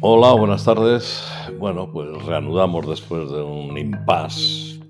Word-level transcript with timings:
Hola, 0.00 0.32
buenas 0.32 0.64
tardes. 0.64 1.22
Bueno, 1.58 1.90
pues 1.92 2.24
reanudamos 2.24 2.88
después 2.88 3.30
de 3.30 3.42
un 3.42 3.76
impasse 3.76 4.80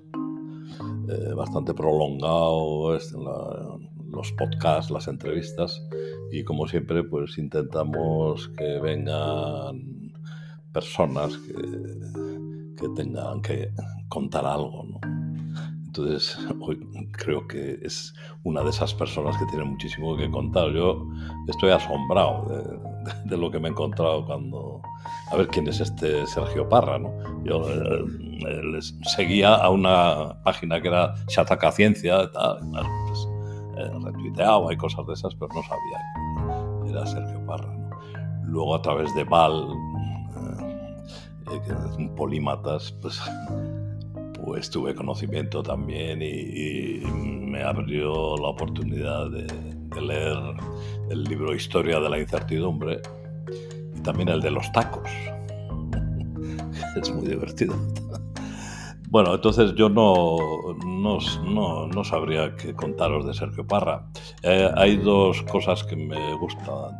eh, 1.09 1.33
bastante 1.35 1.73
prolongado 1.73 2.95
este, 2.95 3.17
la- 3.17 3.77
los 4.09 4.31
podcasts, 4.33 4.91
las 4.91 5.07
entrevistas 5.07 5.81
y 6.31 6.43
como 6.43 6.67
siempre 6.67 7.03
pues 7.03 7.37
intentamos 7.37 8.49
que 8.57 8.79
vengan 8.79 10.11
personas 10.73 11.37
que, 11.37 11.53
que 12.77 12.89
tengan 12.89 13.41
que 13.41 13.69
contar 14.09 14.45
algo, 14.45 14.83
¿no? 14.83 14.99
Entonces, 15.85 16.37
hoy 16.61 16.79
creo 17.11 17.45
que 17.47 17.79
es 17.81 18.13
una 18.43 18.63
de 18.63 18.69
esas 18.69 18.93
personas 18.93 19.37
que 19.37 19.45
tiene 19.47 19.65
muchísimo 19.65 20.15
que 20.15 20.29
contar. 20.31 20.71
Yo 20.73 21.05
estoy 21.47 21.71
asombrado 21.71 22.45
de, 22.47 22.90
de- 23.25 23.37
lo 23.37 23.51
que 23.51 23.59
me 23.59 23.67
he 23.67 23.71
encontrado 23.71 24.25
cuando... 24.25 24.81
A 25.31 25.35
ver 25.35 25.47
quién 25.47 25.67
es 25.67 25.79
este 25.79 26.25
Sergio 26.27 26.67
Parra, 26.67 26.99
¿no? 26.99 27.11
Yo 27.45 27.61
eh, 27.69 28.03
eh, 28.47 28.79
seguía 29.15 29.55
a 29.55 29.69
una 29.69 30.41
página 30.43 30.81
que 30.81 30.89
era 30.89 31.15
Shataka 31.27 31.71
Ciencia, 31.71 32.29
tal, 32.31 32.59
pues, 33.07 33.27
eh, 33.77 33.89
retuiteaba 34.03 34.73
y 34.73 34.77
cosas 34.77 35.05
de 35.07 35.13
esas, 35.13 35.33
pero 35.35 35.49
no 35.53 35.61
sabía 35.63 36.83
que 36.83 36.91
era 36.91 37.05
Sergio 37.05 37.45
Parra. 37.45 37.73
Luego 38.43 38.75
a 38.75 38.81
través 38.81 39.13
de 39.15 39.23
Val, 39.23 39.67
eh, 40.35 41.53
eh, 41.53 41.61
que 41.65 41.71
es 41.71 41.95
un 41.97 42.13
polímatas, 42.15 42.91
pues 43.01 43.21
pues 44.43 44.69
tuve 44.71 44.95
conocimiento 44.95 45.61
también 45.61 46.21
y, 46.21 46.99
me 47.51 47.61
abrió 47.63 48.37
la 48.37 48.47
oportunidad 48.47 49.29
de 49.29 50.01
leer 50.01 50.37
el 51.11 51.23
libro 51.25 51.53
Historia 51.53 51.99
de 51.99 52.09
la 52.09 52.19
incertidumbre 52.19 53.01
y 53.95 53.99
también 54.01 54.29
el 54.29 54.41
de 54.41 54.51
los 54.51 54.71
tacos. 54.71 55.09
Es 56.95 57.13
muy 57.13 57.27
divertido. 57.27 57.75
Bueno, 59.09 59.35
entonces 59.35 59.73
yo 59.75 59.89
no, 59.89 60.37
no, 60.85 61.19
no, 61.45 61.87
no 61.87 62.03
sabría 62.03 62.55
qué 62.55 62.73
contaros 62.73 63.25
de 63.25 63.33
Sergio 63.33 63.67
Parra. 63.67 64.07
Eh, 64.41 64.69
hay 64.75 64.97
dos 64.97 65.41
cosas 65.43 65.83
que 65.83 65.95
me 65.95 66.33
gustan 66.35 66.97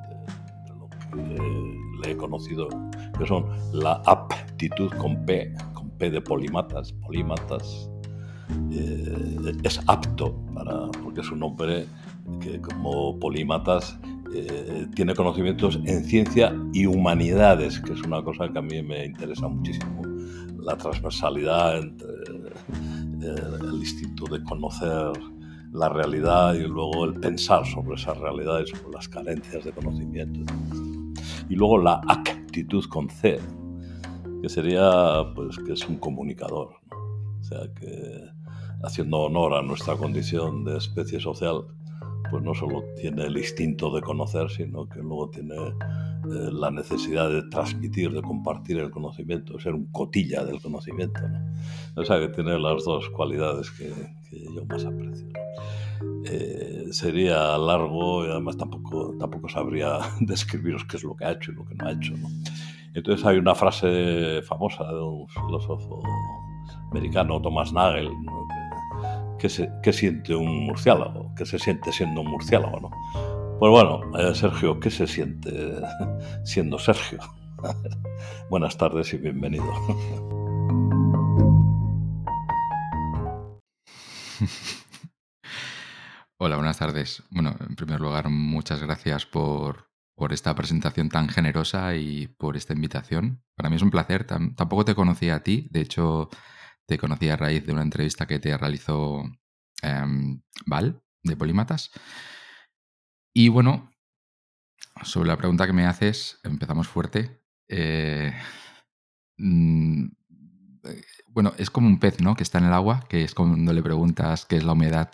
que 1.14 2.04
le 2.04 2.12
he 2.12 2.18
conocido, 2.18 2.68
que 3.18 3.26
son 3.26 3.46
la 3.74 4.02
aptitud 4.06 4.92
con 4.98 5.26
P, 5.26 5.54
con 5.74 5.90
P 5.92 6.10
de 6.10 6.22
polímatas, 6.22 6.92
polímatas, 6.94 7.90
eh, 8.72 9.54
es 9.64 9.80
apto 9.88 10.36
para, 10.54 10.88
porque 11.04 11.22
es 11.22 11.32
un 11.32 11.44
hombre 11.44 11.88
que 12.40 12.62
como 12.62 13.18
polímatas 13.20 14.00
eh, 14.34 14.88
tiene 14.96 15.14
conocimientos 15.14 15.80
en 15.86 16.06
ciencia 16.06 16.56
y 16.74 16.86
humanidades, 16.86 17.80
que 17.80 17.94
es 17.94 18.02
una 18.04 18.24
cosa 18.24 18.48
que 18.50 18.60
a 18.60 18.62
mí 18.62 18.82
me 18.82 19.06
interesa 19.06 19.48
muchísimo, 19.48 20.02
la 20.60 20.78
transversalidad 20.78 21.80
entre 21.80 22.08
eh, 23.22 23.36
el 23.62 23.76
instinto 23.76 24.26
de 24.26 24.42
conocer 24.44 25.12
la 25.74 25.90
realidad 25.90 26.54
y 26.54 26.62
luego 26.62 27.06
el 27.06 27.14
pensar 27.20 27.66
sobre 27.66 27.96
esa 27.96 28.14
realidad 28.14 28.62
y 28.62 28.68
sobre 28.68 28.94
las 28.94 29.08
carencias 29.08 29.64
de 29.66 29.72
conocimiento. 29.72 30.54
Y 31.50 31.56
luego 31.56 31.78
la 31.78 32.02
actitud 32.08 32.84
con 32.86 33.10
C, 33.10 33.40
que 34.42 34.50
sería 34.50 35.24
pues 35.36 35.58
que 35.58 35.74
es 35.74 35.88
un 35.88 35.98
comunicador, 35.98 36.76
¿no? 36.90 36.98
o 37.40 37.44
sea 37.44 37.60
que 37.74 38.30
haciendo 38.84 39.20
honor 39.20 39.54
a 39.54 39.62
nuestra 39.62 39.96
condición 39.96 40.64
de 40.64 40.78
especie 40.78 41.20
social, 41.20 41.66
pues 42.32 42.42
no 42.44 42.56
solo 42.56 42.84
tiene 42.96 43.26
el 43.26 43.38
instinto 43.38 43.94
de 43.94 44.02
conocer, 44.02 44.50
sino 44.50 44.88
que 44.88 45.00
luego 45.00 45.30
tiene 45.30 45.56
eh, 45.56 46.50
la 46.52 46.72
necesidad 46.72 47.30
de 47.30 47.44
transmitir, 47.50 48.12
de 48.14 48.22
compartir 48.22 48.80
el 48.80 48.90
conocimiento, 48.90 49.60
ser 49.60 49.74
un 49.74 49.88
cotilla 49.92 50.46
del 50.46 50.62
conocimiento. 50.62 51.20
¿no? 51.28 51.40
O 52.02 52.06
sea 52.06 52.20
que 52.20 52.30
tiene 52.30 52.58
las 52.58 52.86
dos 52.86 53.10
cualidades 53.10 53.70
que, 53.72 53.92
yo 54.32 54.66
más 54.66 54.86
aprecio. 54.86 55.28
Eh, 56.26 56.86
sería 56.92 57.58
largo 57.58 58.26
y 58.26 58.30
además 58.30 58.56
tampoco, 58.56 59.14
tampoco 59.20 59.50
sabría 59.50 60.00
describiros 60.22 60.86
qué 60.86 60.98
es 60.98 61.04
lo 61.04 61.16
que 61.16 61.26
ha 61.26 61.32
hecho 61.34 61.52
y 61.52 61.56
lo 61.56 61.66
que 61.66 61.76
no 61.76 61.88
ha 61.88 61.92
hecho. 61.92 62.14
¿no? 62.16 62.30
Entonces 62.94 63.26
hay 63.26 63.38
una 63.38 63.56
frase 63.56 64.42
famosa 64.44 64.86
de 64.86 65.02
un 65.02 65.28
filósofo 65.28 66.02
americano, 66.92 67.42
Thomas 67.42 67.74
Nagel, 67.74 68.10
¿no? 68.24 68.48
Que, 69.42 69.50
se, 69.50 69.72
siente 69.92 70.36
un 70.36 70.68
murciélago, 70.68 71.34
que 71.34 71.48
se 71.48 71.58
siente 71.58 71.92
siendo 71.92 72.22
un 72.22 72.28
murciélago. 72.30 72.80
¿no? 72.80 72.92
Pues 73.60 73.72
bueno, 73.72 74.02
eh, 74.20 74.36
Sergio, 74.36 74.80
¿qué 74.80 74.92
se 74.92 75.08
siente 75.08 75.82
siendo 76.46 76.78
Sergio? 76.78 77.18
Buenas 78.52 78.78
tardes 78.78 79.12
y 79.14 79.18
bienvenido. 79.18 79.66
Hola, 86.38 86.56
buenas 86.58 86.78
tardes. 86.78 87.24
Bueno, 87.32 87.56
en 87.68 87.76
primer 87.76 88.00
lugar, 88.00 88.30
muchas 88.30 88.82
gracias 88.82 89.26
por, 89.26 89.90
por 90.16 90.34
esta 90.34 90.54
presentación 90.54 91.10
tan 91.10 91.30
generosa 91.30 91.96
y 91.96 92.28
por 92.28 92.58
esta 92.58 92.74
invitación. 92.74 93.42
Para 93.56 93.72
mí 93.72 93.76
es 93.78 93.82
un 93.82 93.90
placer. 93.92 94.24
Tam 94.26 94.54
tampoco 94.56 94.86
te 94.86 94.94
conocía 94.96 95.36
a 95.36 95.44
ti, 95.44 95.68
de 95.72 95.82
hecho, 95.82 96.30
te 96.92 96.98
conocí 96.98 97.30
a 97.30 97.38
raíz 97.38 97.66
de 97.66 97.72
una 97.72 97.84
entrevista 97.84 98.26
que 98.26 98.38
te 98.38 98.58
realizó 98.58 99.24
eh, 99.82 100.04
Val, 100.66 101.02
de 101.24 101.38
Polímatas. 101.38 101.90
Y 103.34 103.48
bueno, 103.48 103.94
sobre 105.02 105.30
la 105.30 105.38
pregunta 105.38 105.66
que 105.66 105.72
me 105.72 105.86
haces, 105.86 106.42
empezamos 106.44 106.90
fuerte. 106.90 107.46
Eh, 107.70 108.34
mm, 109.38 110.06
bueno, 111.28 111.54
es 111.58 111.70
como 111.70 111.88
un 111.88 111.98
pez, 111.98 112.20
¿no? 112.20 112.36
Que 112.36 112.44
está 112.44 112.58
en 112.58 112.66
el 112.66 112.74
agua, 112.74 113.06
que 113.08 113.24
es 113.24 113.34
cuando 113.34 113.72
le 113.72 113.82
preguntas 113.82 114.46
qué 114.46 114.58
es 114.58 114.66
la 114.66 114.74
humedad, 114.74 115.12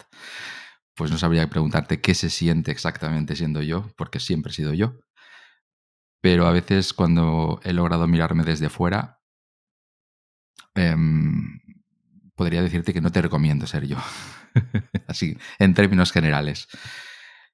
pues 0.96 1.12
no 1.12 1.20
sabría 1.20 1.48
preguntarte 1.48 2.02
qué 2.02 2.16
se 2.16 2.32
siente 2.32 2.72
exactamente 2.72 3.36
siendo 3.36 3.62
yo, 3.62 3.86
porque 3.98 4.20
siempre 4.20 4.52
he 4.52 4.56
sido 4.56 4.74
yo. 4.74 4.96
Pero 6.22 6.48
a 6.48 6.52
veces 6.52 6.92
cuando 6.92 7.59
he 7.64 7.72
logrado 7.72 8.08
mirarme 8.08 8.44
desde 8.44 8.70
fuera, 8.70 9.22
eh, 10.74 10.96
podría 12.38 12.62
decirte 12.62 12.94
que 12.94 13.02
no 13.02 13.12
te 13.12 13.22
recomiendo 13.22 13.68
ser 13.68 13.86
yo. 13.88 13.98
Así, 15.08 15.36
en 15.59 15.74
términos 15.74 16.14
generales. 16.14 16.68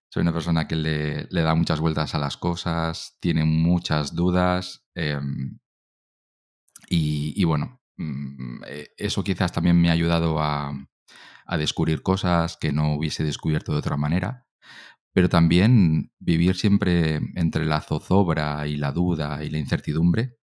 Soy 0.09 0.21
una 0.21 0.33
persona 0.33 0.67
que 0.67 0.75
le, 0.75 1.27
le, 1.31 1.41
da 1.41 1.55
muchas 1.55 1.79
vueltas 1.79 2.13
a 2.13 2.19
las 2.19 2.37
cosas, 2.37 3.17
tiene 3.19 3.45
muchas 3.45 4.13
dudas 4.13 4.85
eh, 4.93 5.19
y, 6.87 7.33
y, 7.35 7.43
bueno, 7.45 7.81
eso 8.97 9.23
quizás 9.23 9.51
también 9.51 9.81
me 9.81 9.89
ha 9.89 9.93
ayudado 9.93 10.39
a, 10.39 10.71
a, 11.47 11.57
descubrir 11.57 12.03
cosas 12.03 12.57
que 12.57 12.71
no 12.71 12.93
hubiese 12.93 13.23
descubierto 13.23 13.71
de 13.71 13.79
otra 13.79 13.97
manera, 13.97 14.45
pero 15.13 15.29
también 15.29 16.11
vivir 16.19 16.55
siempre 16.55 17.21
entre 17.35 17.65
la 17.65 17.81
zozobra 17.81 18.67
y 18.67 18.77
la 18.77 18.91
duda 18.91 19.43
y 19.43 19.49
la 19.49 19.57
incertidumbre, 19.57 20.37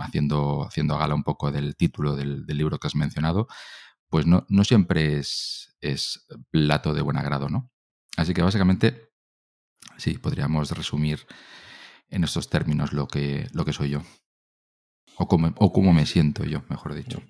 haciendo, 0.00 0.66
haciendo 0.66 0.98
gala 0.98 1.14
un 1.14 1.22
poco 1.22 1.50
del 1.52 1.76
título 1.76 2.16
del, 2.16 2.44
libro 2.46 2.78
que 2.78 2.86
has 2.86 2.94
mencionado, 2.94 3.48
pues 4.08 4.26
no, 4.26 4.46
no 4.48 4.64
siempre 4.64 5.18
es, 5.18 5.76
plato 6.50 6.94
de 6.94 7.02
buen 7.02 7.18
agrado, 7.18 7.48
¿no? 7.48 7.70
Así 8.16 8.32
que 8.32 8.42
básicamente, 8.42 9.10
sí, 9.98 10.16
podríamos 10.18 10.70
resumir 10.70 11.26
en 12.08 12.24
estos 12.24 12.48
términos 12.48 12.92
lo 12.92 13.06
que, 13.06 13.48
lo 13.52 13.64
que 13.64 13.72
soy 13.72 13.90
yo. 13.90 14.02
O 15.16 15.28
cómo, 15.28 15.52
o 15.58 15.72
cómo 15.72 15.92
me 15.92 16.06
siento 16.06 16.44
yo, 16.44 16.62
mejor 16.68 16.94
dicho. 16.94 17.20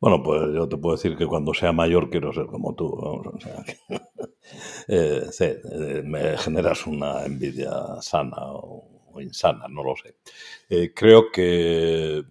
Bueno, 0.00 0.22
pues 0.22 0.42
yo 0.54 0.68
te 0.68 0.76
puedo 0.76 0.96
decir 0.96 1.16
que 1.16 1.26
cuando 1.26 1.54
sea 1.54 1.72
mayor 1.72 2.10
quiero 2.10 2.32
ser 2.32 2.44
como 2.46 2.74
tú. 2.74 2.86
O 2.86 3.40
sea, 3.40 3.64
eh, 4.88 5.30
eh, 5.40 6.02
me 6.04 6.36
generas 6.36 6.86
una 6.86 7.24
envidia 7.24 7.70
sana 8.02 8.36
o, 8.38 8.93
o 9.14 9.20
insana, 9.20 9.66
no 9.68 9.82
lo 9.84 9.94
sé. 9.96 10.16
Eh, 10.68 10.92
creo 10.94 11.30
que 11.30 12.22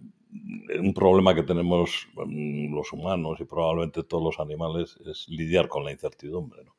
un 0.80 0.94
problema 0.94 1.34
que 1.34 1.42
tenemos 1.42 2.08
los 2.16 2.92
humanos 2.92 3.40
y 3.40 3.44
probablemente 3.44 4.02
todos 4.02 4.22
los 4.24 4.40
animales 4.40 4.98
es 5.06 5.28
lidiar 5.28 5.68
con 5.68 5.84
la 5.84 5.92
incertidumbre, 5.92 6.64
¿no? 6.64 6.74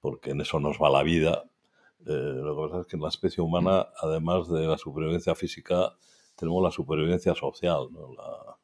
porque 0.00 0.30
en 0.30 0.40
eso 0.40 0.60
nos 0.60 0.78
va 0.78 0.90
la 0.90 1.02
vida. 1.02 1.44
Eh, 2.06 2.12
lo 2.12 2.54
que 2.54 2.62
pasa 2.68 2.80
es 2.80 2.86
que 2.86 2.96
en 2.96 3.02
la 3.02 3.08
especie 3.08 3.42
humana, 3.42 3.88
además 4.00 4.48
de 4.48 4.66
la 4.66 4.78
supervivencia 4.78 5.34
física, 5.34 5.96
tenemos 6.36 6.62
la 6.62 6.70
supervivencia 6.70 7.34
social, 7.34 7.88
¿no? 7.90 8.12
la, 8.14 8.56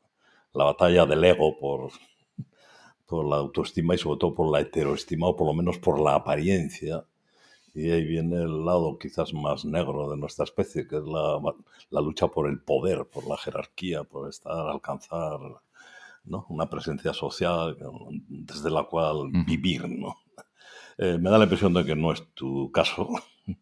la, 0.53 0.65
batalla 0.65 1.07
del 1.07 1.25
ego 1.25 1.59
por, 1.59 1.91
por 3.07 3.29
la 3.29 3.37
autoestima 3.37 3.95
y 3.95 3.99
sobre 3.99 4.19
todo 4.19 4.35
por 4.35 4.51
la 4.51 4.61
heteroestima 4.61 5.29
o 5.29 5.37
por 5.37 5.49
lo 5.49 5.55
menos 5.55 5.79
por 5.79 6.01
la 6.01 6.15
apariencia. 6.15 7.05
Y 7.75 7.91
ahí 7.91 8.05
viene 8.05 8.37
el 8.37 8.65
lado 8.65 8.99
quizás 8.99 9.35
más 9.35 9.65
negro 9.65 10.09
de 10.11 10.17
nuestra 10.17 10.45
especie, 10.45 10.87
que 10.87 10.97
es 10.97 11.05
la, 11.05 11.41
la 11.91 12.01
lucha 12.01 12.29
por 12.29 12.49
el 12.49 12.61
poder, 12.61 13.05
por 13.07 13.27
la 13.27 13.37
jerarquía, 13.37 14.05
por 14.05 14.29
estar, 14.29 14.69
alcanzar 14.69 15.41
¿no? 16.25 16.47
una 16.49 16.71
presencia 16.71 17.13
social 17.13 17.77
desde 18.29 18.71
la 18.71 18.85
cual 18.85 19.31
vivir. 19.47 19.89
¿no? 19.89 20.17
Eh, 20.99 21.19
me 21.19 21.31
da 21.31 21.39
la 21.39 21.45
impresión 21.45 21.75
de 21.75 21.85
que 21.85 21.97
no 21.97 22.13
es 22.13 22.23
tu 22.35 22.71
caso. 22.71 23.09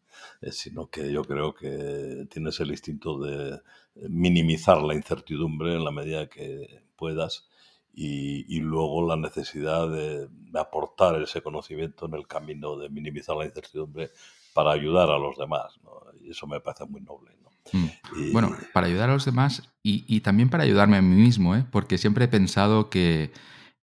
sino 0.50 0.90
que 0.90 1.12
yo 1.12 1.24
creo 1.24 1.54
que 1.54 2.26
tienes 2.30 2.58
el 2.60 2.70
instinto 2.70 3.18
de 3.18 3.60
minimizar 4.08 4.82
la 4.82 4.94
incertidumbre 4.94 5.74
en 5.74 5.84
la 5.84 5.90
medida 5.90 6.28
que 6.28 6.82
puedas 6.96 7.48
y, 7.94 8.60
luego 8.60 9.06
la 9.06 9.16
necesidad 9.16 9.88
de, 9.88 10.28
aportar 10.54 11.20
ese 11.22 11.42
conocimiento 11.42 12.06
en 12.06 12.14
el 12.14 12.26
camino 12.26 12.76
de 12.76 12.88
minimizar 12.88 13.36
la 13.36 13.44
incertidumbre 13.44 14.10
para 14.54 14.72
ayudar 14.72 15.10
a 15.10 15.18
los 15.18 15.36
demás. 15.36 15.78
Y 16.20 16.30
eso 16.30 16.46
me 16.46 16.60
parece 16.60 16.84
muy 16.86 17.00
noble. 17.00 17.30
Mm. 17.72 18.32
Bueno, 18.32 18.56
para 18.72 18.86
ayudar 18.86 19.10
a 19.10 19.14
los 19.14 19.24
demás 19.24 19.62
y, 19.82 20.20
también 20.20 20.50
para 20.50 20.64
ayudarme 20.64 20.96
a 20.96 21.02
mí 21.02 21.14
mismo, 21.14 21.54
¿eh? 21.54 21.64
porque 21.70 21.98
siempre 21.98 22.24
he 22.24 22.28
pensado 22.28 22.90
que 22.90 23.32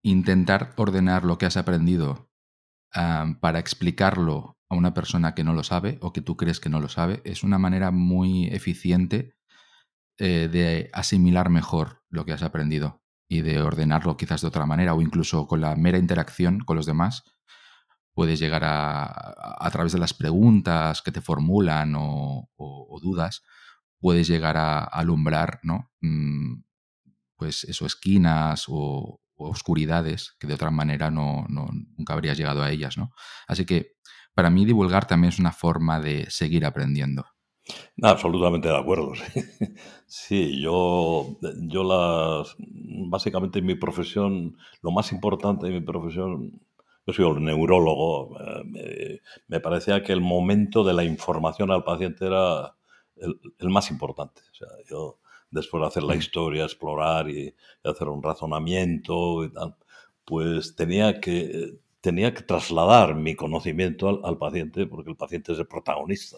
intentar 0.01 0.73
ordenar 0.77 1.25
lo 1.25 1.37
que 1.37 1.45
has 1.45 1.57
aprendido 1.57 2.29
para 3.41 3.59
explicarlo 3.59 4.57
a 4.69 4.75
una 4.75 4.93
persona 4.93 5.35
que 5.35 5.43
no 5.43 5.53
lo 5.53 5.63
sabe 5.63 5.97
o 6.01 6.13
que 6.13 6.21
tú 6.21 6.37
crees 6.37 6.61
que 6.61 6.69
no 6.69 6.79
lo 6.79 6.87
sabe 6.87 7.21
es 7.25 7.43
una 7.43 7.59
manera 7.59 7.91
muy 7.91 8.45
eficiente 8.45 9.35
eh, 10.17 10.47
de 10.49 10.89
asimilar 10.93 11.49
mejor 11.49 12.03
lo 12.09 12.25
que 12.25 12.31
has 12.31 12.41
aprendido 12.41 13.04
y 13.27 13.41
de 13.41 13.61
ordenarlo 13.61 14.17
quizás 14.17 14.41
de 14.41 14.47
otra 14.47 14.65
manera 14.65 14.93
o 14.93 15.01
incluso 15.01 15.47
con 15.47 15.61
la 15.61 15.75
mera 15.75 15.97
interacción 15.97 16.59
con 16.59 16.75
los 16.75 16.85
demás 16.85 17.23
puedes 18.15 18.39
llegar 18.39 18.63
a, 18.63 19.03
a, 19.59 19.71
través 19.71 19.91
de 19.91 19.99
las 19.99 20.13
preguntas 20.13 21.01
que 21.01 21.11
te 21.11 21.21
formulan 21.21 21.93
o, 21.97 22.49
dudas, 23.01 23.43
puedes 23.99 24.27
llegar 24.27 24.57
a, 24.57 24.83
alumbrar, 24.83 25.59
¿no? 25.63 25.91
Mm, 26.01 26.63
pues 27.35 27.65
eso, 27.65 27.85
esquinas 27.85 28.65
o, 28.69 29.21
oscuridades 29.37 30.33
que 30.39 30.47
de 30.47 30.53
otra 30.53 30.71
manera 30.71 31.11
no, 31.11 31.45
nunca 31.49 32.13
habrías 32.13 32.37
llegado 32.37 32.63
a 32.63 32.71
ellas, 32.71 32.97
¿no? 32.97 33.11
Así 33.47 33.65
que 33.65 33.97
para 34.33 34.49
mí 34.49 34.65
divulgar 34.65 35.07
también 35.07 35.33
es 35.33 35.39
una 35.39 35.51
forma 35.51 35.99
de 35.99 36.25
seguir 36.29 36.65
aprendiendo. 36.65 37.25
Absolutamente 38.01 38.67
de 38.67 38.77
acuerdo. 38.77 39.13
Sí. 40.07 40.61
yo, 40.61 41.35
yo 41.63 41.83
las, 41.83 42.55
básicamente 42.59 43.59
en 43.59 43.65
mi 43.65 43.75
profesión, 43.75 44.55
lo 44.81 44.91
más 44.91 45.11
importante 45.11 45.65
de 45.65 45.73
mi 45.73 45.81
profesión 45.81 46.61
yo 47.07 47.13
soy 47.13 47.25
un 47.25 47.45
neurólogo, 47.45 48.35
eh, 48.75 49.21
me, 49.47 49.59
parecía 49.59 50.01
que 50.01 50.11
el 50.11 50.21
momento 50.21 50.83
de 50.83 50.93
la 50.93 51.03
información 51.03 51.69
al 51.71 51.83
paciente 51.83 52.25
era 52.25 52.75
el, 53.17 53.69
más 53.69 53.91
importante. 53.91 54.41
O 54.51 54.55
sea, 54.55 54.67
yo, 54.89 55.19
después 55.51 55.81
de 55.81 55.87
hacer 55.87 56.03
la 56.03 56.15
mm. 56.15 56.17
historia, 56.17 56.63
explorar 56.63 57.29
y, 57.29 57.53
hacer 57.83 58.07
un 58.07 58.23
razonamiento 58.23 59.43
y 59.43 59.51
tal, 59.51 59.75
pues 60.25 60.75
tenía 60.75 61.19
que, 61.21 61.77
tenía 62.01 62.33
que 62.33 62.41
trasladar 62.41 63.13
mi 63.15 63.35
conocimiento 63.35 64.25
al, 64.25 64.37
paciente, 64.39 64.87
porque 64.87 65.11
el 65.11 65.17
paciente 65.17 65.53
es 65.53 65.59
el 65.59 65.67
protagonista. 65.67 66.37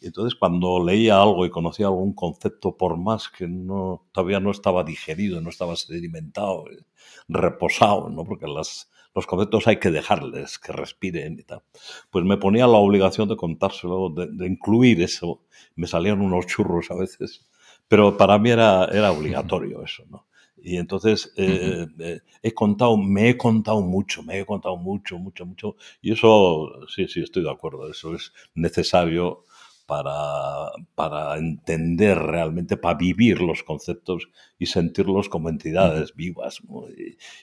Y 0.00 0.06
entonces 0.06 0.38
cuando 0.38 0.84
leía 0.84 1.20
algo 1.20 1.46
y 1.46 1.50
conocía 1.50 1.86
algún 1.86 2.12
concepto, 2.12 2.76
por 2.76 2.96
más 2.96 3.28
que 3.28 3.46
no, 3.48 4.06
todavía 4.12 4.40
no 4.40 4.50
estaba 4.50 4.84
digerido, 4.84 5.40
no 5.40 5.50
estaba 5.50 5.76
sedimentado, 5.76 6.64
eh, 6.70 6.84
reposado, 7.28 8.08
¿no? 8.08 8.24
porque 8.24 8.46
las, 8.46 8.90
los 9.14 9.26
conceptos 9.26 9.66
hay 9.66 9.78
que 9.78 9.90
dejarles 9.90 10.58
que 10.58 10.72
respiren 10.72 11.38
y 11.38 11.42
tal. 11.42 11.62
Pues 12.10 12.24
me 12.24 12.36
ponía 12.36 12.66
la 12.66 12.78
obligación 12.78 13.28
de 13.28 13.36
contárselo, 13.36 14.10
de, 14.10 14.46
incluir 14.46 15.00
eso. 15.00 15.42
Me 15.74 15.86
salían 15.86 16.20
unos 16.20 16.46
churros 16.46 16.90
a 16.90 16.94
veces, 16.94 17.48
pero 17.88 18.16
para 18.16 18.38
mí 18.38 18.50
era, 18.50 18.84
era 18.92 19.12
obligatorio 19.12 19.82
eso, 19.82 20.04
¿no? 20.10 20.26
Y 20.58 20.78
entonces 20.78 21.32
eh, 21.36 21.86
eh, 21.98 22.20
he 22.42 22.52
contado, 22.52 22.96
me 22.96 23.28
he 23.30 23.36
contado 23.36 23.80
mucho, 23.80 24.22
me 24.22 24.40
he 24.40 24.44
contado 24.44 24.76
mucho, 24.76 25.16
mucho, 25.16 25.46
mucho. 25.46 25.76
Y 26.02 26.12
eso, 26.12 26.72
sí, 26.88 27.06
sí, 27.08 27.22
estoy 27.22 27.44
de 27.44 27.50
acuerdo, 27.50 27.88
eso 27.88 28.14
es 28.14 28.32
necesario 28.54 29.44
para, 29.86 30.72
para 30.94 31.36
entender 31.38 32.18
realmente, 32.18 32.76
para 32.76 32.98
vivir 32.98 33.40
los 33.40 33.62
conceptos 33.62 34.28
y 34.58 34.66
sentirlos 34.66 35.28
como 35.28 35.48
entidades 35.48 36.14
vivas. 36.14 36.60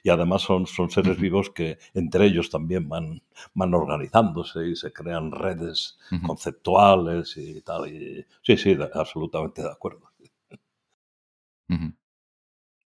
Y, 0.03 0.09
además 0.09 0.41
son, 0.41 0.67
son 0.67 0.89
seres 0.89 1.17
vivos 1.17 1.49
que 1.49 1.77
entre 1.93 2.25
ellos 2.25 2.49
también 2.49 2.87
van, 2.89 3.21
van 3.53 3.73
organizándose 3.73 4.67
y 4.67 4.75
se 4.75 4.91
crean 4.91 5.31
redes 5.31 5.97
conceptuales 6.25 7.37
y 7.37 7.61
tal. 7.61 7.87
Y, 7.87 8.25
sí, 8.41 8.57
sí, 8.57 8.77
absolutamente 8.93 9.61
de 9.61 9.71
acuerdo. 9.71 10.13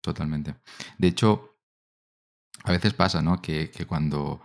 Totalmente. 0.01 0.55
De 0.97 1.07
hecho, 1.07 1.57
a 2.63 2.71
veces 2.71 2.93
pasa, 2.93 3.21
¿no? 3.21 3.41
Que, 3.41 3.69
cuando, 3.87 4.41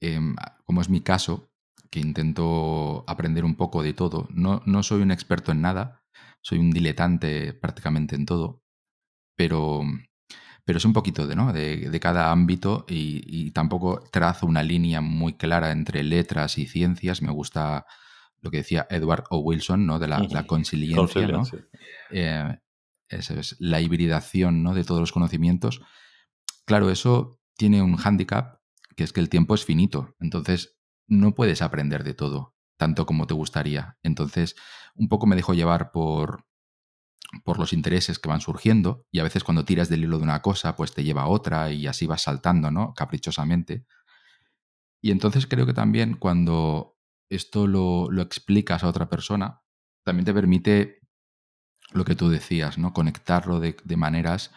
em, 0.00 0.34
como 0.64 0.80
es 0.80 0.88
mi 0.88 1.00
caso, 1.00 1.50
que 1.96 2.00
intento 2.00 3.04
aprender 3.06 3.46
un 3.46 3.54
poco 3.54 3.82
de 3.82 3.94
todo. 3.94 4.28
No, 4.28 4.60
no 4.66 4.82
soy 4.82 5.00
un 5.00 5.10
experto 5.10 5.50
en 5.52 5.62
nada, 5.62 6.02
soy 6.42 6.58
un 6.58 6.70
diletante 6.70 7.54
prácticamente 7.54 8.14
en 8.14 8.26
todo, 8.26 8.62
pero, 9.34 9.80
pero 10.66 10.76
es 10.76 10.84
un 10.84 10.92
poquito 10.92 11.26
de, 11.26 11.34
¿no? 11.34 11.54
de, 11.54 11.98
cada 11.98 12.32
ámbito 12.32 12.84
y, 12.86 13.50
tampoco 13.52 14.04
trazo 14.12 14.44
una 14.44 14.62
línea 14.62 15.00
muy 15.00 15.38
clara 15.38 15.72
entre 15.72 16.02
letras 16.02 16.58
y 16.58 16.66
ciencias. 16.66 17.22
Me 17.22 17.32
gusta 17.32 17.86
lo 18.42 18.50
que 18.50 18.58
decía 18.58 18.86
Edward 18.90 19.24
O. 19.30 19.38
Wilson, 19.38 19.86
¿no? 19.86 19.98
de 19.98 20.08
la, 20.08 20.18
la 20.18 20.42
consiliencia. 20.46 21.26
¿no? 21.28 21.44
Eh, 22.10 22.58
es, 23.08 23.56
la 23.58 23.80
hibridación 23.80 24.62
¿no? 24.62 24.74
de 24.74 24.84
todos 24.84 25.00
los 25.00 25.12
conocimientos. 25.12 25.80
Claro, 26.66 26.90
eso 26.90 27.40
tiene 27.56 27.80
un 27.80 27.96
hándicap, 27.96 28.60
que 28.96 29.04
es 29.04 29.14
que 29.14 29.20
el 29.20 29.30
tiempo 29.30 29.54
es 29.54 29.64
finito. 29.64 30.14
Entonces, 30.20 30.75
no 31.06 31.34
puedes 31.34 31.62
aprender 31.62 32.04
de 32.04 32.14
todo, 32.14 32.54
tanto 32.76 33.06
como 33.06 33.26
te 33.26 33.34
gustaría. 33.34 33.98
Entonces, 34.02 34.56
un 34.94 35.08
poco 35.08 35.26
me 35.26 35.36
dejo 35.36 35.54
llevar 35.54 35.92
por, 35.92 36.46
por 37.44 37.58
los 37.58 37.72
intereses 37.72 38.18
que 38.18 38.28
van 38.28 38.40
surgiendo 38.40 39.06
y 39.10 39.20
a 39.20 39.24
veces 39.24 39.44
cuando 39.44 39.64
tiras 39.64 39.88
del 39.88 40.04
hilo 40.04 40.18
de 40.18 40.24
una 40.24 40.42
cosa, 40.42 40.76
pues 40.76 40.92
te 40.92 41.04
lleva 41.04 41.22
a 41.22 41.28
otra 41.28 41.70
y 41.70 41.86
así 41.86 42.06
vas 42.06 42.22
saltando, 42.22 42.70
¿no? 42.70 42.94
Caprichosamente. 42.94 43.84
Y 45.02 45.10
entonces 45.10 45.46
creo 45.46 45.66
que 45.66 45.74
también 45.74 46.14
cuando 46.16 46.96
esto 47.30 47.66
lo, 47.66 48.10
lo 48.10 48.22
explicas 48.22 48.82
a 48.84 48.88
otra 48.88 49.08
persona, 49.08 49.62
también 50.04 50.24
te 50.24 50.34
permite 50.34 51.00
lo 51.92 52.04
que 52.04 52.14
tú 52.14 52.28
decías, 52.28 52.78
¿no? 52.78 52.92
Conectarlo 52.92 53.60
de, 53.60 53.76
de 53.84 53.96
maneras 53.96 54.52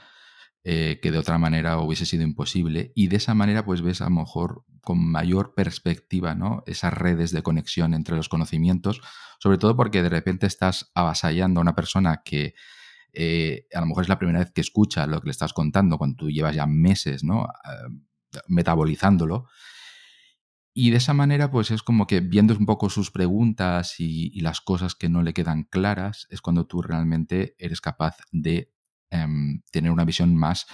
eh, 0.66 1.00
que 1.02 1.12
de 1.12 1.18
otra 1.18 1.38
manera 1.38 1.80
hubiese 1.80 2.06
sido 2.06 2.24
imposible. 2.24 2.92
Y 2.94 3.08
de 3.08 3.16
esa 3.16 3.34
manera, 3.34 3.64
pues 3.64 3.82
ves 3.82 4.02
a 4.02 4.06
lo 4.06 4.12
mejor 4.12 4.66
con 4.82 5.00
mayor 5.00 5.54
perspectiva, 5.54 6.36
¿no? 6.36 6.64
Esas 6.66 6.94
redes 6.94 7.32
de 7.32 7.44
conexión 7.44 7.94
entre 7.94 8.16
los 8.16 8.28
conocimientos, 8.28 9.02
sobre 9.40 9.58
todo 9.58 9.78
porque 9.78 10.04
de 10.04 10.10
repente 10.10 10.48
estás 10.48 10.92
avasallando 10.96 11.60
a 11.60 11.64
una 11.64 11.76
persona 11.76 12.24
que 12.26 12.56
eh, 13.14 13.68
a 13.74 13.80
lo 13.80 13.88
mejor 13.88 14.04
es 14.04 14.10
la 14.10 14.20
primera 14.20 14.40
vez 14.40 14.52
que 14.52 14.62
escucha 14.62 15.08
lo 15.08 15.22
que 15.22 15.28
le 15.28 15.32
estás 15.32 15.54
contando, 15.54 15.98
cuando 15.98 16.18
tú 16.18 16.30
llevas 16.30 16.56
ya 16.56 16.66
meses, 16.66 17.24
¿no? 17.24 17.46
Eh, 17.46 18.40
metabolizándolo. 18.48 19.48
Y 20.74 20.92
de 20.92 20.98
esa 20.98 21.14
manera, 21.14 21.52
pues 21.52 21.72
es 21.72 21.84
como 21.84 22.06
que 22.06 22.20
viendo 22.20 22.54
un 22.56 22.66
poco 22.66 22.90
sus 22.90 23.12
preguntas 23.12 24.00
y, 24.00 24.30
y, 24.34 24.42
las 24.42 24.62
cosas 24.62 24.96
que 24.96 25.10
no 25.10 25.24
le 25.24 25.34
quedan 25.34 25.64
claras, 25.64 26.28
es 26.30 26.42
cuando 26.42 26.68
tú 26.68 26.82
realmente 26.82 27.56
eres 27.58 27.82
capaz 27.82 28.18
de 28.32 28.72
Em, 29.12 29.62
tener 29.72 29.92
una 29.92 30.06
visión 30.06 30.36
más 30.36 30.68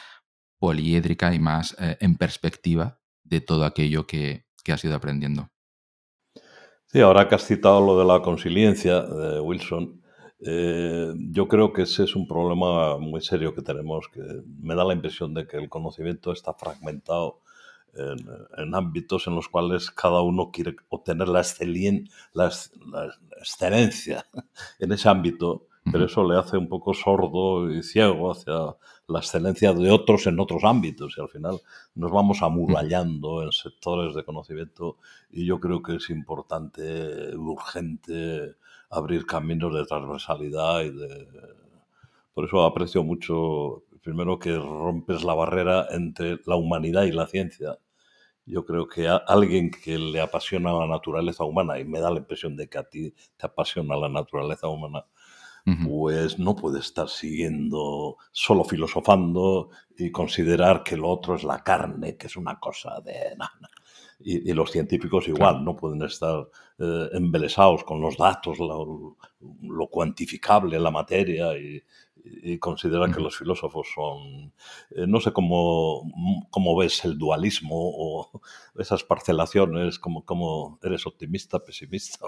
poliédrica 0.60 1.34
y 1.34 1.40
más 1.40 1.74
eh, 1.80 1.98
en 2.02 2.18
perspectiva 2.18 3.00
de 3.24 3.40
todo 3.40 3.64
aquello 3.64 4.06
que, 4.06 4.46
que 4.64 4.74
has 4.74 4.84
ido 4.84 4.96
aprendiendo. 4.96 5.50
Sí, 6.86 7.00
ahora 7.00 7.30
que 7.30 7.36
has 7.36 7.46
citado 7.46 7.80
lo 7.86 7.98
de 7.98 8.06
la 8.06 8.22
consiliencia 8.22 9.02
de 9.04 9.40
Wilson, 9.40 10.02
eh, 10.40 11.14
yo 11.32 11.48
creo 11.48 11.72
que 11.72 11.84
ese 11.84 12.04
es 12.04 12.16
un 12.16 12.28
problema 12.28 12.98
muy 12.98 13.22
serio 13.22 13.56
que 13.56 13.62
tenemos, 13.62 14.10
que 14.10 14.22
me 14.60 14.76
da 14.76 14.84
la 14.84 14.94
impresión 14.94 15.34
de 15.34 15.48
que 15.48 15.56
el 15.56 15.70
conocimiento 15.70 16.34
está 16.34 16.54
fragmentado 16.54 17.42
en, 18.58 18.76
ámbitos 18.76 19.28
en 19.28 19.36
los 19.36 19.48
cuales 19.48 19.90
cada 19.92 20.22
uno 20.22 20.52
quiere 20.52 20.76
obtener 20.90 21.30
la, 21.30 21.42
la 22.34 22.52
excelencia 23.40 24.26
en 24.80 24.92
ese 24.92 25.08
ámbito 25.08 25.68
pero 25.92 26.06
eso 26.06 26.24
le 26.30 26.38
hace 26.38 26.58
un 26.58 26.68
poco 26.68 26.94
sordo 26.94 27.72
y 27.72 27.84
ciego 27.84 28.32
hacia 28.32 28.76
la 29.08 29.20
excelencia 29.20 29.74
de 29.74 29.92
otros 29.92 30.26
en 30.28 30.40
otros 30.40 30.64
ámbitos 30.64 31.16
y 31.18 31.22
al 31.22 31.30
final 31.30 31.60
nos 31.94 32.12
vamos 32.12 32.42
amurallando 32.42 33.44
en 33.44 33.52
sectores 33.52 34.16
de 34.16 34.24
conocimiento 34.24 34.98
y 35.30 35.46
yo 35.46 35.60
creo 35.60 35.84
que 35.84 35.96
es 35.96 36.10
importante, 36.10 37.36
urgente 37.36 38.56
abrir 38.90 39.26
caminos 39.26 39.74
de 39.74 39.86
transversalidad 39.86 40.82
y 40.82 40.92
de... 40.92 41.28
Por 42.34 42.46
eso 42.46 42.64
aprecio 42.66 43.04
mucho, 43.04 43.84
primero, 44.02 44.40
que 44.40 44.58
rompes 44.58 45.24
la 45.24 45.34
barrera 45.34 45.88
entre 45.92 46.40
la 46.46 46.58
humanidad 46.58 47.04
y 47.04 47.12
la 47.12 47.28
ciencia. 47.28 47.78
Yo 48.46 48.66
creo 48.66 48.88
que 48.88 49.08
alguien 49.08 49.72
que 49.72 49.98
le 49.98 50.22
apasiona 50.22 50.74
la 50.74 50.86
naturaleza 50.86 51.46
humana, 51.46 51.80
y 51.80 51.86
me 51.86 52.00
da 52.00 52.12
la 52.12 52.20
impresión 52.20 52.58
de 52.58 52.68
que 52.68 52.78
a 52.78 52.84
ti 52.84 53.14
te 53.38 53.46
apasiona 53.46 53.96
la 53.96 54.10
naturaleza 54.10 54.68
humana, 54.68 55.06
pues 55.84 56.38
no 56.38 56.56
puede 56.56 56.80
estar 56.80 57.10
siguiendo, 57.10 58.18
solo 58.32 58.64
filosofando 58.64 59.70
y 59.98 60.12
considerar 60.12 60.84
que 60.84 60.96
lo 60.96 61.10
otro 61.10 61.36
es 61.36 61.44
la 61.44 61.64
carne, 61.64 62.18
que 62.18 62.28
es 62.28 62.38
una 62.38 62.60
cosa 62.60 63.02
de... 63.04 63.36
Y, 64.20 64.54
los 64.54 64.72
científicos 64.72 65.28
igual, 65.28 65.66
no 65.66 65.76
pueden 65.76 66.02
estar 66.04 66.48
eh, 66.80 67.10
embelesados 67.14 67.84
con 67.84 68.00
los 68.00 68.16
datos, 68.18 68.60
lo, 68.60 69.88
cuantificable, 69.88 70.80
la 70.80 70.92
materia, 70.92 71.58
y, 71.58 71.84
y 72.24 72.58
considerar 72.60 73.14
que 73.14 73.22
los 73.22 73.38
filósofos 73.38 73.88
son... 73.94 74.54
Eh, 74.92 75.06
no 75.08 75.20
sé 75.20 75.34
cómo, 75.34 76.04
cómo, 76.50 76.78
ves 76.78 77.04
el 77.06 77.18
dualismo 77.18 77.76
o 77.76 78.42
esas 78.78 79.04
parcelaciones, 79.04 80.00
como, 80.00 80.24
como 80.26 80.80
eres 80.84 81.06
optimista, 81.06 81.64
pesimista, 81.64 82.26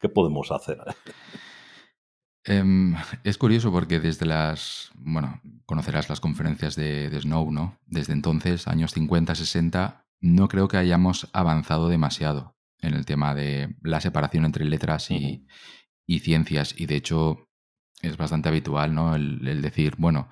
¿qué 0.00 0.08
podemos 0.08 0.50
hacer? 0.52 0.78
Em, 2.46 2.94
es 3.24 3.38
curioso 3.38 3.72
porque 3.72 4.00
desde 4.00 4.26
las, 4.26 4.90
bueno, 4.96 5.40
conocerás 5.64 6.10
las 6.10 6.20
conferencias 6.20 6.76
de, 6.76 7.10
Snow, 7.20 7.50
¿no? 7.50 7.78
Desde 7.86 8.12
entonces, 8.12 8.68
años 8.68 8.92
50, 8.92 9.34
60, 9.34 10.06
no 10.20 10.48
creo 10.48 10.68
que 10.68 10.76
hayamos 10.76 11.30
avanzado 11.32 11.88
demasiado 11.88 12.56
en 12.80 12.94
el 12.94 13.06
tema 13.06 13.34
de 13.34 13.74
la 13.82 14.00
separación 14.00 14.44
entre 14.44 14.66
letras 14.66 15.10
y, 15.10 15.46
ciencias. 16.20 16.74
Y 16.78 16.84
de 16.84 16.96
hecho, 16.96 17.48
es 18.02 18.18
bastante 18.18 18.50
habitual, 18.50 18.94
¿no? 18.94 19.14
El, 19.14 19.62
decir, 19.62 19.94
bueno, 19.96 20.28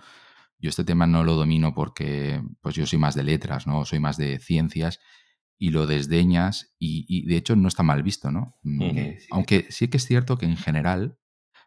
yo 0.59 0.69
este 0.69 0.85
tema 0.85 1.07
no 1.07 1.25
lo 1.25 1.35
domino 1.35 1.75
porque 1.75 2.43
pues 2.61 2.75
yo 2.75 2.85
soy 2.85 2.99
más 2.99 3.15
de 3.15 3.25
letras, 3.25 3.67
¿no? 3.67 3.87
Soy 3.87 4.01
más 4.01 4.19
de 4.19 4.39
ciencias 4.39 5.01
y 5.59 5.71
lo 5.71 5.87
desdeñas 5.87 6.75
y, 6.79 7.27
de 7.27 7.37
hecho 7.37 7.57
no 7.57 7.69
está 7.69 7.83
mal 7.83 8.03
visto, 8.03 8.31
¿no? 8.31 8.59
Mm, 8.63 8.83
aunque 9.31 9.67
sí 9.71 9.89
que 9.89 9.97
es 9.97 10.07
cierto 10.07 10.37
que 10.37 10.47
en 10.47 10.57
general 10.57 11.19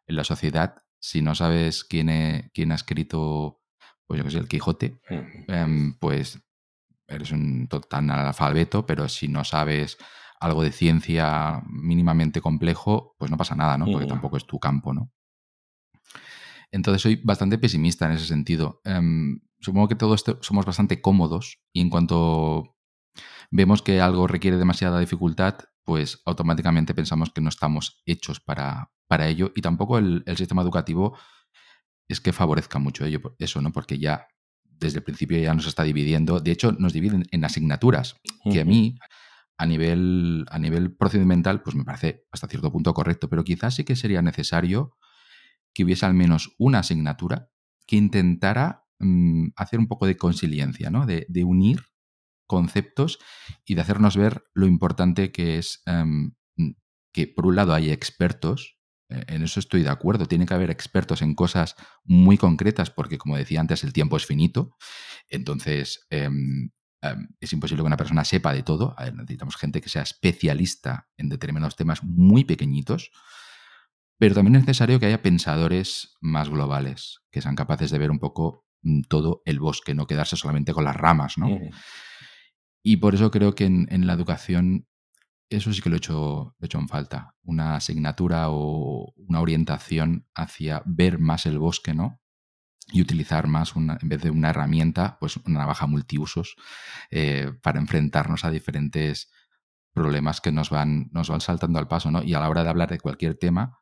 en 0.08 0.16
la 0.16 0.24
sociedad, 0.24 0.84
si 1.00 1.22
no 1.22 1.36
sabes 1.36 1.84
quién, 1.84 2.52
quién 2.54 2.72
ha 2.72 2.76
escrito, 2.76 3.62
pues 4.08 4.18
yo 4.18 4.24
que 4.24 4.32
sé, 4.32 4.38
el 4.38 4.48
Quijote, 4.48 5.00
em, 5.48 5.98
pues 6.00 6.40
eres 7.08 7.32
un 7.32 7.68
total 7.68 8.10
analfabeto, 8.10 8.86
pero 8.86 9.08
si 9.08 9.28
no 9.28 9.44
sabes 9.44 9.98
algo 10.40 10.64
de 10.64 10.72
ciencia 10.72 11.62
mínimamente 11.68 12.42
complejo, 12.42 13.16
pues 13.18 13.32
no 13.32 13.38
pasa 13.38 13.56
nada, 13.56 13.78
¿no? 13.78 13.86
Porque 13.86 14.08
tampoco 14.08 14.38
es 14.38 14.46
tu 14.46 14.60
campo, 14.60 14.94
¿no? 14.94 15.12
Entonces 16.72 17.02
soy 17.02 17.16
bastante 17.24 17.58
pesimista 17.58 18.06
en 18.06 18.14
ese 18.14 18.26
sentido. 18.26 18.82
Em, 18.84 19.40
supongo 19.60 19.88
que 19.88 19.96
todos 19.96 20.24
somos 20.42 20.66
bastante 20.66 21.02
cómodos 21.02 21.60
y 21.72 21.82
en 21.82 21.90
cuanto 21.90 22.76
vemos 23.52 23.82
que 23.82 24.02
algo 24.02 24.28
requiere 24.28 24.58
demasiada 24.58 25.00
dificultad, 25.00 25.56
pues 25.84 26.22
automáticamente 26.26 26.94
pensamos 26.94 27.32
que 27.32 27.42
no 27.42 27.50
estamos 27.50 28.02
hechos 28.06 28.40
para, 28.40 28.92
para 29.08 29.28
ello 29.28 29.52
y 29.56 29.62
tampoco 29.62 29.98
el, 29.98 30.24
sistema 30.36 30.62
educativo 30.62 31.18
es 32.08 32.22
que 32.22 32.34
favorezca 32.34 32.80
mucho 32.80 33.06
ello, 33.06 33.36
eso, 33.40 33.62
¿no? 33.62 33.72
Porque 33.72 33.98
ya 33.98 34.28
desde 34.64 35.00
el 35.00 35.04
principio 35.04 35.38
ya 35.40 35.54
nos 35.54 35.68
está 35.68 35.84
dividiendo. 35.84 36.40
De 36.40 36.52
hecho, 36.52 36.72
nos 36.74 36.94
dividen 36.94 37.26
en 37.32 37.46
asignaturas, 37.46 38.16
que 38.52 38.62
a 38.62 38.66
mí, 38.66 38.98
a 39.58 39.66
nivel, 39.66 40.46
a 40.50 40.60
nivel 40.60 40.96
procedimental, 40.96 41.62
pues 41.64 41.76
me 41.76 41.84
parece 41.84 42.26
hasta 42.32 42.48
cierto 42.48 42.72
punto 42.72 42.94
correcto, 42.94 43.30
pero 43.30 43.44
quizás 43.44 43.76
sí 43.76 43.84
que 43.84 43.96
sería 43.96 44.22
necesario 44.22 44.98
que 45.74 45.84
hubiese 45.84 46.06
al 46.06 46.14
menos 46.14 46.54
una 46.58 46.80
asignatura 46.80 47.50
que 47.88 47.96
intentara 47.98 48.86
mm, 49.00 49.50
hacer 49.56 49.80
un 49.80 49.88
poco 49.88 50.06
de 50.06 50.18
consiliencia, 50.18 50.90
¿no? 50.90 51.06
De, 51.06 51.28
unir 51.44 51.84
conceptos 52.48 53.20
y 53.66 53.76
de 53.76 53.82
hacernos 53.82 54.18
ver 54.18 54.44
lo 54.54 54.68
importante 54.68 55.32
que 55.32 55.58
es 55.58 55.82
em, 55.86 56.34
que, 57.12 57.28
por 57.28 57.46
un 57.46 57.56
lado, 57.56 57.74
hay 57.74 57.92
expertos 57.92 58.75
en 59.10 59.44
eso 59.44 59.60
estoy 59.60 59.84
de 59.84 59.90
acuerdo. 59.90 60.26
Tiene 60.26 60.46
que 60.46 60.54
haber 60.54 60.70
expertos 60.70 61.22
en 61.22 61.36
cosas 61.36 61.76
muy 62.04 62.38
concretas 62.38 62.90
porque, 62.90 63.18
como 63.18 63.38
decía 63.38 63.60
antes, 63.60 63.84
el 63.84 63.94
tiempo 63.94 64.18
es 64.18 64.26
finito. 64.26 64.76
Entonces, 65.30 66.06
em, 66.10 66.72
em, 67.02 67.28
es 67.40 67.54
imposible 67.54 67.84
que 67.84 67.88
una 67.88 67.98
persona 67.98 68.26
sepa 68.26 68.54
de 68.54 68.64
todo. 68.64 68.96
necesitamos 69.14 69.58
gente 69.58 69.82
que 69.82 69.90
sea 69.90 70.02
especialista 70.02 71.08
en 71.18 71.30
determinados 71.30 71.76
temas 71.76 72.04
muy 72.04 72.44
pequeñitos. 72.46 73.12
Pero 74.18 74.34
también 74.34 74.56
es 74.56 74.62
necesario 74.62 75.00
que 75.00 75.08
haya 75.08 75.22
pensadores 75.22 76.16
más 76.22 76.50
globales, 76.50 77.20
que 77.32 77.42
sean 77.42 77.56
capaces 77.56 77.92
de 77.92 78.00
ver 78.00 78.12
un 78.12 78.20
poco 78.20 78.66
mm, 78.82 79.02
todo 79.10 79.42
el 79.46 79.60
bosque, 79.60 79.94
no 79.94 80.08
quedarse 80.08 80.38
solamente 80.38 80.74
con 80.74 80.86
las 80.86 80.96
ramas, 80.96 81.38
¿no? 81.38 81.50
Y 82.82 82.98
por 82.98 83.14
eso 83.16 83.30
creo 83.30 83.56
que 83.56 83.66
en 83.66 84.08
la 84.08 84.14
educación 84.14 84.88
eso 85.50 85.72
sí 85.74 85.82
que 85.82 85.90
lo 85.90 85.96
he 85.96 85.98
hecho, 85.98 86.56
hecho 86.60 86.80
en 86.80 86.88
falta. 86.88 87.36
Una 87.44 87.76
asignatura 87.76 88.50
o 88.50 89.14
una 89.16 89.42
orientación 89.42 90.28
hacia 90.34 90.82
ver 90.86 91.20
más 91.20 91.46
el 91.46 91.60
bosque, 91.60 91.94
¿no? 91.94 92.20
Y 92.92 93.02
utilizar 93.02 93.48
más, 93.48 93.76
una, 93.76 93.98
en 94.02 94.10
vez 94.10 94.22
de 94.22 94.30
una 94.30 94.50
herramienta, 94.50 95.18
pues 95.20 95.38
una 95.38 95.60
navaja 95.60 95.88
multiusos 95.88 96.56
eh, 97.12 97.52
para 97.62 97.80
enfrentarnos 97.80 98.46
a 98.46 98.52
diferentes 98.52 99.32
problemas 99.94 100.42
que 100.42 100.52
nos 100.52 100.70
van, 100.70 101.10
nos 101.12 101.30
van 101.30 101.42
saltando 101.42 101.80
al 101.80 101.88
paso, 101.88 102.12
¿no? 102.12 102.24
Y 102.24 102.34
a 102.34 102.40
la 102.40 102.50
hora 102.50 102.64
de 102.64 102.70
hablar 102.70 102.90
de 102.90 103.00
cualquier 103.00 103.36
tema, 103.36 103.80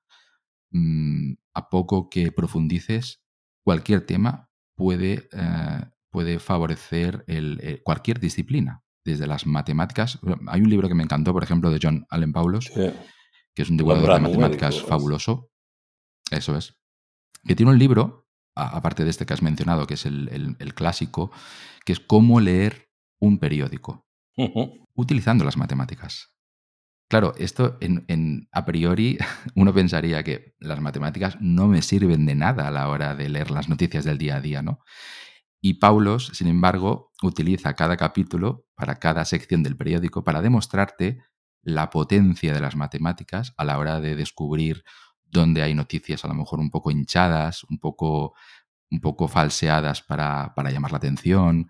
mm, 0.72 1.34
a 1.53 1.70
poco 1.70 2.10
que 2.10 2.32
profundices, 2.32 3.22
cualquier 3.63 4.05
tema 4.05 4.50
puede, 4.75 5.29
eh, 5.32 5.86
puede 6.12 6.39
favorecer 6.39 7.24
el, 7.27 7.60
eh, 7.62 7.82
cualquier 7.84 8.20
disciplina 8.20 8.84
desde 9.03 9.27
las 9.27 9.45
matemáticas. 9.45 10.19
Hay 10.48 10.62
un 10.62 10.69
libro 10.69 10.88
que 10.88 10.95
me 10.95 11.03
encantó, 11.03 11.33
por 11.33 11.43
ejemplo, 11.43 11.72
de 11.72 11.79
John 11.81 12.05
Allen 12.10 12.33
Paulos, 12.33 12.72
que 12.74 13.62
es 13.62 13.69
un 13.69 13.77
divulgador 13.77 14.15
de 14.15 14.19
matemáticas 14.22 14.81
fabuloso. 14.81 15.50
Eso 16.31 16.57
es. 16.57 16.75
Que 17.45 17.55
tiene 17.55 17.72
un 17.72 17.79
libro, 17.79 18.27
aparte 18.55 19.03
de 19.03 19.10
este 19.10 19.25
que 19.25 19.33
has 19.33 19.41
mencionado, 19.41 19.86
que 19.86 19.95
es 19.95 20.05
el, 20.05 20.74
clásico, 20.75 21.31
que 21.86 21.93
es 21.93 22.00
cómo 22.00 22.39
leer 22.39 22.89
un 23.19 23.39
periódico 23.39 24.07
utilizando 24.95 25.43
las 25.43 25.57
matemáticas. 25.57 26.33
Claro, 27.10 27.33
esto 27.38 27.77
en, 27.79 28.48
a 28.51 28.65
priori 28.65 29.17
uno 29.55 29.74
pensaría 29.74 30.24
que 30.24 30.55
las 30.60 30.79
matemáticas 30.81 31.38
no 31.41 31.67
me 31.67 31.81
sirven 31.81 32.25
de 32.25 32.36
nada 32.36 32.67
a 32.67 32.72
la 32.72 32.89
hora 32.89 33.15
de 33.15 33.29
leer 33.29 33.51
las 33.51 33.69
noticias 33.69 34.03
del 34.03 34.17
día 34.17 34.38
a 34.38 34.41
día, 34.41 34.62
¿no? 34.62 34.79
Y 35.62 35.75
Paulos, 35.75 36.31
sin 36.33 36.48
embargo, 36.48 37.12
utiliza 37.27 37.74
cada 37.74 37.98
capítulo 37.98 38.65
para 38.75 38.96
cada 38.96 39.25
sección 39.25 39.63
del 39.63 39.77
periódico 39.77 40.24
para 40.24 40.42
demostrarte 40.42 41.22
la 41.62 41.89
potencia 41.89 42.53
de 42.53 42.60
las 42.60 42.75
matemáticas 42.75 43.53
a 43.58 43.63
la 43.63 43.77
hora 43.77 44.01
de 44.01 44.15
descubrir 44.15 44.84
dónde 45.24 45.63
hay 45.63 45.74
noticias 45.74 46.24
a 46.24 46.27
lo 46.27 46.34
mejor 46.34 46.60
un 46.60 46.70
poco 46.70 46.92
hinchadas, 46.92 47.63
un 47.65 47.80
poco, 47.80 48.34
un 48.92 49.00
poco 49.00 49.27
falseadas 49.27 50.01
para, 50.01 50.53
llamar 50.72 50.92
la 50.92 50.98
atención. 50.98 51.70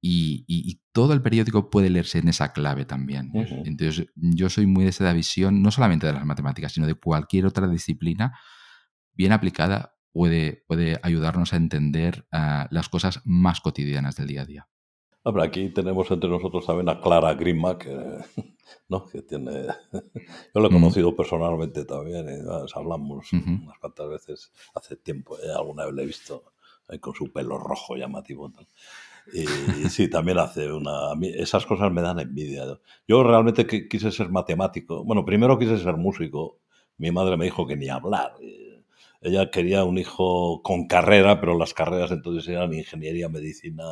Y, 0.00 0.80
todo 0.92 1.12
el 1.12 1.22
periódico 1.22 1.70
puede 1.70 1.90
leerse 1.90 2.18
en 2.18 2.26
esa 2.26 2.52
clave 2.52 2.84
también. 2.84 3.30
Entonces, 3.34 4.08
yo 4.16 4.50
soy 4.50 4.66
muy 4.66 4.82
de 4.82 4.90
esa 4.90 5.12
visión, 5.12 5.62
no 5.62 5.70
solamente 5.70 6.08
de 6.08 6.12
las 6.12 6.24
matemáticas, 6.24 6.72
sino 6.72 6.88
de 6.88 6.94
cualquier 6.94 7.46
otra 7.46 7.68
disciplina 7.68 8.36
bien 9.12 9.32
aplicada 9.32 9.96
puede, 10.12 10.64
puede 10.66 10.98
ayudarnos 11.02 11.52
a 11.52 11.56
entender 11.56 12.26
ah, 12.32 12.66
las 12.70 12.88
cosas 12.88 13.20
más 13.24 13.60
cotidianas 13.60 14.16
del 14.16 14.28
día 14.28 14.42
a 14.42 14.46
día. 14.46 14.68
Aquí 15.42 15.68
tenemos 15.70 16.10
entre 16.10 16.30
nosotros 16.30 16.66
también 16.66 16.88
a 16.88 17.00
Clara 17.00 17.34
Grima, 17.34 17.78
que, 17.78 17.90
¿no? 18.88 19.04
que 19.06 19.22
tiene... 19.22 19.66
Yo 20.54 20.60
lo 20.60 20.68
he 20.68 20.72
conocido 20.72 21.14
personalmente 21.14 21.84
también, 21.84 22.26
y, 22.28 22.74
hablamos 22.74 23.32
unas 23.32 23.78
cuantas 23.78 24.08
veces 24.08 24.52
hace 24.74 24.96
tiempo, 24.96 25.38
¿eh? 25.38 25.52
alguna 25.54 25.86
vez 25.86 25.94
le 25.94 26.02
he 26.02 26.06
visto 26.06 26.52
con 27.00 27.14
su 27.14 27.30
pelo 27.30 27.58
rojo 27.58 27.96
llamativo. 27.96 28.50
Y, 29.32 29.44
sí, 29.90 30.08
también 30.08 30.38
hace 30.38 30.72
una... 30.72 31.12
esas 31.34 31.66
cosas 31.66 31.92
me 31.92 32.00
dan 32.00 32.18
envidia. 32.20 32.64
Yo 33.06 33.22
realmente 33.22 33.66
quise 33.66 34.10
ser 34.10 34.30
matemático. 34.30 35.04
Bueno, 35.04 35.24
primero 35.24 35.58
quise 35.58 35.78
ser 35.78 35.96
músico. 35.96 36.60
Mi 36.96 37.10
madre 37.10 37.36
me 37.36 37.44
dijo 37.44 37.66
que 37.66 37.76
ni 37.76 37.88
hablar. 37.88 38.34
Ella 39.20 39.50
quería 39.50 39.84
un 39.84 39.98
hijo 39.98 40.62
con 40.62 40.86
carrera, 40.86 41.40
pero 41.40 41.58
las 41.58 41.74
carreras 41.74 42.10
entonces 42.10 42.48
eran 42.48 42.72
ingeniería, 42.72 43.28
medicina, 43.28 43.84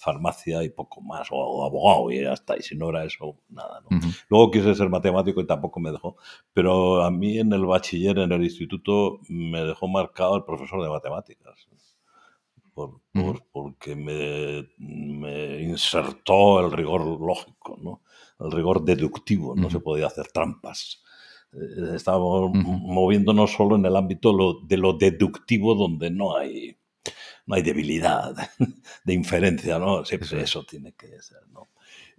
farmacia 0.00 0.64
y 0.64 0.70
poco 0.70 1.02
más, 1.02 1.28
o, 1.30 1.64
abogado, 1.64 2.10
y 2.10 2.22
ya 2.22 2.32
está. 2.32 2.56
Y 2.56 2.62
si 2.62 2.76
no 2.76 2.88
era 2.88 3.04
eso, 3.04 3.36
nada. 3.50 3.82
¿no? 3.88 4.00
Luego 4.28 4.50
quise 4.50 4.74
ser 4.74 4.88
matemático 4.88 5.40
y 5.40 5.46
tampoco 5.46 5.78
me 5.78 5.92
dejó. 5.92 6.16
Pero 6.52 7.02
a 7.02 7.10
mí 7.10 7.38
en 7.38 7.52
el 7.52 7.66
bachiller, 7.66 8.18
en 8.18 8.32
el 8.32 8.42
instituto, 8.42 9.20
me 9.28 9.62
dejó 9.62 9.88
marcado 9.88 10.36
el 10.36 10.44
profesor 10.44 10.82
de 10.82 10.88
matemáticas. 10.88 11.68
Por, 12.72 13.02
porque 13.52 13.94
me, 13.94 14.70
me, 14.78 15.62
insertó 15.62 16.60
el 16.60 16.72
rigor 16.72 17.04
lógico, 17.20 17.76
¿no? 17.82 18.00
el 18.38 18.50
rigor 18.52 18.82
deductivo, 18.82 19.54
no 19.54 19.68
se 19.68 19.80
podía 19.80 20.06
hacer 20.06 20.28
trampas. 20.28 21.02
Eh, 21.52 21.96
estamos 21.96 22.50
moviéndonos 22.54 23.52
solo 23.52 23.76
en 23.76 23.84
el 23.84 23.96
ámbito 23.96 24.60
de 24.62 24.76
lo 24.78 24.94
deductivo 24.94 25.74
donde 25.74 26.10
no 26.10 26.36
hay, 26.36 26.78
no 27.46 27.54
hay 27.54 27.62
debilidad 27.62 28.34
de 29.04 29.14
inferencia, 29.14 29.78
¿no? 29.78 30.04
Siempre 30.04 30.42
eso, 30.42 30.64
tiene 30.64 30.92
que 30.92 31.20
ser, 31.22 31.46
¿no? 31.52 31.68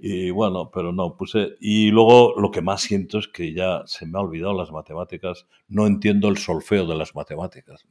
Y 0.03 0.31
bueno, 0.31 0.71
pero 0.73 0.91
no, 0.91 1.15
puse... 1.15 1.57
Y 1.59 1.91
luego 1.91 2.33
lo 2.35 2.49
que 2.49 2.61
más 2.61 2.81
siento 2.81 3.19
es 3.19 3.27
que 3.27 3.53
ya 3.53 3.83
se 3.85 4.07
me 4.07 4.17
ha 4.17 4.21
olvidado 4.21 4.53
las 4.53 4.71
matemáticas, 4.71 5.45
no 5.67 5.85
entiendo 5.85 6.27
el 6.27 6.37
solfeo 6.37 6.87
de 6.87 6.95
las 6.95 7.13
matemáticas. 7.13 7.85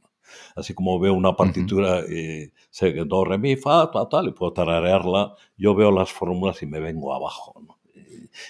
Así 0.55 0.73
como 0.73 0.99
veo 0.99 1.13
una 1.13 1.35
partitura 1.35 2.01
y 2.01 2.51
sé 2.69 2.93
que 2.93 3.05
do, 3.05 3.23
re, 3.23 3.37
mi, 3.37 3.55
fa, 3.55 3.89
tal, 3.91 4.09
tal, 4.09 4.27
y 4.27 4.31
puedo 4.31 4.53
tararearla, 4.53 5.35
yo 5.57 5.73
veo 5.73 5.91
las 5.91 6.11
fórmulas 6.11 6.61
y 6.63 6.65
me 6.65 6.79
vengo 6.79 7.13
abajo. 7.13 7.53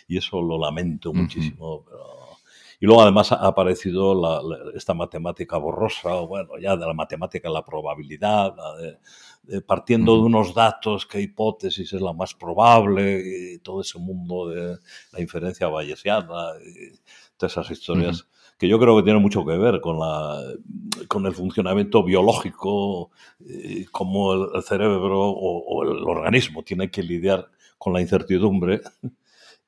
Y, 0.08 0.18
eso 0.18 0.42
lo 0.42 0.60
lamento 0.60 1.14
muchísimo. 1.14 1.86
Y 2.82 2.88
luego 2.88 3.04
además 3.04 3.32
ha 3.32 3.46
aparecido 3.46 4.42
esta 4.74 4.96
matemática 4.96 5.56
borrosa, 5.58 6.16
bueno, 6.22 6.58
ya 6.60 6.76
de 6.76 6.88
la 6.88 6.96
matemática 6.96 7.48
la 7.48 7.64
probabilidad, 7.64 8.56
de, 9.44 9.62
partiendo 9.62 10.16
de 10.16 10.24
unos 10.24 10.56
datos, 10.56 11.06
qué 11.06 11.22
hipótesis 11.22 11.94
es 11.94 12.02
la 12.02 12.12
más 12.12 12.34
probable, 12.34 13.22
y 13.24 13.60
todo 13.60 13.82
ese 13.82 14.00
mundo 14.00 14.50
de 14.50 14.80
la 15.12 15.22
inferencia 15.22 15.68
bayesiana, 15.68 16.54
y 16.66 16.98
todas 17.38 17.54
esas 17.54 17.70
historias. 17.70 18.28
que 18.58 18.68
yo 18.68 18.80
creo 18.80 18.98
que 18.98 19.04
tienen 19.04 19.22
mucho 19.22 19.46
que 19.46 19.58
ver 19.58 19.80
con, 19.80 20.00
la, 20.00 20.42
con 21.08 21.28
el 21.28 21.36
funcionamiento 21.36 22.04
biológico, 22.04 23.12
y 23.40 23.86
cómo 23.86 24.34
el, 24.34 24.64
cerebro 24.64 25.30
o, 25.30 25.84
el 25.84 26.04
organismo 26.04 26.64
tiene 26.64 26.90
que 26.90 27.04
lidiar 27.04 27.48
con 27.78 27.94
la 27.94 28.02
incertidumbre 28.02 28.82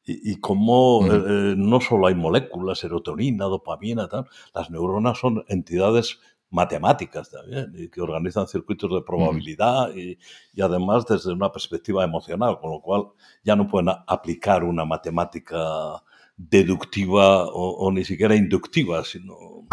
y, 0.05 0.35
cómo 0.39 1.05
eh, 1.05 1.09
eh, 1.15 1.55
no 1.57 1.79
solo 1.79 2.07
hay 2.07 2.15
moléculas, 2.15 2.79
serotonina, 2.79 3.45
dopamina, 3.45 4.07
tal, 4.07 4.27
las 4.53 4.69
neuronas 4.69 5.17
son 5.17 5.45
entidades 5.47 6.19
matemáticas 6.49 7.31
también, 7.31 7.73
y 7.75 7.89
que 7.89 8.01
organizan 8.01 8.47
circuitos 8.47 8.91
de 8.91 9.01
probabilidad 9.01 9.95
y, 9.95 10.17
además 10.61 11.05
desde 11.07 11.33
una 11.33 11.51
perspectiva 11.51 12.03
emocional, 12.03 12.59
con 12.59 12.71
lo 12.71 12.81
cual 12.81 13.07
ya 13.43 13.55
no 13.55 13.67
pueden 13.67 13.89
aplicar 14.07 14.63
una 14.63 14.85
matemática 14.85 16.03
deductiva 16.37 17.45
o, 17.47 17.91
ni 17.91 18.03
siquiera 18.03 18.35
inductiva, 18.35 19.03
sino 19.03 19.67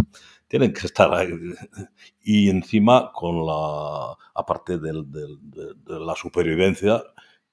tienen 0.48 0.72
que 0.72 0.86
estar 0.86 1.12
ahí. 1.12 1.28
Y 2.22 2.48
encima, 2.48 3.12
con 3.12 3.44
la, 3.46 4.16
aparte 4.34 4.78
de 4.78 5.04
la 5.86 6.14
supervivencia, 6.14 7.02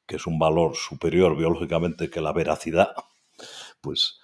que 0.07 0.15
es 0.15 0.25
un 0.25 0.39
valor 0.39 0.75
superior 0.75 1.37
biológicamente 1.37 2.09
que 2.09 2.21
la 2.21 2.33
veracidad, 2.33 2.93
pues 3.81 4.19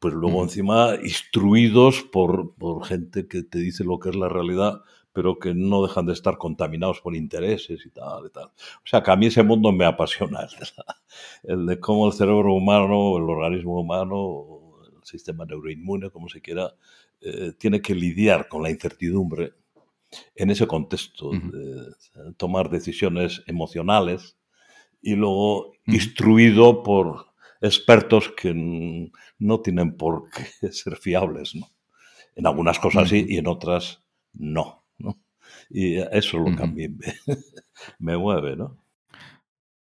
pues 0.00 0.14
luego 0.14 0.42
encima 0.42 0.94
instruidos 1.02 2.02
por, 2.02 2.54
por, 2.54 2.84
gente 2.84 3.26
que 3.26 3.42
te 3.42 3.58
dice 3.58 3.84
lo 3.84 3.98
que 3.98 4.10
es 4.10 4.14
la 4.14 4.28
realidad, 4.28 4.82
pero 5.12 5.38
que 5.38 5.54
no 5.54 5.82
dejan 5.82 6.06
de 6.06 6.12
estar 6.12 6.38
contaminados 6.38 7.00
por 7.00 7.16
intereses 7.16 7.84
y 7.84 7.90
tal 7.90 8.26
y 8.26 8.30
tal. 8.30 8.44
O 8.44 8.86
sea 8.86 9.02
que 9.02 9.10
a 9.10 9.16
mí 9.16 9.26
ese 9.26 9.42
mundo 9.42 9.72
me 9.72 9.84
apasiona, 9.84 10.46
el 11.42 11.66
de, 11.66 11.80
cómo 11.80 12.06
el 12.06 12.12
cerebro 12.12 12.54
humano, 12.54 13.16
el 13.16 13.28
organismo 13.28 13.80
humano, 13.80 14.78
el 14.96 15.04
sistema 15.04 15.44
neuroinmune, 15.44 16.10
como 16.10 16.28
se 16.28 16.40
quiera, 16.40 16.72
eh, 17.20 17.52
tiene 17.58 17.82
que 17.82 17.94
lidiar 17.94 18.48
con 18.48 18.62
la 18.62 18.70
incertidumbre 18.70 19.54
en 20.36 20.50
ese 20.50 20.66
contexto, 20.66 21.32
de 21.32 22.32
tomar 22.38 22.70
decisiones 22.70 23.42
emocionales 23.46 24.37
y 25.00 25.14
luego 25.14 25.72
instruido 25.86 26.82
por 26.82 27.28
expertos 27.60 28.32
que 28.36 28.54
no 29.38 29.60
tienen 29.60 29.96
por 29.96 30.30
qué 30.30 30.72
ser 30.72 30.96
fiables, 30.96 31.54
¿no? 31.54 31.68
En 32.34 32.46
algunas 32.46 32.78
cosas 32.78 33.08
sí 33.08 33.26
y 33.28 33.38
en 33.38 33.48
otras 33.48 34.00
no, 34.32 34.84
¿no? 34.98 35.18
Y 35.70 35.96
eso 35.96 36.12
es 36.12 36.32
lo 36.34 36.56
que 36.56 36.62
a 36.62 36.66
mí 36.66 36.86
me, 37.98 38.16
mueve, 38.16 38.56
¿no? 38.56 38.78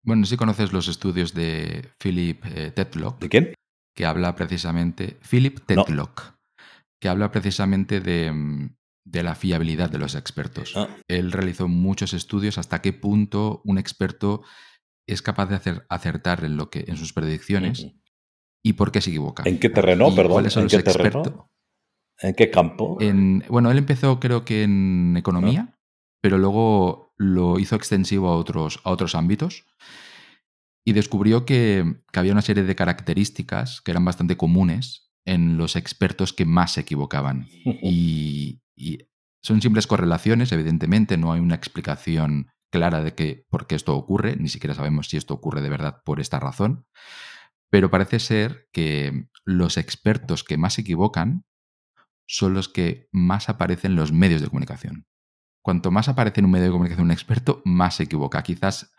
Bueno, 0.03 0.27
si 0.27 0.37
conoces 0.37 0.73
los 0.73 0.89
estudios 0.89 1.35
de 1.35 1.89
Philip 1.99 2.45
eh, 2.47 2.73
Tetlock. 2.73 3.21
¿De 3.21 3.29
quién? 3.29 3.55
Que 3.95 4.05
habla 4.05 4.35
precisamente. 4.35 5.19
Philip 5.29 5.61
Tetlock. 5.65 6.35
Que 6.99 7.09
habla 7.09 7.31
precisamente 7.31 8.01
de, 8.01 8.33
mm, 8.33 8.75
de, 9.05 9.23
la 9.23 9.37
fiabilidad 9.37 9.91
de 9.91 9.99
los 9.99 10.17
expertos. 10.17 10.73
Ah. 10.77 10.89
Él 11.07 11.31
realizó 11.31 11.69
muchos 11.69 12.15
estudios 12.15 12.59
hasta 12.59 12.83
qué 12.83 12.93
punto 12.93 13.63
un 13.65 13.79
experto 13.79 14.43
es 15.07 15.23
capaz 15.23 15.47
de 15.47 15.57
hacer, 15.57 15.87
acertar 15.89 16.45
en, 16.45 16.57
lo 16.57 16.71
que, 16.71 16.85
en 16.87 16.97
sus 16.97 17.13
predicciones 17.13 17.89
y 18.63 18.75
por 18.75 18.93
qué 18.93 19.01
se 19.01 19.11
equivoca. 19.11 19.43
¿En 19.47 19.59
qué 19.59 19.69
terreno, 19.69 20.15
perdón? 20.15 20.47
¿En 20.47 20.69
qué 20.69 20.83
terreno? 20.83 21.51
¿En 22.21 22.35
qué 22.35 22.51
campo? 22.51 22.99
En, 23.01 23.45
bueno, 23.49 23.71
él 23.71 23.79
empezó 23.79 24.21
creo 24.21 24.45
que 24.45 24.63
en 24.63 25.17
economía, 25.17 25.79
pero 26.21 26.39
luego 26.39 27.15
lo 27.17 27.59
hizo 27.59 27.77
extensivo 27.77 28.29
a 28.29 28.37
otros, 28.37 28.81
a 28.85 28.91
otros 28.91 29.15
ámbitos 29.15 29.65
y 30.85 30.93
descubrió 30.93 31.45
que, 31.45 32.01
había 32.13 32.33
una 32.33 32.43
serie 32.43 32.65
de 32.65 32.75
características 32.75 33.81
que 33.81 33.91
eran 33.91 34.05
bastante 34.05 34.37
comunes 34.37 35.13
en 35.25 35.57
los 35.57 35.77
expertos 35.77 36.33
que 36.33 36.45
más 36.45 36.73
se 36.73 36.81
equivocaban. 36.81 37.49
y, 37.65 38.61
son 39.45 39.61
simples 39.61 39.89
correlaciones, 39.89 40.53
evidentemente, 40.53 41.17
no 41.17 41.33
hay 41.33 41.41
una 41.41 41.57
explicación 41.57 42.47
clara 42.73 43.03
de 43.03 43.15
que 43.15 43.47
por 43.51 43.67
qué 43.67 43.77
esto 43.77 43.95
ocurre, 43.95 44.35
ni 44.37 44.49
siquiera 44.49 44.75
sabemos 44.75 45.09
si 45.09 45.19
esto 45.19 45.35
ocurre 45.35 45.61
de 45.61 45.69
verdad 45.69 46.03
por 46.05 46.21
esta 46.21 46.41
razón, 46.41 46.87
pero 47.71 47.91
parece 47.91 48.19
ser 48.19 48.69
que 48.73 49.29
los 49.45 49.77
expertos 49.77 50.43
que 50.43 50.57
más 50.57 50.75
se 50.75 50.81
equivocan 50.81 51.45
son 52.27 52.55
los 52.55 52.69
que 52.69 53.09
más 53.13 53.49
aparecen 53.49 53.93
en 53.93 53.97
los 53.97 54.13
medios 54.13 54.41
de 54.41 54.49
comunicación. 54.49 55.07
Cuanto 55.63 55.91
más 55.91 56.09
aparece 56.09 56.41
en 56.41 56.47
un 56.47 56.53
medio 56.53 56.67
de 56.67 56.73
comunicación 56.73 57.07
un 57.07 57.13
experto, 57.13 57.63
más 57.65 57.97
se 57.97 58.05
equivoca. 58.05 58.43
Quizás 58.43 58.95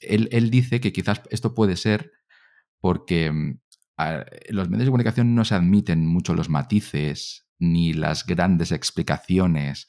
él, 0.00 0.50
dice 0.50 0.80
que 0.80 0.92
quizás 0.92 1.22
esto 1.30 1.54
puede 1.54 1.76
ser 1.76 2.12
porque 2.80 3.26
en 3.26 3.62
los 4.48 4.68
medios 4.68 4.86
de 4.86 4.90
comunicación 4.90 5.34
no 5.36 5.44
se 5.44 5.54
admiten 5.54 6.06
mucho 6.06 6.34
los 6.34 6.48
matices 6.48 7.46
ni 7.58 7.92
las 7.92 8.26
grandes 8.26 8.72
explicaciones 8.72 9.88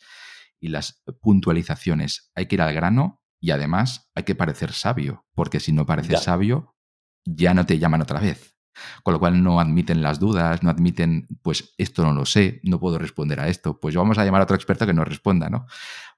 y 0.60 0.67
las 0.67 1.04
puntualizaciones. 1.19 2.32
Hay 2.36 2.46
que 2.46 2.56
ir 2.56 2.62
al 2.62 2.74
grano 2.76 3.22
y 3.43 3.51
además 3.51 4.10
hay 4.15 4.23
que 4.23 4.36
parecer 4.36 4.71
sabio, 4.71 5.25
porque 5.36 5.60
si 5.60 5.73
no 5.73 5.86
pareces 5.86 6.23
sabio, 6.23 6.77
ya 7.25 7.53
no 7.53 7.65
te 7.65 7.77
llaman 7.77 8.01
otra 8.01 8.21
vez. 8.21 8.56
Con 9.03 9.13
lo 9.13 9.19
cual 9.19 9.43
no 9.43 9.60
admiten 9.60 10.01
las 10.01 10.17
dudas, 10.17 10.63
no 10.63 10.69
admiten, 10.69 11.27
pues 11.41 11.73
esto 11.77 12.06
no 12.06 12.13
lo 12.13 12.25
sé, 12.25 12.62
no 12.63 12.79
puedo 12.79 12.97
responder 12.97 13.41
a 13.41 13.49
esto, 13.49 13.82
pues 13.82 13.95
vamos 13.95 14.17
a 14.17 14.23
llamar 14.23 14.39
a 14.39 14.43
otro 14.45 14.56
experto 14.56 14.86
que 14.86 14.93
nos 14.93 15.06
responda, 15.06 15.49
¿no? 15.49 15.65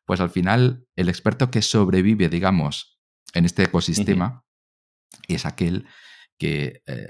Pues 0.05 0.19
al 0.19 0.29
final, 0.29 0.85
el 0.95 1.09
experto 1.09 1.49
que 1.49 1.63
sobrevive, 1.63 2.29
digamos, 2.29 2.99
en 3.33 3.45
este 3.45 3.63
ecosistema 3.63 4.45
es 5.27 5.47
aquel 5.47 5.87
que 6.37 6.83
eh, 6.85 7.07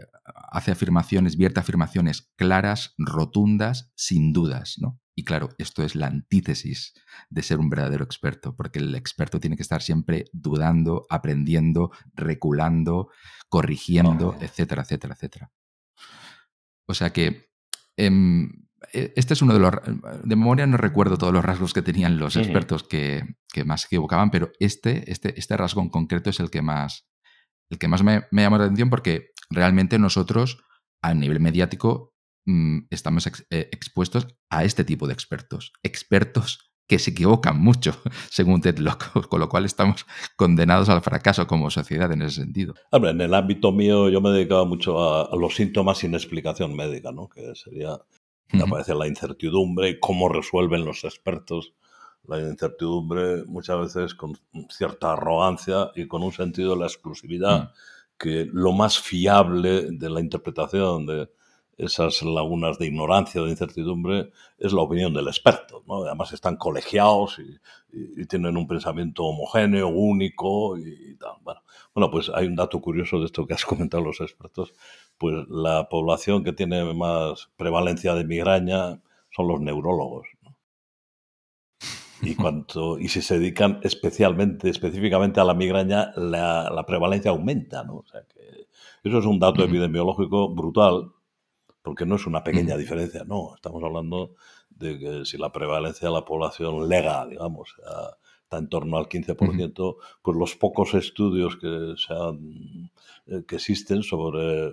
hace 0.50 0.72
afirmaciones, 0.72 1.36
vierte 1.36 1.60
afirmaciones 1.60 2.32
claras, 2.38 2.94
rotundas, 2.98 3.92
sin 3.96 4.32
dudas, 4.32 4.78
¿no? 4.80 4.98
Y 5.16 5.24
claro, 5.24 5.50
esto 5.58 5.84
es 5.84 5.96
la 5.96 6.08
antítesis 6.08 6.94
de 7.30 7.42
ser 7.42 7.60
un 7.60 7.70
verdadero 7.70 8.04
experto, 8.04 8.54
porque 8.56 8.80
el 8.80 8.94
experto 8.96 9.40
tiene 9.40 9.56
que 9.56 9.62
estar 9.62 9.82
siempre 9.82 10.26
dudando, 10.34 11.06
aprendiendo, 11.10 11.92
reculando, 12.14 13.10
corrigiendo, 13.48 14.36
etcétera, 14.42 14.82
etcétera, 14.82 15.14
etcétera. 15.14 15.52
O 16.86 16.94
sea 16.94 17.12
que 17.12 17.50
em, 17.96 18.68
e, 18.92 19.14
este 19.16 19.34
es 19.34 19.42
uno 19.42 19.54
de 19.54 19.60
los... 19.60 19.72
De 20.24 20.36
memoria 20.36 20.68
no 20.68 20.76
recuerdo 20.76 21.18
todos 21.18 21.34
los 21.34 21.46
rasgos 21.46 21.74
que 21.74 21.82
tenían 21.82 22.18
los 22.18 22.36
expertos 22.36 22.84
que, 22.84 23.38
más 23.66 23.82
se 23.82 23.88
equivocaban, 23.88 24.32
pero 24.32 24.52
este, 24.60 25.10
este, 25.10 25.40
este 25.40 25.56
rasgo 25.56 25.82
en 25.82 25.90
concreto 25.90 26.30
es 26.30 26.42
el 26.42 26.50
que 26.50 26.62
más, 26.62 27.08
el 27.70 27.80
que 27.80 27.88
más 27.88 28.04
me, 28.04 28.24
me 28.32 28.42
llamó 28.42 28.58
la 28.58 28.66
atención 28.66 28.90
porque 28.90 29.32
realmente 29.50 29.98
nosotros 29.98 30.62
a 31.02 31.14
nivel 31.14 31.40
mediático 31.40 32.15
mm, 32.46 32.88
estamos 32.90 33.28
eh, 33.28 33.70
expuestos 33.72 34.28
a 34.50 34.64
este 34.64 34.84
tipo 34.84 35.08
de 35.08 35.14
expertos. 35.14 35.74
Expertos 35.84 36.72
que 36.88 37.00
se 37.00 37.12
equivocan 37.12 37.60
mucho, 37.60 37.96
según 38.30 38.62
Ted 38.62 38.78
Locke, 38.78 39.06
con 39.30 39.40
lo 39.40 39.50
cual 39.50 39.66
estamos 39.66 40.06
condenados 40.36 40.90
al 40.90 41.02
fracaso 41.02 41.48
como 41.48 41.70
sociedad 41.70 42.12
en 42.12 42.22
ese 42.22 42.42
sentido. 42.42 42.74
Hombre, 42.92 43.12
en 43.12 43.22
el 43.22 43.34
ámbito 43.34 43.72
mío 43.72 44.10
yo 44.10 44.22
me 44.22 44.30
dedicaba 44.30 44.66
mucho 44.66 45.32
a, 45.32 45.36
los 45.36 45.56
síntomas 45.56 46.00
sin 46.00 46.14
explicación 46.14 46.76
médica, 46.76 47.12
¿no? 47.12 47.28
que 47.28 47.56
sería, 47.56 47.98
me 48.52 48.64
aparece 48.64 48.94
la 48.94 49.08
incertidumbre 49.08 49.90
y 49.90 50.00
cómo 50.00 50.30
resuelven 50.30 50.86
los 50.86 51.04
expertos 51.04 51.74
la 52.28 52.40
incertidumbre 52.40 53.46
muchas 53.46 53.80
veces 53.80 54.16
con 54.16 54.38
cierta 54.70 55.14
arrogancia 55.14 55.92
y 55.96 56.08
con 56.08 56.24
un 56.24 56.32
sentido 56.32 56.74
de 56.74 56.80
la 56.80 56.88
exclusividad, 56.88 57.64
mm. 57.64 57.68
que 58.18 58.50
lo 58.52 58.72
más 58.74 59.00
fiable 59.00 59.88
de 59.92 60.10
la 60.10 60.22
interpretación 60.22 61.06
de 61.06 61.30
esas 61.78 62.22
lagunas 62.22 62.78
de 62.80 62.88
ignorancia 62.88 63.42
o 63.42 63.46
de 63.46 63.52
incertidumbre 63.52 64.32
es 64.58 64.72
la 64.74 64.82
opinión 64.82 65.14
del 65.14 65.28
experto. 65.28 65.84
¿no? 65.88 66.04
Además 66.04 66.32
están 66.34 66.58
colegiados 66.58 67.40
y, 67.40 67.60
tienen 68.28 68.58
un 68.58 68.68
pensamiento 68.68 69.24
homogéneo, 69.24 69.88
único 69.88 70.78
y, 70.78 71.16
tal. 71.16 71.36
Bueno, 71.42 71.62
bueno, 71.94 72.12
pues 72.12 72.30
hay 72.34 72.46
un 72.46 72.56
dato 72.58 72.82
curioso 72.82 73.20
de 73.20 73.26
esto 73.26 73.46
que 73.48 73.54
has 73.54 73.66
comentado 73.66 74.04
los 74.04 74.20
expertos. 74.20 74.74
Pues 75.18 75.48
la 75.50 75.88
población 75.90 76.44
que 76.44 76.52
tiene 76.52 76.94
más 76.94 77.50
prevalencia 77.56 78.14
de 78.14 78.26
migraña 78.26 79.02
son 79.32 79.48
los 79.48 79.62
neurólogos 79.62 80.28
y 82.22 82.36
cuanto 82.36 82.98
y 82.98 83.08
si 83.10 83.22
se 83.22 83.40
dedican 83.40 83.80
especialmente 83.84 84.70
específicamente 84.70 85.40
a 85.40 85.44
la 85.44 85.54
migraña 85.54 86.12
la, 86.16 86.70
la 86.70 86.86
prevalencia 86.86 87.32
aumenta 87.32 87.84
no 87.84 87.98
o 87.98 88.06
sea 88.06 88.22
que 88.22 88.68
Eso 89.04 89.20
es 89.20 89.26
un 89.26 89.40
dato 89.40 89.64
epidemiológico 89.64 90.50
brutal, 90.50 91.12
porque 91.86 92.08
no 92.08 92.16
es 92.16 92.26
una 92.26 92.44
pequeña 92.44 92.76
diferencia, 92.78 93.24
no. 93.26 93.54
Estamos 93.54 93.84
hablando 93.84 94.34
de 94.72 94.98
que 94.98 95.24
si 95.24 95.38
la 95.38 95.52
prevalencia 95.52 96.08
de 96.08 96.14
la 96.16 96.26
población 96.26 96.90
legal, 96.90 97.30
digamos, 97.30 97.76
está 98.42 98.58
en 98.58 98.70
torno 98.70 98.98
al 98.98 99.08
15%, 99.08 99.96
pues 100.24 100.36
los 100.36 100.56
pocos 100.56 100.96
estudios 100.96 101.58
que, 101.58 101.94
se 101.96 102.14
eh, 103.28 103.44
que 103.48 103.58
existen 103.58 104.02
sobre 104.02 104.72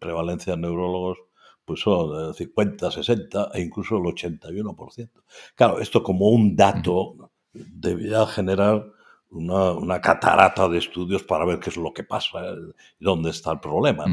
prevalencia 0.00 0.54
de 0.54 0.62
neurólogos 0.62 1.18
pues 1.64 1.78
son 1.78 2.34
50, 2.34 2.90
60 2.90 3.50
e 3.54 3.60
incluso 3.60 3.98
el 3.98 4.02
81%. 4.02 5.10
Claro, 5.54 5.78
esto 5.78 6.02
como 6.02 6.28
un 6.30 6.56
dato 6.56 7.30
debía 7.52 8.26
generar 8.26 8.84
una, 9.32 10.00
catarata 10.00 10.68
de 10.68 10.78
estudios 10.78 11.22
para 11.22 11.44
ver 11.44 11.58
qué 11.58 11.70
es 11.70 11.76
lo 11.76 11.92
que 11.92 12.04
pasa 12.04 12.40
dónde 13.00 13.30
está 13.30 13.52
el 13.52 13.60
problema. 13.60 14.04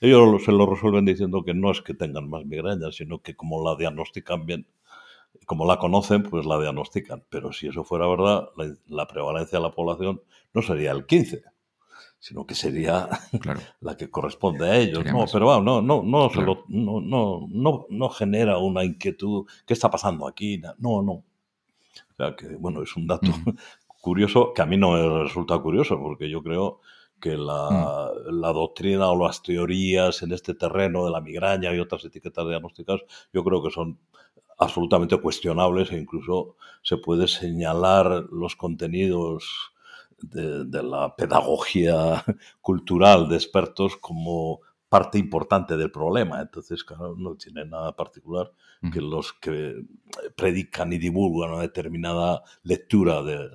Ellos 0.00 0.44
se 0.44 0.52
lo 0.52 0.66
resuelven 0.66 1.04
diciendo 1.04 1.44
que 1.44 1.54
no 1.54 1.70
es 1.70 1.80
que 1.80 1.94
tengan 1.94 2.28
más 2.28 2.44
migrañas, 2.44 2.96
sino 2.96 3.20
que 3.20 3.36
como 3.36 3.64
la 3.64 3.76
diagnostican 3.76 4.46
bien, 4.46 4.66
como 5.46 5.66
la 5.66 5.78
conocen, 5.78 6.24
pues 6.24 6.44
la 6.46 6.58
diagnostican. 6.58 7.24
Pero 7.28 7.52
si 7.52 7.68
eso 7.68 7.84
fuera 7.84 8.06
verdad, 8.06 8.48
la, 8.86 9.06
prevalencia 9.06 9.58
de 9.58 9.64
la 9.64 9.70
población 9.70 10.22
no 10.52 10.62
sería 10.62 10.90
el 10.90 11.06
15, 11.06 11.42
sino 12.18 12.46
que 12.46 12.54
sería 12.54 13.08
la 13.80 13.96
que 13.96 14.10
corresponde 14.10 14.68
a 14.68 14.76
ellos. 14.76 15.04
no, 15.04 15.24
pero 15.32 15.46
bueno, 15.46 15.62
no, 15.62 15.82
no, 15.82 16.02
no, 16.02 16.30
no, 16.34 17.00
no, 17.00 17.46
no, 17.48 17.86
no 17.88 18.08
genera 18.08 18.58
una 18.58 18.84
inquietud. 18.84 19.46
¿Qué 19.66 19.74
está 19.74 19.90
pasando 19.90 20.26
aquí? 20.26 20.60
No, 20.78 21.02
no. 21.02 21.12
O 21.12 22.16
sea 22.16 22.34
que, 22.36 22.54
bueno, 22.56 22.82
es 22.82 22.96
un 22.96 23.06
dato 23.06 23.28
curioso 24.04 24.52
que 24.52 24.60
a 24.60 24.66
mí 24.66 24.76
no 24.76 24.92
me 24.92 25.22
resulta 25.22 25.58
curioso, 25.58 25.98
porque 25.98 26.28
yo 26.28 26.42
creo 26.42 26.80
que 27.18 27.38
la, 27.38 28.12
mm. 28.28 28.38
la, 28.38 28.52
doctrina 28.52 29.08
o 29.08 29.26
las 29.26 29.42
teorías 29.42 30.22
en 30.22 30.32
este 30.32 30.52
terreno 30.52 31.06
de 31.06 31.10
la 31.10 31.22
migraña 31.22 31.74
y 31.74 31.78
otras 31.78 32.04
etiquetas 32.04 32.46
diagnósticas, 32.46 33.00
yo 33.32 33.42
creo 33.42 33.62
que 33.62 33.70
son 33.70 33.98
absolutamente 34.58 35.16
cuestionables 35.16 35.90
e 35.90 35.96
incluso 35.96 36.56
se 36.82 36.98
puede 36.98 37.28
señalar 37.28 38.26
los 38.30 38.56
contenidos 38.56 39.72
de, 40.20 40.66
de 40.66 40.82
la 40.82 41.16
pedagogía 41.16 42.22
cultural 42.60 43.30
de 43.30 43.36
expertos 43.36 43.96
como 43.96 44.60
parte 44.94 45.18
importante 45.18 45.76
del 45.76 45.90
problema. 45.90 46.40
Entonces, 46.40 46.84
claro, 46.84 47.16
no 47.18 47.34
tiene 47.34 47.64
nada 47.64 47.96
particular 47.96 48.52
que 48.92 49.00
los 49.00 49.32
que 49.32 49.84
predican 50.36 50.92
y 50.92 50.98
divulgan 50.98 51.50
una 51.50 51.62
determinada 51.62 52.44
lectura 52.62 53.20
de, 53.24 53.50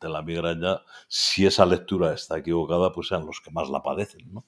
la 0.00 0.22
migraña, 0.22 0.80
si 1.06 1.44
esa 1.44 1.66
lectura 1.66 2.14
está 2.14 2.38
equivocada, 2.38 2.92
pues 2.92 3.08
sean 3.08 3.26
los 3.26 3.42
que 3.42 3.50
más 3.50 3.68
la 3.68 3.82
padecen, 3.82 4.32
¿no? 4.32 4.46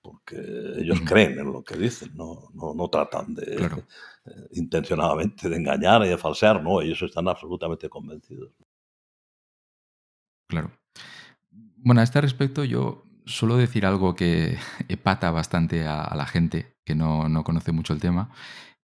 Porque 0.00 0.36
ellos 0.76 1.00
creen 1.04 1.40
en 1.40 1.52
lo 1.52 1.64
que 1.64 1.76
dicen, 1.76 2.12
no, 2.14 2.50
no, 2.54 2.88
tratan 2.88 3.34
de 3.34 3.56
eh, 3.56 4.48
intencionadamente 4.52 5.48
de 5.48 5.56
engañar 5.56 6.04
y 6.04 6.10
de 6.10 6.18
falsear, 6.18 6.62
no, 6.62 6.80
ellos 6.80 7.02
están 7.02 7.26
absolutamente 7.26 7.88
convencidos. 7.88 8.52
Claro. 10.46 10.70
Bueno, 11.76 12.02
a 12.02 12.04
este 12.04 12.20
respecto 12.20 12.62
yo 12.62 13.09
suelo 13.26 13.56
decir 13.56 13.86
algo 13.86 14.14
que 14.14 14.58
epata 14.88 15.30
bastante 15.30 15.86
a, 15.86 16.14
la 16.14 16.26
gente 16.26 16.76
que 16.84 16.94
no, 16.94 17.44
conoce 17.44 17.72
mucho 17.72 17.92
el 17.92 18.00
tema, 18.00 18.30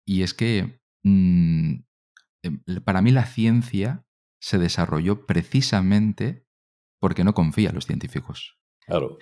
y 0.04 0.22
es 0.22 0.34
que 0.34 0.80
mm, 1.04 1.74
em, 2.42 2.62
para 2.84 3.02
mí 3.02 3.10
la 3.10 3.26
ciencia 3.26 4.06
se 4.40 4.58
desarrolló 4.58 5.26
precisamente 5.26 6.46
porque 7.00 7.24
no 7.24 7.34
confía 7.34 7.70
en 7.70 7.74
los 7.74 7.86
científicos. 7.86 8.58
Claro. 8.86 9.18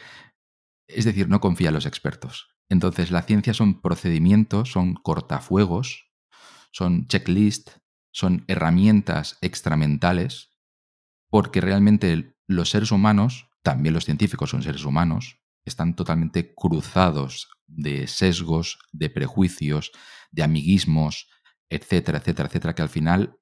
Es 0.86 1.04
decir, 1.04 1.28
no 1.28 1.40
confía 1.40 1.68
en 1.68 1.74
los 1.74 1.86
expertos. 1.86 2.54
Entonces, 2.68 3.10
la 3.10 3.22
ciencia 3.22 3.54
son 3.54 3.80
procedimientos, 3.80 4.72
son 4.72 4.94
cortafuegos, 4.94 6.10
son 6.72 7.06
checklists, 7.08 7.80
son 8.12 8.44
herramientas 8.48 9.38
extramentales, 9.40 10.50
porque 11.30 11.60
realmente 11.60 12.36
los 12.46 12.70
seres 12.70 12.90
humanos 12.92 13.48
también 13.64 13.94
los 13.94 14.04
científicos 14.04 14.50
son 14.50 14.62
seres 14.62 14.84
humanos, 14.84 15.40
están 15.64 15.96
totalmente 15.96 16.54
cruzados 16.54 17.48
de 17.66 18.06
sesgos, 18.06 18.78
de 18.92 19.08
prejuicios, 19.08 19.90
de 20.30 20.42
amiguismos, 20.42 21.30
etcétera, 21.70 22.18
etcétera, 22.18 22.48
etcétera, 22.48 22.74
que 22.74 22.82
al 22.82 22.90
final 22.90 23.38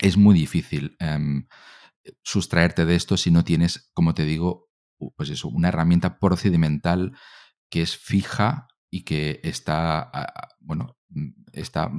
es 0.00 0.18
muy 0.18 0.34
difícil 0.34 0.96
em, 0.98 1.46
sustraerte 2.22 2.84
de 2.84 2.94
esto 2.94 3.16
si 3.16 3.30
no 3.30 3.42
tienes, 3.42 3.90
como 3.94 4.12
te 4.12 4.24
digo, 4.24 4.68
pues 5.16 5.30
eso, 5.30 5.48
una 5.48 5.68
herramienta 5.68 6.18
procedimental 6.18 7.16
que 7.70 7.80
es 7.80 7.96
fija 7.96 8.68
y 8.90 9.04
que 9.04 9.40
está, 9.44 10.10
bueno, 10.60 10.98
está 11.52 11.90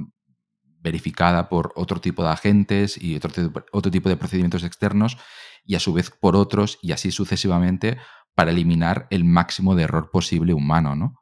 verificada 0.84 1.48
por 1.48 1.72
otro 1.74 2.00
tipo 2.00 2.22
de 2.22 2.28
agentes 2.28 3.02
y 3.02 3.16
otro, 3.16 3.32
otro 3.72 3.90
tipo 3.90 4.08
de 4.08 4.16
procedimientos 4.16 4.62
externos 4.62 5.16
y 5.64 5.74
a 5.74 5.80
su 5.80 5.94
vez 5.94 6.10
por 6.10 6.36
otros 6.36 6.78
y 6.82 6.92
así 6.92 7.10
sucesivamente 7.10 7.96
para 8.34 8.50
eliminar 8.50 9.06
el 9.10 9.24
máximo 9.24 9.74
de 9.74 9.84
error 9.84 10.10
posible 10.12 10.52
humano, 10.52 10.94
¿no? 10.94 11.14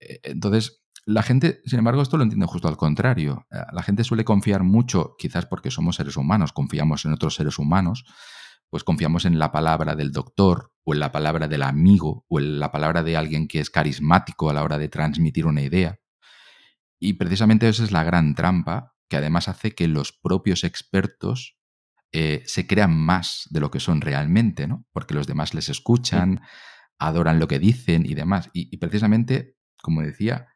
Eh, 0.00 0.20
entonces, 0.24 0.82
la 1.04 1.22
gente, 1.22 1.60
sin 1.64 1.78
embargo, 1.78 2.00
esto 2.00 2.16
lo 2.16 2.22
entiende 2.22 2.46
justo 2.46 2.68
al 2.68 2.76
contrario. 2.76 3.46
Eh, 3.50 3.58
la 3.72 3.82
gente 3.82 4.04
suele 4.04 4.24
confiar 4.24 4.62
mucho, 4.62 5.14
quizás 5.18 5.46
porque 5.46 5.70
somos 5.70 5.96
seres 5.96 6.16
humanos, 6.16 6.52
confiamos 6.52 7.04
en 7.04 7.12
otros 7.12 7.34
seres 7.34 7.58
humanos, 7.58 8.04
pues 8.70 8.84
confiamos 8.84 9.24
en 9.24 9.38
la 9.38 9.52
palabra 9.52 9.96
del 9.96 10.12
doctor 10.12 10.72
o 10.84 10.94
en 10.94 11.00
la 11.00 11.12
palabra 11.12 11.48
del 11.48 11.62
amigo 11.62 12.24
o 12.28 12.40
en 12.40 12.58
la 12.58 12.70
palabra 12.70 13.02
de 13.02 13.16
alguien 13.16 13.48
que 13.48 13.60
es 13.60 13.70
carismático 13.70 14.48
a 14.48 14.54
la 14.54 14.62
hora 14.62 14.78
de 14.78 14.88
transmitir 14.88 15.46
una 15.46 15.62
idea. 15.62 15.98
Y 17.00 17.14
precisamente 17.14 17.68
esa 17.68 17.84
es 17.84 17.92
la 17.92 18.04
gran 18.04 18.34
trampa 18.34 18.94
que 19.08 19.16
además 19.16 19.48
hace 19.48 19.74
que 19.74 19.88
los 19.88 20.12
propios 20.12 20.64
expertos 20.64 21.58
eh, 22.12 22.42
se 22.46 22.66
crean 22.66 22.96
más 22.96 23.46
de 23.50 23.60
lo 23.60 23.70
que 23.70 23.80
son 23.80 24.00
realmente, 24.00 24.66
¿no? 24.66 24.86
Porque 24.92 25.14
los 25.14 25.26
demás 25.26 25.54
les 25.54 25.68
escuchan, 25.68 26.40
adoran 26.98 27.38
lo 27.38 27.48
que 27.48 27.58
dicen 27.58 28.06
y 28.06 28.14
demás. 28.14 28.50
Y, 28.52 28.76
precisamente, 28.78 29.56
como 29.82 30.02
decía, 30.02 30.48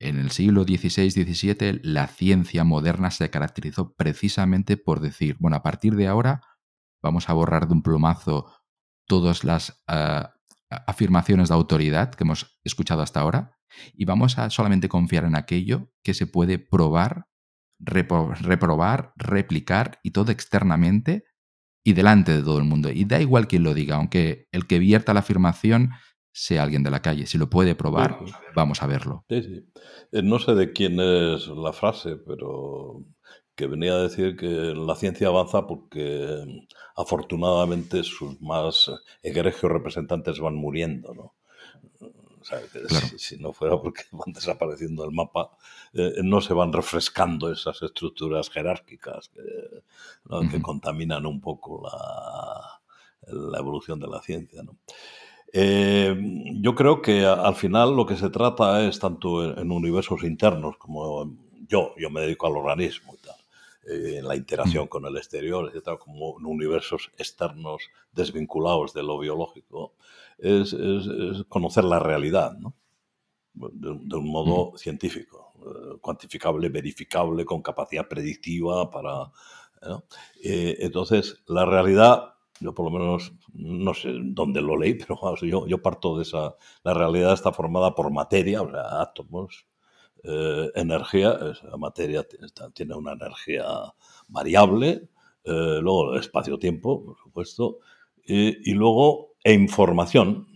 en 0.00 0.18
el 0.18 0.30
siglo 0.30 0.64
XVI, 0.64 1.10
XVII, 1.10 1.80
la 1.82 2.06
ciencia 2.08 2.64
moderna 2.64 3.10
se 3.10 3.30
caracterizó 3.30 3.94
precisamente 3.94 4.76
por 4.76 5.00
decir, 5.00 5.36
bueno, 5.38 5.56
a 5.56 5.62
partir 5.62 5.94
de 5.94 6.08
ahora 6.08 6.40
vamos 7.02 7.28
a 7.28 7.32
borrar 7.34 7.68
de 7.68 7.74
un 7.74 7.82
plumazo 7.82 8.50
todas 9.06 9.44
las 9.44 9.82
ah, 9.86 10.34
afirmaciones 10.68 11.48
de 11.48 11.54
autoridad 11.54 12.14
que 12.14 12.24
hemos 12.24 12.58
escuchado 12.64 13.02
hasta 13.02 13.20
ahora 13.20 13.53
y 13.94 14.04
vamos 14.04 14.38
a 14.38 14.50
solamente 14.50 14.88
confiar 14.88 15.24
en 15.24 15.36
aquello 15.36 15.90
que 16.02 16.14
se 16.14 16.26
puede 16.26 16.58
probar 16.58 17.26
reprobar, 17.78 19.12
replicar 19.16 19.98
y 20.02 20.10
todo 20.12 20.32
externamente 20.32 21.24
y 21.84 21.92
delante 21.92 22.32
de 22.32 22.42
todo 22.42 22.58
el 22.58 22.64
mundo. 22.64 22.90
Y 22.90 23.04
da 23.04 23.20
igual 23.20 23.46
quien 23.46 23.62
lo 23.62 23.74
diga, 23.74 23.96
aunque 23.96 24.48
el 24.52 24.66
que 24.66 24.78
vierta 24.78 25.14
la 25.14 25.20
afirmación 25.20 25.90
sea 26.32 26.62
alguien 26.62 26.82
de 26.82 26.90
la 26.90 27.02
calle. 27.02 27.26
Si 27.26 27.38
lo 27.38 27.48
puede 27.48 27.74
probar, 27.74 28.18
vamos 28.54 28.82
a 28.82 28.86
verlo. 28.86 29.24
Sí, 29.28 29.42
sí. 29.42 29.66
Eh, 30.12 30.22
no 30.22 30.38
sé 30.38 30.54
de 30.54 30.72
quién 30.72 30.98
es 30.98 31.46
la 31.48 31.72
frase, 31.72 32.16
pero 32.16 33.04
que 33.54 33.68
venía 33.68 33.92
a 33.92 34.02
decir 34.02 34.36
que 34.36 34.46
la 34.46 34.96
ciencia 34.96 35.28
avanza 35.28 35.66
porque 35.66 36.44
afortunadamente 36.96 38.02
sus 38.02 38.40
más 38.40 38.90
egregios 39.22 39.70
representantes 39.70 40.40
van 40.40 40.56
muriendo, 40.56 41.14
¿no? 41.14 41.34
Si, 43.16 43.36
no 43.38 43.52
fuera 43.52 43.80
porque 43.80 44.02
van 44.12 44.32
desapareciendo 44.32 45.02
del 45.02 45.12
mapa, 45.12 45.50
eh, 45.92 46.14
no 46.22 46.40
se 46.40 46.54
van 46.54 46.72
refrescando 46.72 47.50
esas 47.52 47.82
estructuras 47.82 48.50
jerárquicas 48.50 49.30
que, 49.30 50.62
contaminan 50.62 51.26
un 51.26 51.40
poco 51.40 51.82
la, 51.86 53.58
evolución 53.58 53.98
de 54.00 54.08
la 54.08 54.20
ciencia. 54.20 54.62
Eh, 55.52 56.16
yo 56.60 56.74
creo 56.74 57.00
que 57.00 57.24
al 57.24 57.54
final 57.54 57.96
lo 57.96 58.06
que 58.06 58.16
se 58.16 58.30
trata 58.30 58.86
es 58.86 58.98
tanto 58.98 59.56
en, 59.56 59.70
universos 59.70 60.24
internos 60.24 60.76
como 60.76 61.30
yo, 61.68 61.94
yo 61.96 62.10
me 62.10 62.22
dedico 62.22 62.46
al 62.46 62.56
organismo 62.56 63.14
y 63.14 63.26
tal, 63.26 63.36
eh, 63.88 64.18
en 64.18 64.28
la 64.28 64.36
interacción 64.36 64.88
con 64.88 65.06
el 65.06 65.16
exterior, 65.16 65.68
etcétera, 65.68 65.96
como 65.96 66.38
en 66.38 66.46
universos 66.46 67.10
externos 67.18 67.82
desvinculados 68.12 68.92
de 68.92 69.02
lo 69.02 69.18
biológico 69.18 69.94
es, 70.44 70.76
conocer 71.48 71.84
la 71.84 71.98
realidad, 71.98 72.56
¿no? 72.58 72.74
de, 73.54 74.16
un 74.16 74.30
modo 74.30 74.76
científico, 74.76 75.52
eh, 75.60 75.98
cuantificable, 76.00 76.68
verificable, 76.68 77.44
con 77.44 77.62
capacidad 77.62 78.06
predictiva 78.08 78.90
para... 78.90 79.30
Eh, 80.42 80.76
entonces, 80.80 81.42
la 81.46 81.66
realidad, 81.66 82.34
yo 82.58 82.74
por 82.74 82.90
lo 82.90 82.98
menos 82.98 83.34
no 83.52 83.92
sé 83.92 84.14
dónde 84.22 84.62
lo 84.62 84.78
leí, 84.78 84.94
pero 85.06 85.36
yo, 85.36 85.66
yo 85.66 85.82
parto 85.82 86.16
de 86.16 86.22
esa... 86.22 86.56
La 86.82 86.94
realidad 86.94 87.32
está 87.32 87.52
formada 87.52 87.94
por 87.94 88.10
materia, 88.10 88.62
o 88.62 88.70
sea, 88.70 89.00
átomos, 89.00 89.66
eh, 90.22 90.70
energía, 90.74 91.38
esa 91.52 91.76
materia 91.76 92.26
tiene 92.72 92.94
una 92.94 93.12
energía 93.12 93.64
variable, 94.28 95.08
luego 95.44 96.16
espacio-tiempo, 96.16 97.04
por 97.04 97.18
supuesto, 97.18 97.80
y 98.26 98.72
luego 98.72 99.33
e 99.44 99.52
información 99.52 100.48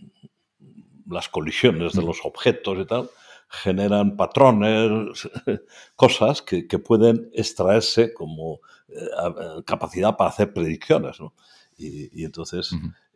las 1.09 1.29
colisiones 1.29 1.93
de 1.93 2.03
los 2.03 2.19
objetos 2.23 2.77
y 2.79 2.85
tal, 2.85 3.09
generan 3.49 4.15
patrones, 4.15 5.27
cosas 5.95 6.41
que, 6.41 6.63
pueden 6.79 7.29
extraerse 7.33 8.13
como 8.13 8.59
eh, 8.87 9.63
capacidad 9.65 10.15
para 10.15 10.29
hacer 10.29 10.53
predicciones. 10.53 11.19
¿no? 11.19 11.33
Y, 11.77 12.23
entonces 12.23 12.71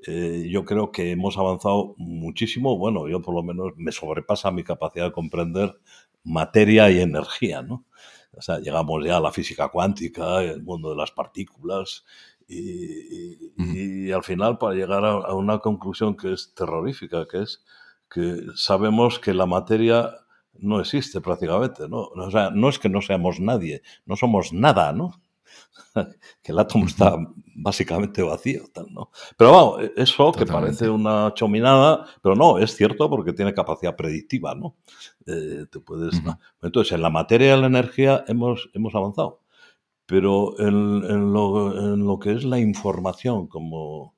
eh, 0.07 0.47
yo 0.49 0.65
creo 0.65 0.91
que 0.91 1.11
hemos 1.11 1.37
avanzado 1.37 1.93
muchísimo. 1.97 2.77
Bueno, 2.77 3.07
yo 3.07 3.21
por 3.21 3.35
lo 3.35 3.43
menos 3.43 3.73
me 3.77 3.91
sobrepasa 3.91 4.51
mi 4.51 4.63
capacidad 4.63 5.05
de 5.05 5.11
comprender 5.11 5.77
materia 6.23 6.89
y 6.89 6.99
energía. 6.99 7.61
¿no? 7.61 7.85
O 8.35 8.41
sea, 8.41 8.59
llegamos 8.59 9.05
ya 9.05 9.17
a 9.17 9.21
la 9.21 9.31
física 9.31 9.67
cuántica, 9.69 10.41
el 10.41 10.63
mundo 10.63 10.89
de 10.89 10.95
las 10.95 11.11
partículas, 11.11 12.05
y, 12.47 14.11
al 14.11 14.23
final 14.23 14.57
para 14.57 14.75
llegar 14.75 15.05
a, 15.05 15.33
una 15.33 15.59
conclusión 15.59 16.15
que 16.15 16.33
es 16.33 16.53
terrorífica, 16.53 17.27
que 17.27 17.43
es 17.43 17.63
que 18.09 18.45
sabemos 18.55 19.19
que 19.19 19.33
la 19.33 19.45
materia 19.45 20.11
no 20.53 20.79
existe 20.79 21.19
prácticamente, 21.19 21.89
¿no? 21.89 22.09
O 22.15 22.31
sea, 22.31 22.51
no 22.51 22.69
es 22.69 22.77
que 22.77 22.89
no 22.89 23.01
seamos 23.01 23.39
nadie, 23.39 23.81
no 24.05 24.15
somos 24.15 24.53
nada, 24.53 24.93
¿no? 24.93 25.19
que 26.43 26.51
el 26.51 26.59
átomo 26.59 26.85
está 26.85 27.15
básicamente 27.55 28.21
vacío, 28.21 28.63
tal, 28.71 28.87
¿no? 28.91 29.09
Pero 29.37 29.51
vamos, 29.51 29.83
e, 29.83 29.93
eso 29.97 30.31
que 30.31 30.45
parece 30.45 30.89
una 30.89 31.33
chominada, 31.33 32.05
pero 32.21 32.35
no, 32.35 32.59
es 32.59 32.75
cierto 32.75 33.09
porque 33.09 33.33
tiene 33.33 33.53
capacidad 33.53 33.95
predictiva, 33.95 34.55
¿no? 34.55 34.75
Eh, 35.25 35.65
te 35.71 35.79
puedes, 35.79 36.21
Entonces, 36.61 36.93
en 36.93 37.01
la 37.01 37.09
materia 37.09 37.55
y 37.55 37.61
la 37.61 37.67
energía 37.67 38.23
hemos, 38.27 38.69
hemos 38.73 38.93
avanzado, 38.95 39.42
pero 40.05 40.59
en, 40.59 41.03
en, 41.05 41.33
lo, 41.33 41.93
en 41.93 42.05
lo 42.05 42.19
que 42.19 42.33
es 42.33 42.43
la 42.43 42.59
información 42.59 43.47
como, 43.47 44.15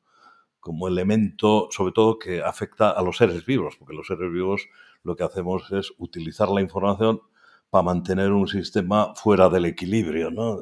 como 0.60 0.88
elemento, 0.88 1.68
sobre 1.72 1.92
todo 1.92 2.18
que 2.18 2.42
afecta 2.42 2.90
a 2.90 3.02
los 3.04 3.18
seres 3.18 3.46
vivos, 3.46 3.76
porque 3.78 3.94
los 3.94 4.08
seres 4.08 4.32
vivos 4.32 4.68
lo 5.04 5.16
que 5.16 5.24
hacemos 5.24 5.72
es 5.72 5.94
utilizar 6.00 6.50
la 6.50 6.62
información 6.62 7.22
para 7.70 7.84
mantener 7.84 8.32
un 8.32 8.48
sistema 8.48 9.14
fuera 9.16 9.50
del 9.50 9.66
equilibrio, 9.66 10.32
¿no? 10.32 10.58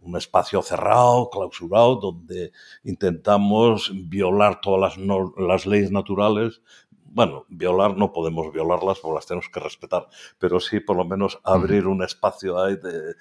un 0.00 0.16
espacio 0.16 0.62
cerrado, 0.62 1.30
clausurado, 1.30 1.96
donde 1.96 2.52
intentamos 2.84 3.92
violar 4.08 4.60
todas 4.60 4.98
las, 4.98 5.06
las 5.36 5.66
leyes 5.66 5.90
naturales. 5.90 6.60
Bueno, 7.04 7.44
violar 7.48 7.96
no 7.96 8.12
podemos 8.12 8.52
violarlas 8.52 8.98
porque 8.98 9.14
las 9.14 9.26
tenemos 9.26 9.48
que 9.48 9.60
respetar, 9.60 10.08
pero 10.38 10.58
sí 10.58 10.80
por 10.80 10.96
lo 10.96 11.04
menos 11.04 11.38
abrir 11.44 11.86
un 11.86 12.02
espacio 12.02 12.60
ahí 12.60 12.76
de, 12.76 13.14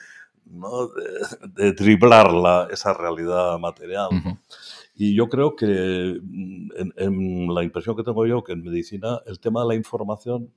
¿no? 0.46 0.88
de, 1.56 1.74
driblar 1.74 2.32
la, 2.34 2.68
esa 2.72 2.94
realidad 2.94 3.58
material. 3.60 4.10
Y 4.96 5.16
yo 5.16 5.28
creo 5.28 5.56
que 5.56 6.20
mm, 6.22 6.70
en, 6.98 7.54
la 7.54 7.64
impresión 7.64 7.96
que 7.96 8.04
tengo 8.04 8.26
yo, 8.26 8.44
que 8.44 8.54
en 8.54 8.64
medicina 8.64 9.22
el 9.26 9.40
tema 9.40 9.62
de 9.62 9.68
la 9.68 9.76
información, 9.76 10.54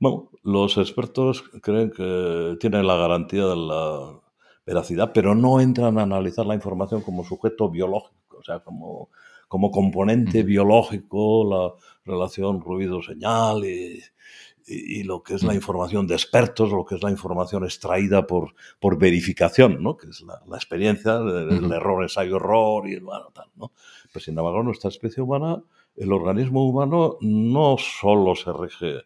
bueno, 0.00 0.30
los 0.42 0.76
expertos 0.78 1.44
creen 1.62 1.90
que 1.90 2.56
tienen 2.58 2.86
la 2.86 2.96
garantía 2.96 3.46
de 3.46 3.56
la 3.56 4.20
veracidad, 4.66 5.12
pero 5.12 5.34
no 5.34 5.60
entran 5.60 5.98
a 5.98 6.02
analizar 6.02 6.44
la 6.46 6.54
información 6.54 7.02
como 7.02 7.24
sujeto 7.24 7.70
biológico, 7.70 8.38
o 8.38 8.42
sea, 8.42 8.60
como, 8.60 9.10
como 9.48 9.70
componente 9.70 10.42
biológico, 10.42 11.44
la 11.48 11.72
relación 12.04 12.60
ruido-señal 12.60 13.64
y, 13.64 14.02
y, 14.66 15.02
lo 15.02 15.22
que 15.22 15.34
es 15.34 15.42
la 15.42 15.54
información 15.54 16.06
de 16.06 16.14
expertos, 16.14 16.70
lo 16.70 16.84
que 16.84 16.94
es 16.94 17.02
la 17.02 17.10
información 17.10 17.64
extraída 17.64 18.26
por, 18.26 18.54
por 18.80 18.98
verificación, 18.98 19.82
¿no? 19.82 19.96
que 19.96 20.08
es 20.08 20.20
la, 20.22 20.40
la 20.46 20.56
experiencia, 20.56 21.16
el, 21.16 21.70
error, 21.72 22.02
ensayo, 22.02 22.36
error 22.36 22.88
y 22.88 22.98
bueno, 23.00 23.30
tal. 23.32 23.46
¿no? 23.56 23.72
Pues 24.12 24.24
sin 24.24 24.38
embargo, 24.38 24.62
nuestra 24.62 24.88
especie 24.88 25.22
humana, 25.22 25.62
el 25.96 26.12
organismo 26.12 26.66
humano 26.66 27.16
no 27.20 27.76
solo 27.78 28.34
se 28.34 28.52
rige 28.52 29.02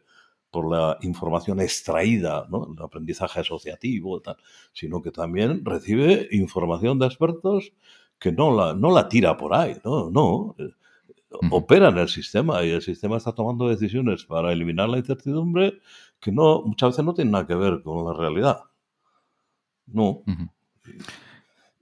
por 0.51 0.71
la 0.71 0.99
información 1.03 1.61
extraída, 1.61 2.47
¿no? 2.49 2.69
el 2.75 2.83
aprendizaje 2.83 3.40
asociativo, 3.40 4.21
tal, 4.21 4.37
sino 4.73 5.03
que 5.03 5.11
también 5.11 5.64
recibe 5.64 6.29
información 6.33 6.99
de 6.99 7.07
expertos 7.07 7.73
que 8.19 8.33
no 8.33 8.55
la, 8.55 8.75
no 8.75 8.90
la 8.90 9.09
tira 9.09 9.37
por 9.37 9.55
ahí, 9.55 9.77
no, 9.85 10.11
no 10.11 10.57
opera 11.51 11.89
en 11.89 11.99
el 11.99 12.09
sistema 12.09 12.65
y 12.65 12.71
el 12.71 12.83
sistema 12.83 13.17
está 13.17 13.33
tomando 13.33 13.69
decisiones 13.69 14.25
para 14.25 14.53
eliminar 14.53 14.89
la 14.89 14.99
incertidumbre 14.99 15.81
que 16.21 16.33
no 16.33 16.62
muchas 16.62 16.91
veces 16.91 17.05
no 17.05 17.15
tienen 17.15 17.33
nada 17.33 17.47
que 17.47 17.55
ver 17.55 17.83
con 17.83 18.05
la 18.05 18.12
realidad. 18.12 18.61
No. 19.87 20.23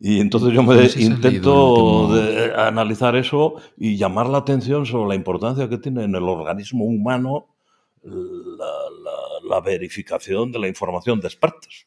Y 0.01 0.21
entonces 0.21 0.53
yo 0.53 0.63
me 0.63 0.87
intento 0.97 2.11
analizar 2.57 3.17
eso 3.17 3.55
y 3.77 3.97
llamar 3.97 4.29
la 4.29 4.39
atención 4.39 4.85
sobre 4.87 5.09
la 5.09 5.15
importancia 5.15 5.69
que 5.69 5.79
tiene 5.79 6.05
en 6.05 6.15
el 6.15 6.25
organismo 6.25 6.85
humano 6.85 7.47
la, 8.03 9.61
verificación 9.61 10.53
de 10.53 10.59
la 10.59 10.69
información 10.69 11.21
de 11.21 11.29
expertos. 11.29 11.87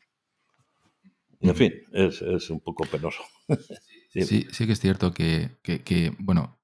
Y 1.39 1.49
en 1.49 1.55
fin, 1.55 1.73
es, 1.91 2.49
un 2.49 2.59
poco 2.59 2.85
penoso. 2.85 3.21
sí. 4.09 4.47
sí, 4.51 4.65
que 4.65 4.73
es 4.73 4.79
cierto 4.79 5.11
que, 5.11 5.57
que 5.61 6.13
bueno, 6.17 6.57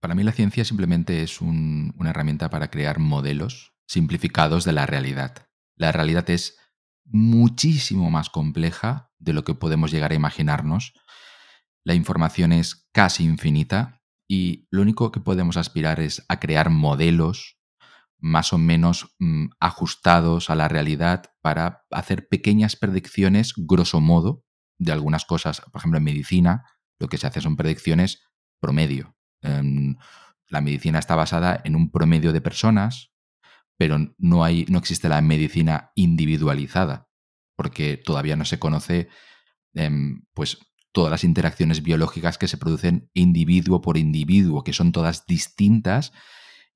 para 0.00 0.14
mí 0.14 0.22
la 0.22 0.32
ciencia 0.32 0.64
simplemente 0.64 1.22
es 1.22 1.40
una 1.40 2.10
herramienta 2.10 2.50
para 2.50 2.70
crear 2.70 2.98
modelos 2.98 3.74
simplificados 3.86 4.64
de 4.64 4.72
la 4.72 4.86
realidad. 4.86 5.48
La 5.76 5.92
realidad 5.92 6.28
es 6.30 6.56
muchísimo 7.04 8.10
más 8.10 8.30
compleja 8.30 9.10
de 9.18 9.32
lo 9.32 9.44
que 9.44 9.54
podemos 9.54 9.90
llegar 9.90 10.12
a 10.12 10.16
imaginarnos. 10.16 10.92
La 11.84 11.94
información 11.94 12.52
es 12.52 12.88
casi 12.92 13.24
infinita 13.24 14.02
y 14.28 14.68
lo 14.70 14.82
único 14.82 15.10
que 15.10 15.20
podemos 15.20 15.56
aspirar 15.56 16.00
es 16.00 16.24
a 16.28 16.38
crear 16.38 16.70
modelos 16.70 17.58
más 18.20 18.52
o 18.52 18.58
menos 18.58 19.14
mm, 19.18 19.46
ajustados 19.60 20.50
a 20.50 20.54
la 20.54 20.68
realidad 20.68 21.32
para 21.40 21.84
hacer 21.90 22.28
pequeñas 22.28 22.76
predicciones, 22.76 23.54
grosso 23.56 24.00
modo, 24.00 24.44
de 24.78 24.92
algunas 24.92 25.24
cosas. 25.24 25.60
Por 25.60 25.80
ejemplo, 25.80 25.98
en 25.98 26.04
medicina, 26.04 26.64
lo 26.98 27.08
que 27.08 27.16
se 27.16 27.26
hace 27.26 27.40
son 27.40 27.56
predicciones 27.56 28.22
promedio. 28.60 29.17
Em, 29.42 29.96
la 30.48 30.60
medicina 30.60 30.98
está 30.98 31.14
basada 31.14 31.60
en 31.64 31.76
un 31.76 31.90
promedio 31.90 32.32
de 32.32 32.40
personas, 32.40 33.12
pero 33.76 33.98
no, 34.18 34.44
hay, 34.44 34.66
no 34.68 34.78
existe 34.78 35.08
la 35.08 35.20
medicina 35.20 35.92
individualizada, 35.94 37.08
porque 37.56 37.96
todavía 37.96 38.36
no 38.36 38.44
se 38.44 38.58
conoce 38.58 39.08
em, 39.74 40.22
pues, 40.34 40.58
todas 40.92 41.10
las 41.10 41.24
interacciones 41.24 41.82
biológicas 41.82 42.38
que 42.38 42.48
se 42.48 42.56
producen 42.56 43.10
individuo 43.14 43.80
por 43.80 43.96
individuo, 43.96 44.64
que 44.64 44.72
son 44.72 44.92
todas 44.92 45.26
distintas 45.26 46.12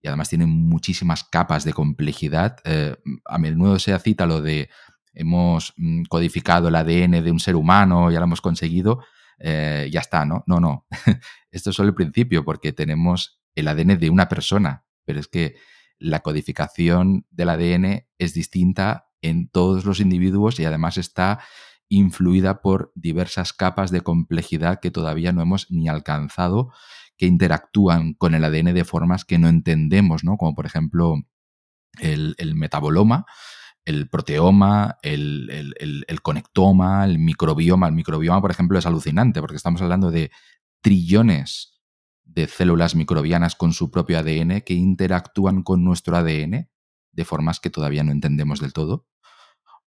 y 0.02 0.08
además 0.08 0.28
tienen 0.28 0.48
muchísimas 0.48 1.24
capas 1.24 1.64
de 1.64 1.72
complejidad. 1.72 2.56
Eh, 2.64 2.96
a 3.24 3.38
menudo 3.38 3.78
se 3.78 3.96
cita 4.00 4.26
lo 4.26 4.42
de 4.42 4.68
hemos 5.14 5.74
mm, 5.76 6.04
codificado 6.04 6.68
el 6.68 6.74
ADN 6.74 7.22
de 7.22 7.30
un 7.30 7.38
ser 7.38 7.54
humano, 7.54 8.10
ya 8.10 8.18
lo 8.18 8.24
hemos 8.24 8.40
conseguido, 8.40 9.04
eh, 9.42 9.88
ya 9.92 10.00
está, 10.00 10.24
¿no? 10.24 10.44
No, 10.46 10.60
no. 10.60 10.86
Esto 11.50 11.70
es 11.70 11.76
solo 11.76 11.88
el 11.88 11.94
principio, 11.94 12.44
porque 12.44 12.72
tenemos 12.72 13.40
el 13.54 13.68
ADN 13.68 13.98
de 13.98 14.08
una 14.08 14.28
persona, 14.28 14.86
pero 15.04 15.18
es 15.20 15.26
que 15.28 15.56
la 15.98 16.20
codificación 16.20 17.26
del 17.30 17.48
ADN 17.50 18.06
es 18.18 18.34
distinta 18.34 19.08
en 19.20 19.48
todos 19.48 19.84
los 19.84 20.00
individuos 20.00 20.58
y 20.58 20.64
además 20.64 20.96
está 20.96 21.40
influida 21.88 22.62
por 22.62 22.92
diversas 22.94 23.52
capas 23.52 23.90
de 23.90 24.00
complejidad 24.00 24.80
que 24.80 24.90
todavía 24.90 25.32
no 25.32 25.42
hemos 25.42 25.70
ni 25.70 25.88
alcanzado, 25.88 26.72
que 27.16 27.26
interactúan 27.26 28.14
con 28.14 28.34
el 28.34 28.44
ADN 28.44 28.74
de 28.74 28.84
formas 28.84 29.24
que 29.24 29.38
no 29.38 29.48
entendemos, 29.48 30.24
¿no? 30.24 30.36
Como 30.36 30.54
por 30.54 30.66
ejemplo 30.66 31.16
el, 32.00 32.34
el 32.38 32.54
metaboloma, 32.54 33.26
el 33.84 34.08
proteoma, 34.08 34.98
el, 35.02 36.20
conectoma, 36.22 37.04
el 37.04 37.18
microbioma. 37.18 37.88
El 37.88 37.94
microbioma, 37.94 38.40
por 38.40 38.50
ejemplo, 38.50 38.78
es 38.78 38.86
alucinante 38.86 39.40
porque 39.40 39.56
estamos 39.56 39.82
hablando 39.82 40.10
de 40.10 40.30
trillones 40.80 41.80
de 42.24 42.46
células 42.46 42.94
microbianas 42.94 43.56
con 43.56 43.72
su 43.72 43.90
propio 43.90 44.18
ADN 44.18 44.62
que 44.62 44.74
interactúan 44.74 45.62
con 45.62 45.84
nuestro 45.84 46.16
ADN 46.16 46.70
de 47.12 47.24
formas 47.24 47.60
que 47.60 47.70
todavía 47.70 48.04
no 48.04 48.12
entendemos 48.12 48.60
del 48.60 48.72
todo. 48.72 49.06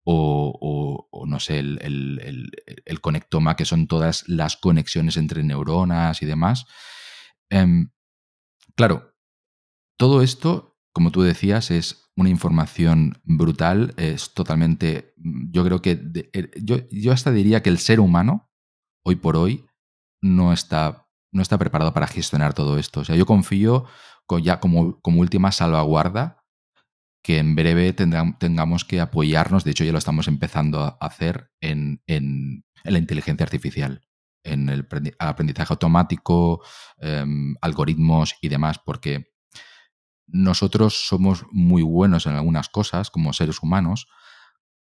O, 0.03 1.25
no 1.27 1.39
sé, 1.39 1.59
el, 1.59 3.01
conectoma, 3.01 3.55
que 3.55 3.65
son 3.65 3.87
todas 3.87 4.27
las 4.27 4.57
conexiones 4.57 5.15
entre 5.15 5.43
neuronas 5.43 6.23
y 6.23 6.25
demás. 6.25 6.65
Em, 7.49 7.91
claro, 8.75 9.13
todo 9.97 10.23
esto, 10.23 10.79
como 10.91 11.11
tú 11.11 11.21
decías, 11.21 11.69
es 11.69 12.00
una 12.15 12.29
información 12.29 13.21
brutal, 13.23 13.93
es 13.97 14.33
totalmente, 14.33 15.13
yo 15.17 15.63
creo 15.63 15.81
que, 15.81 15.99
er, 16.33 16.51
yo, 16.61 16.87
yo, 16.89 17.11
hasta 17.11 17.31
diría 17.31 17.63
que 17.63 17.69
el 17.69 17.77
ser 17.77 17.99
humano, 17.99 18.49
hoy 19.03 19.15
por 19.15 19.37
hoy, 19.37 19.65
no 20.21 20.53
está, 20.53 21.07
no 21.31 21.41
está 21.41 21.57
preparado 21.57 21.93
para 21.93 22.07
gestionar 22.07 22.53
todo 22.53 22.77
esto. 22.77 22.99
O 22.99 23.05
sea, 23.05 23.15
yo 23.15 23.25
confío 23.25 23.85
ya 24.39 24.59
como, 24.59 24.99
como 25.01 25.21
última 25.21 25.51
salvaguarda 25.51 26.37
que 27.23 27.37
en 27.37 27.55
breve 27.55 27.93
tengamos 27.93 28.85
que 28.85 28.99
apoyarnos, 28.99 29.63
de 29.63 29.71
hecho 29.71 29.83
ya 29.83 29.91
lo 29.91 29.99
estamos 29.99 30.27
empezando 30.27 30.81
a 30.81 30.97
hacer 30.99 31.51
en, 31.61 32.01
en, 32.07 32.63
la 32.83 32.97
inteligencia 32.97 33.43
artificial, 33.43 34.01
en 34.43 34.69
el 34.69 34.87
aprendizaje 35.19 35.71
automático, 35.71 36.63
em, 36.97 37.55
algoritmos 37.61 38.35
y 38.41 38.49
demás, 38.49 38.79
porque 38.83 39.30
nosotros 40.31 41.07
somos 41.07 41.45
muy 41.51 41.83
buenos 41.83 42.25
en 42.25 42.33
algunas 42.33 42.69
cosas 42.69 43.09
como 43.09 43.33
seres 43.33 43.61
humanos, 43.61 44.07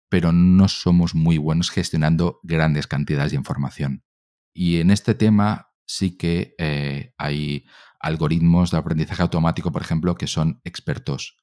pero 0.08 0.32
no 0.32 0.68
somos 0.68 1.14
muy 1.14 1.38
buenos 1.38 1.70
gestionando 1.70 2.40
grandes 2.42 2.86
cantidades 2.86 3.32
de 3.32 3.38
información. 3.38 4.04
Y 4.52 4.80
en 4.80 4.90
este 4.90 5.14
tema 5.14 5.72
sí 5.86 6.16
que 6.16 6.54
eh, 6.58 7.14
hay 7.18 7.66
algoritmos 8.00 8.70
de 8.70 8.78
aprendizaje 8.78 9.22
automático, 9.22 9.72
por 9.72 9.82
ejemplo, 9.82 10.14
que 10.14 10.26
son 10.26 10.60
expertos. 10.64 11.36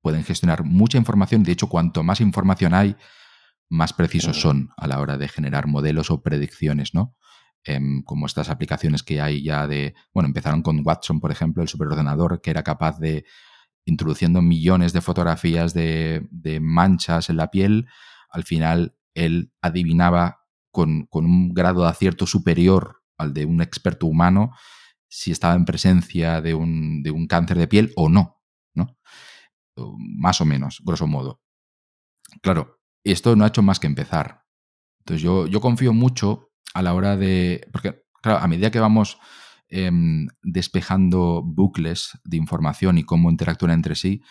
Pueden 0.00 0.24
gestionar 0.24 0.64
mucha 0.64 0.98
información. 0.98 1.42
De 1.42 1.52
hecho, 1.52 1.68
cuanto 1.68 2.02
más 2.02 2.20
información 2.20 2.74
hay, 2.74 2.96
más 3.68 3.92
precisos 3.92 4.40
son 4.40 4.70
a 4.76 4.86
la 4.86 5.00
hora 5.00 5.18
de 5.18 5.28
generar 5.28 5.66
modelos 5.66 6.10
o 6.10 6.22
predicciones, 6.22 6.94
¿no? 6.94 7.16
Em, 7.68 8.02
como 8.02 8.26
estas 8.26 8.48
aplicaciones 8.48 9.02
que 9.02 9.20
hay 9.20 9.42
ya 9.42 9.66
de, 9.66 9.94
bueno, 10.14 10.28
empezaron 10.28 10.62
con 10.62 10.86
Watson, 10.86 11.18
por 11.18 11.32
ejemplo, 11.32 11.64
el 11.64 11.68
superordenador, 11.68 12.40
que 12.40 12.50
era 12.50 12.62
capaz 12.62 13.00
de, 13.00 13.24
introduciendo 13.84 14.40
millones 14.40 14.92
de 14.92 15.00
fotografías 15.00 15.74
de, 15.74 16.28
manchas 16.60 17.28
en 17.28 17.36
la 17.36 17.50
piel, 17.50 17.88
al 18.30 18.44
final 18.44 18.96
él 19.14 19.52
adivinaba 19.62 20.44
con, 20.70 21.08
un 21.10 21.54
grado 21.54 21.82
de 21.82 21.88
acierto 21.88 22.26
superior 22.26 23.02
al 23.18 23.34
de 23.34 23.46
un 23.46 23.60
experto 23.60 24.06
humano 24.06 24.52
si 25.08 25.32
estaba 25.32 25.54
en 25.54 25.64
presencia 25.64 26.40
de 26.40 26.54
un, 26.54 27.02
de 27.02 27.10
un 27.10 27.26
cáncer 27.26 27.58
de 27.58 27.66
piel 27.66 27.92
o 27.96 28.08
no, 28.08 28.42
¿no? 28.74 28.96
Más 29.96 30.40
o 30.40 30.44
menos, 30.44 30.82
grosso 30.84 31.08
modo. 31.08 31.40
Claro, 32.42 32.80
esto 33.02 33.34
no 33.34 33.44
ha 33.44 33.48
hecho 33.48 33.62
más 33.62 33.80
que 33.80 33.86
empezar. 33.88 34.44
Entonces 35.00 35.22
yo, 35.22 35.46
yo 35.46 35.60
confío 35.60 35.92
mucho 35.92 36.50
a 36.74 36.82
la 36.82 36.94
hora 36.94 37.16
de... 37.16 37.66
Porque, 37.72 38.02
claro, 38.22 38.38
a 38.38 38.46
medida 38.48 38.70
que 38.70 38.80
vamos 38.80 39.18
em, 39.68 40.28
despejando 40.42 41.42
bucles 41.44 42.18
de 42.24 42.36
información 42.36 42.98
y 42.98 43.04
cómo 43.04 43.30
interactúan 43.30 43.72
entre 43.72 43.94
sí, 43.94 44.22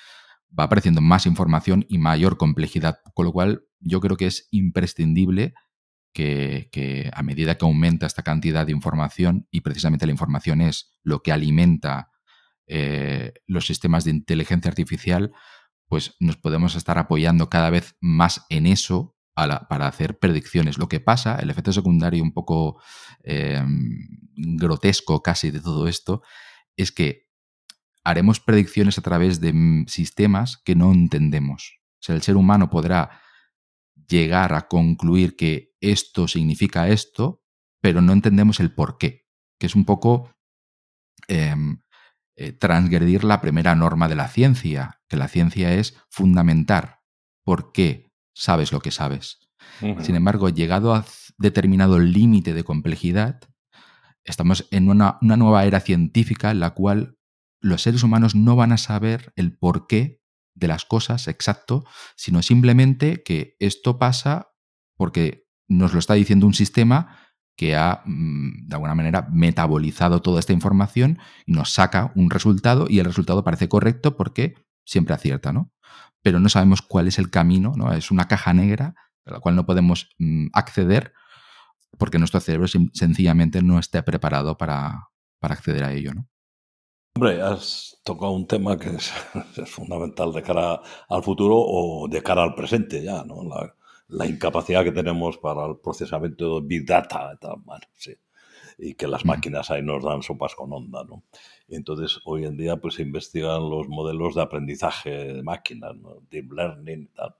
va 0.57 0.65
apareciendo 0.65 1.01
más 1.01 1.25
información 1.25 1.85
y 1.89 1.97
mayor 1.97 2.37
complejidad, 2.37 2.99
con 3.13 3.25
lo 3.25 3.31
cual 3.31 3.63
yo 3.79 3.99
creo 3.99 4.17
que 4.17 4.27
es 4.27 4.47
imprescindible 4.51 5.53
que, 6.13 7.11
a 7.13 7.23
medida 7.23 7.57
que 7.57 7.65
aumenta 7.65 8.05
esta 8.05 8.23
cantidad 8.23 8.65
de 8.65 8.71
información, 8.71 9.47
y 9.51 9.61
precisamente 9.61 10.05
la 10.05 10.13
información 10.13 10.61
es 10.61 10.97
lo 11.03 11.21
que 11.21 11.33
alimenta 11.33 12.09
eh, 12.67 13.33
los 13.47 13.67
sistemas 13.67 14.05
de 14.05 14.11
inteligencia 14.11 14.69
artificial, 14.69 15.33
pues 15.87 16.15
nos 16.19 16.37
podemos 16.37 16.75
estar 16.75 16.97
apoyando 16.97 17.49
cada 17.49 17.69
vez 17.69 17.97
más 17.99 18.45
en 18.49 18.65
eso 18.65 19.14
para 19.35 19.87
hacer 19.87 20.17
predicciones. 20.17 20.77
Lo 20.77 20.87
que 20.87 21.01
pasa, 21.01 21.35
el 21.35 21.49
efecto 21.49 21.73
secundario 21.73 22.23
un 22.23 22.31
poco 22.31 22.81
em, 23.23 23.99
grotesco 24.35 25.21
casi 25.21 25.51
de 25.51 25.59
todo 25.59 25.87
esto, 25.87 26.21
es 26.77 26.91
que 26.91 27.27
haremos 28.03 28.39
predicciones 28.39 28.97
a 28.97 29.01
través 29.01 29.41
de 29.41 29.51
mm, 29.53 29.87
sistemas 29.87 30.57
que 30.63 30.75
no 30.75 30.91
entendemos. 30.91 31.79
O 31.95 32.03
sea, 32.05 32.15
el 32.15 32.21
ser 32.21 32.37
humano 32.37 32.69
podrá 32.69 33.21
llegar 34.07 34.53
a 34.53 34.67
concluir 34.67 35.35
que 35.35 35.75
esto 35.81 36.27
significa 36.27 36.87
esto, 36.87 37.43
pero 37.81 38.01
no 38.01 38.13
entendemos 38.13 38.59
el 38.59 38.73
por 38.73 38.97
qué, 38.97 39.27
que 39.59 39.65
es 39.65 39.75
un 39.75 39.85
poco 39.85 40.33
em, 41.27 41.81
eh, 42.37 42.51
transgredir 42.53 43.23
la 43.23 43.41
primera 43.41 43.75
norma 43.75 44.07
de 44.07 44.15
la 44.15 44.27
ciencia, 44.27 45.01
que 45.09 45.17
la 45.17 45.27
ciencia 45.27 45.73
es 45.73 45.97
fundamentar 46.09 47.01
por 47.43 47.71
qué 47.71 48.04
sabes 48.35 48.71
lo 48.71 48.79
que 48.81 48.91
sabes. 48.91 49.39
Sin 49.79 50.15
embargo, 50.15 50.49
llegado 50.49 50.93
a 50.93 51.05
determinado 51.37 51.97
límite 51.99 52.53
de 52.53 52.63
complejidad, 52.63 53.39
estamos 54.23 54.67
en 54.69 54.89
una, 54.89 55.17
una 55.21 55.37
nueva 55.37 55.65
era 55.65 55.79
científica 55.79 56.51
en 56.51 56.59
la 56.59 56.71
cual 56.71 57.17
los 57.61 57.81
seres 57.81 58.03
humanos 58.03 58.35
no 58.35 58.55
van 58.55 58.71
a 58.71 58.77
saber 58.77 59.33
el 59.35 59.57
porqué 59.57 60.21
de 60.53 60.67
las 60.67 60.85
cosas 60.85 61.27
exacto, 61.27 61.83
sino 62.15 62.41
simplemente 62.41 63.23
que 63.23 63.55
esto 63.59 63.97
pasa 63.97 64.51
porque 64.97 65.47
nos 65.67 65.93
lo 65.93 65.99
está 65.99 66.13
diciendo 66.13 66.45
un 66.45 66.53
sistema 66.53 67.17
que 67.55 67.75
ha, 67.75 68.01
mm, 68.05 68.67
de 68.67 68.75
alguna 68.75 68.95
manera, 68.95 69.27
metabolizado 69.31 70.21
toda 70.21 70.39
esta 70.39 70.53
información 70.53 71.19
y 71.45 71.53
nos 71.53 71.73
saca 71.73 72.11
un 72.15 72.29
resultado 72.29 72.87
y 72.89 72.99
el 72.99 73.05
resultado 73.05 73.43
parece 73.43 73.69
correcto 73.69 74.17
porque 74.17 74.55
siempre 74.85 75.13
acierta, 75.13 75.51
¿no? 75.51 75.71
Pero 76.21 76.39
no 76.39 76.49
sabemos 76.49 76.81
cuál 76.81 77.07
es 77.07 77.19
el 77.19 77.29
camino, 77.29 77.73
¿no? 77.75 77.91
Es 77.93 78.11
una 78.11 78.27
caja 78.27 78.53
negra 78.53 78.95
a 79.25 79.31
la 79.31 79.39
cual 79.39 79.55
no 79.55 79.65
podemos 79.65 80.09
mm, 80.19 80.47
acceder 80.53 81.13
porque 81.97 82.19
nuestro 82.19 82.39
cerebro 82.39 82.67
sencillamente 82.93 83.61
no 83.61 83.79
esté 83.79 84.03
preparado 84.03 84.57
para, 84.57 85.09
para 85.39 85.53
acceder 85.53 85.83
a 85.83 85.93
ello, 85.93 86.13
¿no? 86.13 86.27
Hombre, 87.17 87.41
has 87.41 87.97
tocado 88.03 88.33
un 88.33 88.45
tema 88.45 88.77
que 88.77 88.89
es, 88.89 89.09
fundamental 89.67 90.33
de 90.33 90.43
cara 90.43 90.81
al 91.07 91.23
futuro 91.23 91.55
o 91.57 92.09
de 92.09 92.21
cara 92.21 92.43
al 92.43 92.55
presente 92.55 93.01
ya, 93.01 93.23
¿no? 93.23 93.41
La, 94.09 94.25
incapacidad 94.27 94.83
que 94.83 94.91
tenemos 94.91 95.37
para 95.37 95.65
el 95.65 95.77
procesamiento 95.77 96.59
de 96.59 96.67
Big 96.67 96.85
Data 96.85 97.31
y 97.33 97.37
tal, 97.37 97.55
bueno, 97.63 97.85
sí. 97.93 98.13
Y 98.77 98.95
que 98.95 99.07
las 99.07 99.23
máquinas 99.23 99.71
ahí 99.71 99.81
nos 99.81 100.03
dan 100.03 100.21
sopas 100.23 100.55
con 100.55 100.73
onda, 100.73 101.05
¿no? 101.05 101.23
Entonces, 101.67 102.19
hoy 102.25 102.45
en 102.45 102.57
día, 102.57 102.77
pues 102.77 102.95
se 102.95 103.01
investigan 103.01 103.69
los 103.69 103.87
modelos 103.87 104.35
de 104.35 104.41
aprendizaje 104.41 105.33
de 105.33 105.43
máquinas, 105.43 105.95
¿no? 105.95 106.21
Deep 106.29 106.51
Learning 106.51 107.03
y 107.03 107.15
tal. 107.15 107.35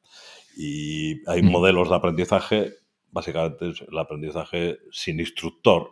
Y 0.57 1.29
hay 1.29 1.43
modelos 1.43 1.89
de 1.89 1.95
aprendizaje, 1.95 2.73
básicamente 3.11 3.69
es 3.69 3.81
el 3.81 3.97
aprendizaje 3.97 4.79
sin 4.91 5.19
instructor, 5.19 5.89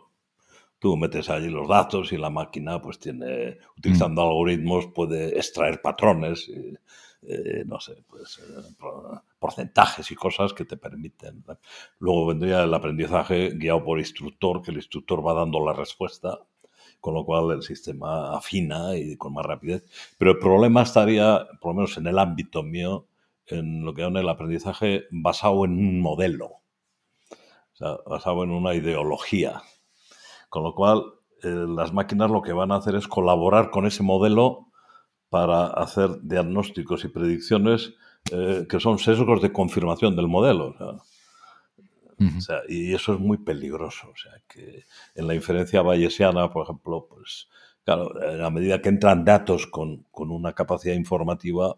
tú 0.84 0.98
metes 0.98 1.30
allí 1.30 1.48
los 1.48 1.66
datos 1.66 2.12
y 2.12 2.18
la 2.18 2.28
máquina, 2.28 2.82
pues 2.82 2.98
tiene, 2.98 3.56
utilizando 3.78 4.22
mm. 4.22 4.28
algoritmos, 4.28 4.86
puede 4.88 5.34
extraer 5.36 5.80
patrones, 5.80 6.50
eh, 7.26 7.64
no 7.64 7.80
sé, 7.80 8.04
pues 8.06 8.38
eh, 8.38 8.84
porcentajes 9.38 10.10
y 10.10 10.14
cosas 10.14 10.52
que 10.52 10.66
te 10.66 10.76
permiten. 10.76 11.42
Luego 12.00 12.26
vendría 12.26 12.64
el 12.64 12.74
aprendizaje 12.74 13.52
guiado 13.54 13.82
por 13.82 13.98
instructor, 13.98 14.60
que 14.60 14.72
el 14.72 14.76
instructor 14.76 15.26
va 15.26 15.32
dando 15.32 15.64
la 15.64 15.72
respuesta, 15.72 16.40
con 17.04 17.12
lo 17.12 17.26
cual 17.26 17.50
el 17.50 17.62
sistema 17.62 18.34
afina 18.34 18.96
y 18.96 19.18
con 19.18 19.34
más 19.34 19.44
rapidez. 19.44 19.84
Pero 20.16 20.30
el 20.30 20.38
problema 20.38 20.80
estaría, 20.80 21.46
por 21.60 21.72
lo 21.72 21.74
menos 21.74 21.98
en 21.98 22.06
el 22.06 22.18
ámbito 22.18 22.62
mío, 22.62 23.08
en 23.46 23.84
lo 23.84 23.92
que 23.92 24.00
llama 24.00 24.20
el 24.20 24.28
aprendizaje 24.30 25.04
basado 25.10 25.66
en 25.66 25.72
un 25.72 26.00
modelo, 26.00 26.46
o 26.46 27.76
sea, 27.76 27.98
basado 28.06 28.42
en 28.44 28.52
una 28.52 28.74
ideología. 28.74 29.60
Con 30.48 30.62
lo 30.62 30.74
cual, 30.74 31.04
eh, 31.42 31.66
las 31.68 31.92
máquinas 31.92 32.30
lo 32.30 32.40
que 32.40 32.54
van 32.54 32.72
a 32.72 32.76
hacer 32.76 32.94
es 32.94 33.06
colaborar 33.06 33.70
con 33.70 33.84
ese 33.84 34.02
modelo 34.02 34.68
para 35.28 35.66
hacer 35.66 36.22
diagnósticos 36.22 37.04
y 37.04 37.08
predicciones 37.08 37.92
eh, 38.32 38.66
que 38.66 38.80
son 38.80 38.98
sesgos 38.98 39.42
de 39.42 39.52
confirmación 39.52 40.16
del 40.16 40.28
modelo. 40.28 40.74
Y 42.68 42.94
eso 42.94 43.14
es 43.14 43.20
muy 43.20 43.38
peligroso. 43.38 44.10
O 44.10 44.16
sea, 44.16 44.32
que 44.48 44.84
en 45.14 45.26
la 45.26 45.34
inferencia 45.34 45.82
bayesiana, 45.82 46.50
por 46.50 46.64
ejemplo, 46.64 47.06
pues, 47.08 47.48
claro, 47.84 48.10
a 48.44 48.50
medida 48.50 48.80
que 48.80 48.88
entran 48.88 49.24
datos 49.24 49.66
con, 49.66 50.04
con 50.10 50.30
una 50.30 50.52
capacidad 50.52 50.94
informativa, 50.94 51.76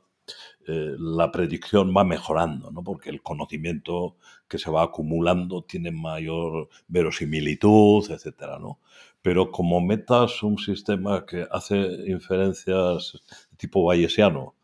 eh, 0.67 0.97
la 0.99 1.31
predicción 1.31 1.95
va 1.97 2.03
mejorando, 2.05 2.71
¿no? 2.73 2.83
porque 2.83 3.11
el 3.11 3.23
conocimiento 3.23 4.17
que 4.49 4.59
se 4.59 4.71
va 4.71 4.83
acumulando 4.83 5.63
tiene 5.63 5.93
mayor 5.93 6.69
verosimilitud, 6.89 8.11
etcétera, 8.11 8.59
¿no? 8.59 8.81
Pero 9.23 9.53
como 9.53 9.81
metas 9.81 10.43
un 10.43 10.59
sistema 10.59 11.25
que 11.25 11.47
hace 11.51 11.77
inferencias 12.09 13.23
tipo 13.57 13.85
bayesiano, 13.85 14.56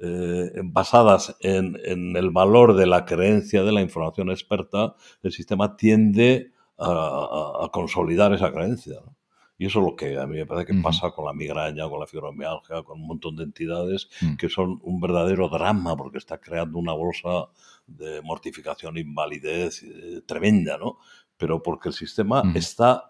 eh, 0.00 0.50
basadas 0.64 1.36
en, 1.40 1.76
el 2.16 2.30
valor 2.30 2.74
de 2.74 2.86
la 2.86 3.04
creencia 3.04 3.62
de 3.62 3.72
la 3.72 3.82
información 3.82 4.30
experta, 4.30 4.94
el 5.22 5.32
sistema 5.32 5.76
tiende 5.76 6.52
a, 6.78 7.64
a 7.64 7.68
consolidar 7.72 8.32
esa 8.32 8.52
creencia. 8.52 8.96
¿no? 9.04 9.16
Y 9.62 9.66
eso 9.66 9.78
es 9.78 9.86
lo 9.86 9.94
que 9.94 10.18
a 10.18 10.26
mí 10.26 10.38
me 10.38 10.44
parece 10.44 10.72
que 10.72 10.82
pasa 10.82 11.12
con 11.12 11.24
la 11.24 11.32
migraña, 11.32 11.88
con 11.88 12.00
la 12.00 12.06
fibromialgia, 12.08 12.82
con 12.82 13.00
un 13.00 13.06
montón 13.06 13.36
de 13.36 13.44
entidades 13.44 14.08
mm. 14.20 14.34
que 14.34 14.48
son 14.48 14.80
un 14.82 15.00
verdadero 15.00 15.48
drama 15.48 15.96
porque 15.96 16.18
está 16.18 16.38
creando 16.38 16.80
una 16.80 16.94
bolsa 16.94 17.46
de 17.86 18.20
mortificación, 18.22 18.98
invalidez 18.98 19.84
eh, 19.84 20.22
tremenda, 20.26 20.78
¿no? 20.78 20.98
Pero 21.36 21.62
porque 21.62 21.90
el 21.90 21.94
sistema 21.94 22.42
está 22.56 23.04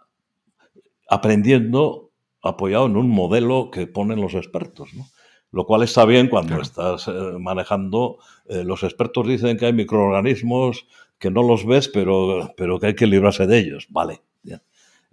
aprendiendo 1.09 2.11
apoyado 2.42 2.85
en 2.85 2.99
un 2.99 3.09
modelo 3.09 3.71
que 3.71 3.87
ponen 3.87 4.20
los 4.20 4.35
expertos, 4.35 4.93
¿no? 4.93 5.07
Lo 5.53 5.64
cual 5.66 5.82
está 5.82 6.05
bien 6.05 6.28
cuando 6.28 6.61
estás 6.61 7.07
eh, 7.09 7.12
manejando. 7.38 8.18
Eh, 8.46 8.64
los 8.64 8.82
expertos 8.82 9.28
dicen 9.28 9.57
que 9.57 9.66
hay 9.66 9.72
microorganismos 9.72 10.86
que 11.18 11.30
no 11.30 11.42
los 11.42 11.64
ves, 11.64 11.88
pero, 11.88 12.53
pero 12.57 12.80
que 12.80 12.86
hay 12.88 12.94
que 12.94 13.07
librarse 13.07 13.46
de 13.46 13.59
ellos. 13.59 13.86
Vale, 13.90 14.22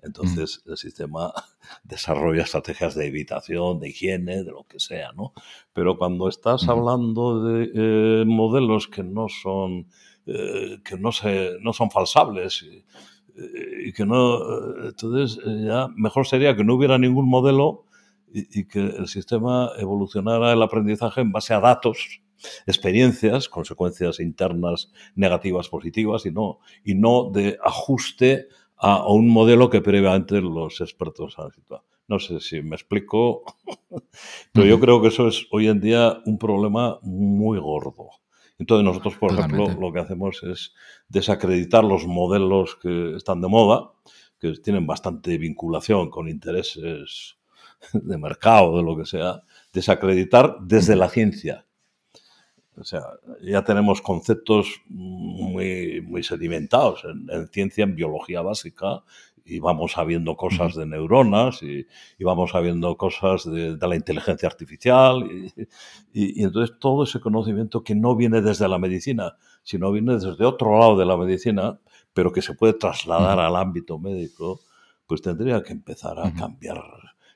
entonces 0.01 0.63
el 0.65 0.77
sistema 0.77 1.33
desarrolla 1.83 2.43
estrategias 2.43 2.95
de 2.95 3.07
evitación, 3.07 3.79
de 3.79 3.89
higiene, 3.89 4.43
de 4.43 4.51
lo 4.51 4.63
que 4.63 4.79
sea, 4.79 5.11
¿no? 5.13 5.33
Pero 5.73 5.97
cuando 5.97 6.27
estás 6.29 6.67
hablando 6.67 7.43
de 7.43 7.71
eh, 7.73 8.25
modelos 8.25 8.87
que 8.87 9.03
no 9.03 9.27
son, 9.29 9.87
eh, 10.25 10.79
que 10.83 10.97
no, 10.97 11.11
se, 11.11 11.51
no 11.61 11.73
son 11.73 11.91
falsables 11.91 12.63
y, 12.63 12.85
eh, 13.35 13.93
que 13.93 14.05
no, 14.05 14.85
entonces 14.85 15.39
ya 15.45 15.87
mejor 15.95 16.27
sería 16.27 16.55
que 16.55 16.63
no 16.63 16.75
hubiera 16.75 16.97
ningún 16.97 17.27
modelo 17.27 17.85
y, 18.33 18.65
que 18.65 18.79
el 18.79 19.07
sistema 19.07 19.71
evolucionara 19.77 20.53
el 20.53 20.61
aprendizaje 20.61 21.21
en 21.21 21.31
base 21.31 21.53
a 21.53 21.59
datos, 21.59 22.21
experiencias, 22.65 23.49
consecuencias 23.49 24.19
internas 24.19 24.91
negativas, 25.15 25.69
positivas, 25.69 26.25
y 26.25 26.31
no, 26.31 26.59
y 26.83 26.95
no 26.95 27.29
de 27.31 27.57
ajuste 27.63 28.47
a, 28.77 29.07
un 29.11 29.27
modelo 29.29 29.69
que 29.69 29.81
previamente 29.81 30.41
los 30.41 30.81
expertos 30.81 31.37
han 31.37 31.51
situado. 31.51 31.85
No 32.07 32.19
sé 32.19 32.39
si 32.39 32.61
me 32.61 32.75
explico, 32.75 33.43
pero 34.53 34.65
yo 34.65 34.79
creo 34.79 35.01
que 35.01 35.09
eso 35.09 35.27
es 35.27 35.45
hoy 35.51 35.67
en 35.67 35.79
día 35.79 36.21
un 36.25 36.37
problema 36.37 36.99
muy 37.03 37.59
gordo. 37.59 38.09
Entonces 38.57 38.83
nosotros, 38.83 39.15
por 39.15 39.31
ejemplo, 39.31 39.69
lo 39.79 39.93
que 39.93 39.99
hacemos 39.99 40.43
es 40.43 40.73
desacreditar 41.07 41.83
los 41.83 42.05
modelos 42.05 42.75
que 42.75 43.15
están 43.15 43.39
de 43.41 43.47
moda, 43.47 43.91
que 44.39 44.53
tienen 44.53 44.85
bastante 44.85 45.37
vinculación 45.37 46.09
con 46.09 46.27
intereses 46.27 47.38
de 47.93 48.17
mercado, 48.17 48.77
de 48.77 48.83
lo 48.83 48.97
que 48.97 49.05
sea, 49.05 49.41
desacreditar 49.73 50.57
desde 50.61 50.95
la 50.95 51.09
ciencia. 51.09 51.65
O 52.77 52.83
sea, 52.85 53.01
ya 53.41 53.63
tenemos 53.63 54.01
conceptos 54.01 54.81
muy, 54.87 56.01
muy 56.01 56.23
sedimentados 56.23 57.03
en, 57.03 57.47
ciencia, 57.49 57.83
en 57.83 57.95
biología 57.95 58.41
básica, 58.41 59.03
y 59.49 59.59
vamos 59.59 59.93
sabiendo 59.93 60.35
cosas 60.35 60.75
de 60.75 60.85
neuronas 60.85 61.63
y, 61.63 61.87
vamos 62.19 62.51
sabiendo 62.51 62.95
cosas 62.97 63.45
de, 63.45 63.77
la 63.81 63.95
inteligencia 63.95 64.47
artificial. 64.47 65.23
Y, 66.13 66.43
entonces 66.43 66.77
todo 66.79 67.03
ese 67.03 67.19
conocimiento 67.19 67.83
que 67.83 67.95
no 67.95 68.15
viene 68.15 68.41
desde 68.41 68.67
la 68.67 68.77
medicina, 68.77 69.35
sino 69.63 69.91
viene 69.91 70.13
desde 70.13 70.45
otro 70.45 70.77
lado 70.79 70.97
de 70.97 71.05
la 71.05 71.17
medicina, 71.17 71.79
pero 72.13 72.31
que 72.31 72.41
se 72.41 72.53
puede 72.53 72.73
trasladar 72.73 73.39
al 73.39 73.55
ámbito 73.55 73.97
médico, 73.97 74.61
pues 75.07 75.21
tendría 75.21 75.63
que 75.63 75.73
empezar 75.73 76.19
a 76.19 76.31
cambiar 76.33 76.81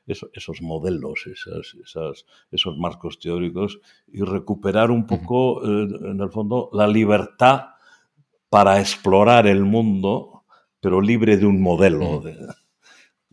esos 0.05 0.61
modelos, 0.61 1.27
esas, 1.27 2.25
esos 2.51 2.77
marcos 2.77 3.19
teóricos 3.19 3.79
y 4.07 4.21
recuperar 4.21 4.91
un 4.91 5.05
poco, 5.05 5.63
eh, 5.63 5.87
en 6.11 6.19
el 6.19 6.29
fondo, 6.29 6.69
la 6.73 6.87
libertad 6.87 7.67
para 8.49 8.79
explorar 8.79 9.47
el 9.47 9.63
mundo, 9.63 10.43
pero 10.79 11.01
libre 11.01 11.37
de 11.37 11.45
un 11.45 11.61
modelo 11.61 12.21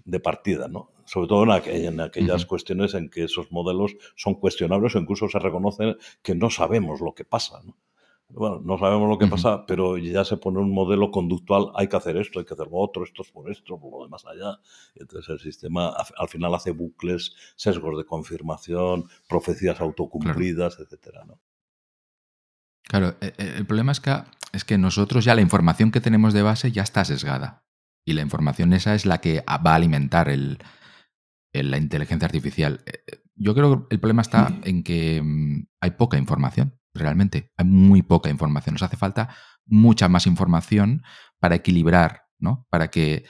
de, 0.04 0.20
partida, 0.20 0.68
¿no? 0.68 0.92
Sobre 1.04 1.28
todo 1.28 1.44
en, 1.44 2.00
aquellas 2.00 2.46
cuestiones 2.46 2.94
en 2.94 3.10
que 3.10 3.24
esos 3.24 3.50
modelos 3.50 3.96
son 4.16 4.34
cuestionables 4.34 4.94
o 4.94 4.98
incluso 4.98 5.28
se 5.28 5.38
reconoce 5.38 5.96
que 6.22 6.34
no 6.34 6.50
sabemos 6.50 7.00
lo 7.00 7.14
que 7.14 7.24
pasa, 7.24 7.60
¿no? 7.64 7.76
Bueno, 8.32 8.60
no 8.64 8.78
sabemos 8.78 9.08
lo 9.08 9.18
que 9.18 9.26
pasa, 9.26 9.66
pero 9.66 9.98
ya 9.98 10.24
se 10.24 10.36
pone 10.36 10.58
un 10.58 10.72
modelo 10.72 11.10
conductual, 11.10 11.72
hay 11.74 11.88
que 11.88 11.96
hacer 11.96 12.16
esto, 12.16 12.38
hay 12.38 12.44
que 12.44 12.54
hacer 12.54 12.66
lo 12.66 12.78
otro, 12.78 13.04
esto 13.04 13.22
es 13.22 13.30
por 13.30 13.50
esto, 13.50 13.78
por 13.78 13.92
lo 13.92 14.04
demás 14.04 14.24
allá. 14.26 14.58
entonces 14.94 15.28
el 15.28 15.40
sistema 15.40 15.92
al 16.16 16.28
final 16.28 16.54
hace 16.54 16.70
bucles, 16.70 17.34
sesgos 17.56 17.98
de 17.98 18.04
confirmación, 18.04 19.08
profecías 19.28 19.80
autocumplidas, 19.80 20.78
etc. 20.78 20.86
etcétera, 20.86 21.24
¿no? 21.24 21.40
Claro, 22.84 23.14
e, 23.20 23.32
e, 23.38 23.56
el 23.58 23.66
problema 23.66 23.92
es 23.92 24.00
que, 24.00 24.12
es 24.52 24.64
que 24.64 24.78
nosotros 24.78 25.24
ya 25.24 25.34
la 25.34 25.40
información 25.40 25.90
que 25.90 26.00
tenemos 26.00 26.32
de 26.32 26.42
base 26.42 26.72
ya 26.72 26.82
está 26.82 27.04
sesgada. 27.04 27.64
Y 28.04 28.14
la 28.14 28.22
información 28.22 28.72
esa 28.72 28.94
es 28.94 29.06
la 29.06 29.20
que 29.20 29.44
va 29.46 29.72
a 29.72 29.74
alimentar 29.74 30.28
el, 30.28 30.58
la 31.52 31.76
inteligencia 31.76 32.26
artificial. 32.26 32.80
Eh, 32.86 33.22
yo 33.36 33.54
creo 33.54 33.88
que 33.88 33.94
el 33.94 34.00
problema 34.00 34.22
está 34.22 34.58
en 34.64 34.82
que 34.82 35.22
mm, 35.22 35.66
hay 35.80 35.90
poca 35.92 36.18
información 36.18 36.79
realmente. 36.94 37.52
Hay 37.56 37.66
muy 37.66 38.02
poca 38.02 38.30
información. 38.30 38.74
Nos 38.74 38.82
hace 38.82 38.96
falta 38.96 39.34
mucha 39.66 40.08
más 40.08 40.26
información 40.26 41.02
para 41.38 41.54
equilibrar, 41.54 42.22
¿no? 42.38 42.66
Para 42.70 42.88
que. 42.88 43.24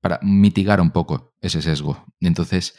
para 0.00 0.18
mitigar 0.22 0.80
un 0.80 0.90
poco 0.90 1.34
ese 1.40 1.62
sesgo. 1.62 2.04
Entonces. 2.20 2.76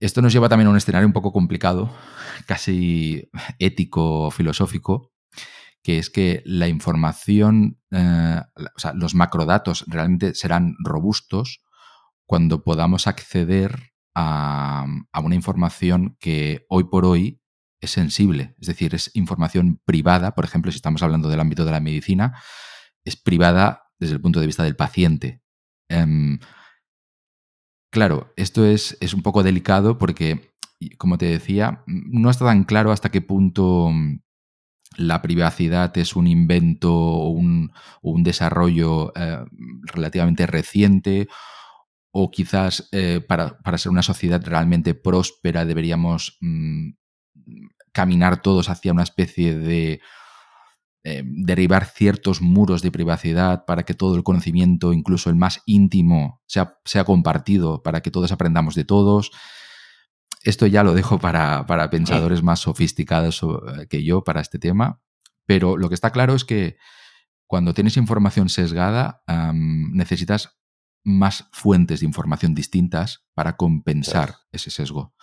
Esto 0.00 0.22
nos 0.22 0.32
lleva 0.32 0.48
también 0.48 0.66
a 0.66 0.70
un 0.70 0.78
escenario 0.78 1.06
un 1.06 1.12
poco 1.12 1.30
complicado, 1.30 1.94
casi 2.46 3.28
ético, 3.58 4.30
filosófico, 4.30 5.12
que 5.82 5.98
es 5.98 6.08
que 6.08 6.42
la 6.46 6.68
información, 6.68 7.78
eh, 7.90 8.40
o 8.56 8.78
sea, 8.78 8.94
los 8.94 9.14
macrodatos 9.14 9.84
realmente 9.88 10.34
serán 10.34 10.74
robustos 10.82 11.62
cuando 12.24 12.64
podamos 12.64 13.06
acceder 13.06 13.92
a, 14.14 14.86
a, 15.12 15.20
una 15.20 15.34
información 15.34 16.16
que 16.18 16.64
hoy 16.68 16.84
por 16.84 17.04
hoy 17.04 17.39
es 17.80 17.90
sensible, 17.90 18.54
es 18.60 18.66
decir, 18.66 18.94
es 18.94 19.10
información 19.14 19.80
privada, 19.84 20.34
por 20.34 20.44
ejemplo, 20.44 20.70
si 20.70 20.76
estamos 20.76 21.02
hablando 21.02 21.28
del 21.28 21.40
ámbito 21.40 21.64
de 21.64 21.72
la 21.72 21.80
medicina, 21.80 22.40
es 23.04 23.16
privada 23.16 23.84
desde 23.98 24.14
el 24.14 24.20
punto 24.20 24.40
de 24.40 24.46
vista 24.46 24.64
del 24.64 24.76
paciente. 24.76 25.42
Em, 25.88 26.38
claro, 27.90 28.32
esto 28.36 28.64
es, 28.64 28.96
es, 29.00 29.14
un 29.14 29.22
poco 29.22 29.42
delicado 29.42 29.98
porque, 29.98 30.54
como 30.98 31.18
te 31.18 31.26
decía, 31.26 31.82
no 31.86 32.30
está 32.30 32.46
tan 32.46 32.64
claro 32.64 32.92
hasta 32.92 33.10
qué 33.10 33.20
punto 33.20 33.90
mm, 33.90 34.20
la 34.96 35.22
privacidad 35.22 35.96
es 35.96 36.16
un 36.16 36.26
invento 36.26 36.92
o 36.94 37.30
un, 37.30 37.72
desarrollo 38.22 39.12
eh, 39.16 39.44
relativamente 39.82 40.46
reciente 40.46 41.28
o 42.12 42.30
quizás 42.30 42.88
eh, 42.92 43.20
para, 43.26 43.56
ser 43.78 43.92
una 43.92 44.02
sociedad 44.02 44.42
realmente 44.44 44.94
próspera 44.94 45.64
deberíamos 45.64 46.38
mm, 46.40 46.90
caminar 47.92 48.42
todos 48.42 48.68
hacia 48.68 48.92
una 48.92 49.02
especie 49.02 49.56
de 49.56 50.00
eh, 51.02 51.22
derribar 51.24 51.86
ciertos 51.86 52.42
muros 52.42 52.82
de 52.82 52.92
privacidad 52.92 53.64
para 53.64 53.84
que 53.84 53.94
todo 53.94 54.16
el 54.16 54.22
conocimiento, 54.22 54.92
incluso 54.92 55.30
el 55.30 55.36
más 55.36 55.62
íntimo, 55.64 56.42
sea, 56.46 56.78
sea 56.84 57.04
compartido, 57.04 57.82
para 57.82 58.02
que 58.02 58.10
todos 58.10 58.32
aprendamos 58.32 58.74
de 58.74 58.84
todos. 58.84 59.30
Esto 60.42 60.66
ya 60.66 60.84
lo 60.84 60.92
dejo 60.92 61.18
para, 61.18 61.64
pensadores 61.90 62.42
más 62.42 62.60
sofisticados 62.60 63.42
eh, 63.42 63.86
que 63.88 64.04
yo 64.04 64.24
para 64.24 64.40
este 64.40 64.58
tema, 64.58 65.00
pero 65.46 65.76
lo 65.76 65.88
que 65.88 65.94
está 65.94 66.10
claro 66.10 66.34
es 66.34 66.44
que 66.44 66.76
cuando 67.46 67.74
tienes 67.74 67.96
información 67.96 68.48
sesgada, 68.48 69.24
necesitas 69.26 70.60
más 71.02 71.48
fuentes 71.50 71.98
de 71.98 72.06
información 72.06 72.54
distintas 72.54 73.24
para 73.34 73.56
compensar 73.56 74.36
ese 74.52 74.70
sesgo. 74.70 75.14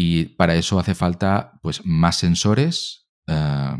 Y 0.00 0.26
para 0.26 0.54
eso 0.54 0.78
hace 0.78 0.94
falta 0.94 1.58
pues, 1.60 1.84
más 1.84 2.16
sensores, 2.16 3.08
eh, 3.26 3.76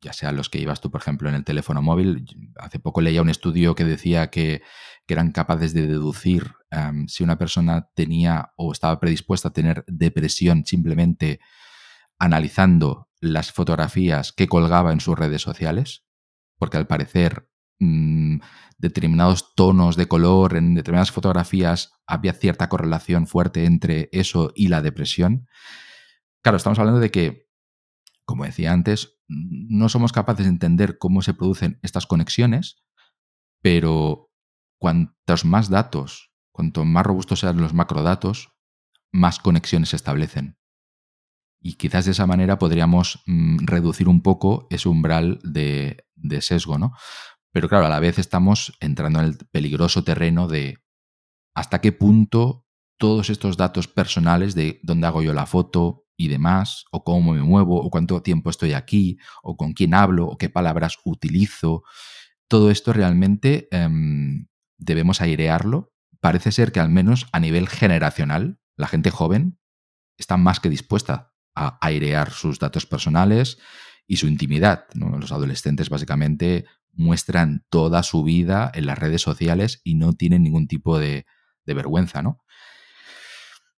ya 0.00 0.12
sean 0.12 0.36
los 0.36 0.48
que 0.48 0.60
llevas 0.60 0.80
tú, 0.80 0.88
por 0.88 1.00
ejemplo, 1.00 1.28
en 1.28 1.34
el 1.34 1.42
teléfono 1.42 1.82
móvil. 1.82 2.26
Hace 2.60 2.78
poco 2.78 3.00
leía 3.00 3.22
un 3.22 3.28
estudio 3.28 3.74
que 3.74 3.84
decía 3.84 4.30
que, 4.30 4.62
eran 5.08 5.32
capaces 5.32 5.72
de 5.72 5.86
deducir 5.86 6.52
em, 6.70 7.08
si 7.08 7.24
una 7.24 7.38
persona 7.38 7.88
tenía 7.94 8.52
o 8.56 8.72
estaba 8.72 9.00
predispuesta 9.00 9.48
a 9.48 9.52
tener 9.52 9.82
depresión 9.88 10.66
simplemente 10.66 11.40
analizando 12.18 13.08
las 13.18 13.50
fotografías 13.50 14.32
que 14.32 14.48
colgaba 14.48 14.92
en 14.92 15.00
sus 15.00 15.18
redes 15.18 15.40
sociales, 15.40 16.04
porque 16.58 16.76
al 16.76 16.86
parecer 16.86 17.50
mm, 17.78 18.38
determinados 18.78 19.54
tonos 19.54 19.96
de 19.96 20.06
color 20.06 20.56
en 20.56 20.74
determinadas 20.74 21.10
fotografías 21.10 21.92
había 22.06 22.32
cierta 22.32 22.68
correlación 22.68 23.26
fuerte 23.26 23.64
entre 23.64 24.08
eso 24.12 24.52
y 24.54 24.68
la 24.68 24.82
depresión. 24.82 25.46
Claro, 26.42 26.56
estamos 26.56 26.78
hablando 26.78 27.00
de 27.00 27.10
que, 27.10 27.48
como 28.24 28.44
decía 28.44 28.72
antes, 28.72 29.18
no 29.28 29.88
somos 29.88 30.12
capaces 30.12 30.46
de 30.46 30.50
entender 30.50 30.98
cómo 30.98 31.22
se 31.22 31.34
producen 31.34 31.78
estas 31.82 32.06
conexiones, 32.06 32.84
pero 33.60 34.30
cuantos 34.78 35.44
más 35.44 35.68
datos, 35.68 36.32
cuanto 36.52 36.84
más 36.84 37.04
robustos 37.04 37.40
sean 37.40 37.60
los 37.60 37.74
macrodatos, 37.74 38.54
más 39.12 39.38
conexiones 39.38 39.90
se 39.90 39.96
establecen. 39.96 40.56
Y 41.60 41.74
quizás 41.74 42.04
de 42.04 42.12
esa 42.12 42.26
manera 42.26 42.58
podríamos 42.58 43.22
mm, 43.26 43.66
reducir 43.66 44.08
un 44.08 44.22
poco 44.22 44.68
ese 44.70 44.88
umbral 44.88 45.40
de, 45.42 46.06
de 46.14 46.40
sesgo, 46.40 46.78
¿no? 46.78 46.92
Pero 47.58 47.68
claro, 47.68 47.86
a 47.86 47.88
la 47.88 47.98
vez 47.98 48.20
estamos 48.20 48.72
entrando 48.78 49.18
en 49.18 49.24
el 49.24 49.36
peligroso 49.50 50.04
terreno 50.04 50.46
de 50.46 50.78
hasta 51.56 51.80
qué 51.80 51.90
punto 51.90 52.68
todos 52.98 53.30
estos 53.30 53.56
datos 53.56 53.88
personales 53.88 54.54
de 54.54 54.78
dónde 54.84 55.08
hago 55.08 55.22
yo 55.22 55.34
la 55.34 55.44
foto 55.44 56.06
y 56.16 56.28
demás, 56.28 56.84
o 56.92 57.02
cómo 57.02 57.32
me 57.32 57.42
muevo, 57.42 57.82
o 57.82 57.90
cuánto 57.90 58.22
tiempo 58.22 58.50
estoy 58.50 58.74
aquí, 58.74 59.18
o 59.42 59.56
con 59.56 59.72
quién 59.72 59.92
hablo, 59.92 60.28
o 60.28 60.38
qué 60.38 60.48
palabras 60.48 60.98
utilizo, 61.04 61.82
todo 62.46 62.70
esto 62.70 62.92
realmente 62.92 63.66
em, 63.72 64.46
debemos 64.76 65.20
airearlo. 65.20 65.92
Parece 66.20 66.52
ser 66.52 66.70
que 66.70 66.78
al 66.78 66.90
menos 66.90 67.26
a 67.32 67.40
nivel 67.40 67.68
generacional, 67.68 68.60
la 68.76 68.86
gente 68.86 69.10
joven 69.10 69.58
está 70.16 70.36
más 70.36 70.60
que 70.60 70.70
dispuesta 70.70 71.32
a 71.56 71.76
airear 71.84 72.30
sus 72.30 72.60
datos 72.60 72.86
personales 72.86 73.58
y 74.06 74.18
su 74.18 74.28
intimidad. 74.28 74.84
Los 74.94 75.32
adolescentes 75.32 75.90
básicamente 75.90 76.66
muestran 76.98 77.64
toda 77.70 78.02
su 78.02 78.24
vida 78.24 78.70
en 78.74 78.86
las 78.86 78.98
redes 78.98 79.22
sociales 79.22 79.80
y 79.84 79.94
no 79.94 80.12
tienen 80.12 80.42
ningún 80.42 80.66
tipo 80.66 80.98
de, 80.98 81.24
vergüenza, 81.64 82.22
¿no? 82.22 82.42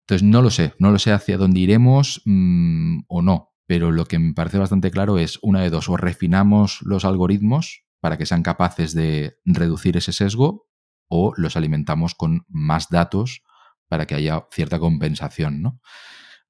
Entonces, 0.01 0.27
no 0.27 0.43
lo 0.43 0.51
sé, 0.51 0.75
no 0.79 0.91
lo 0.91 0.99
sé 0.99 1.11
hacia 1.13 1.39
dónde 1.39 1.61
iremos 1.61 2.21
mm, 2.27 3.01
o 3.09 3.23
no, 3.23 3.55
pero 3.67 3.93
lo 3.93 4.05
que 4.05 4.19
me 4.19 4.35
parece 4.35 4.59
bastante 4.59 4.91
claro 4.91 5.19
es 5.19 5.39
una 5.43 5.63
de 5.63 5.71
dos, 5.71 5.89
o 5.89 5.97
refinamos 5.97 6.81
los 6.83 7.07
algoritmos 7.07 7.85
para 8.01 8.19
que 8.19 8.27
sean 8.27 8.43
capaces 8.43 8.95
de 8.95 9.39
reducir 9.47 9.97
ese 9.97 10.13
sesgo 10.13 10.69
o 11.09 11.33
los 11.37 11.57
alimentamos 11.57 12.15
con 12.15 12.45
más 12.49 12.89
datos 12.91 13.43
para 13.89 14.07
que 14.07 14.15
haya 14.15 14.47
cierta 14.53 14.79
compensación, 14.79 15.63
¿no? 15.63 15.81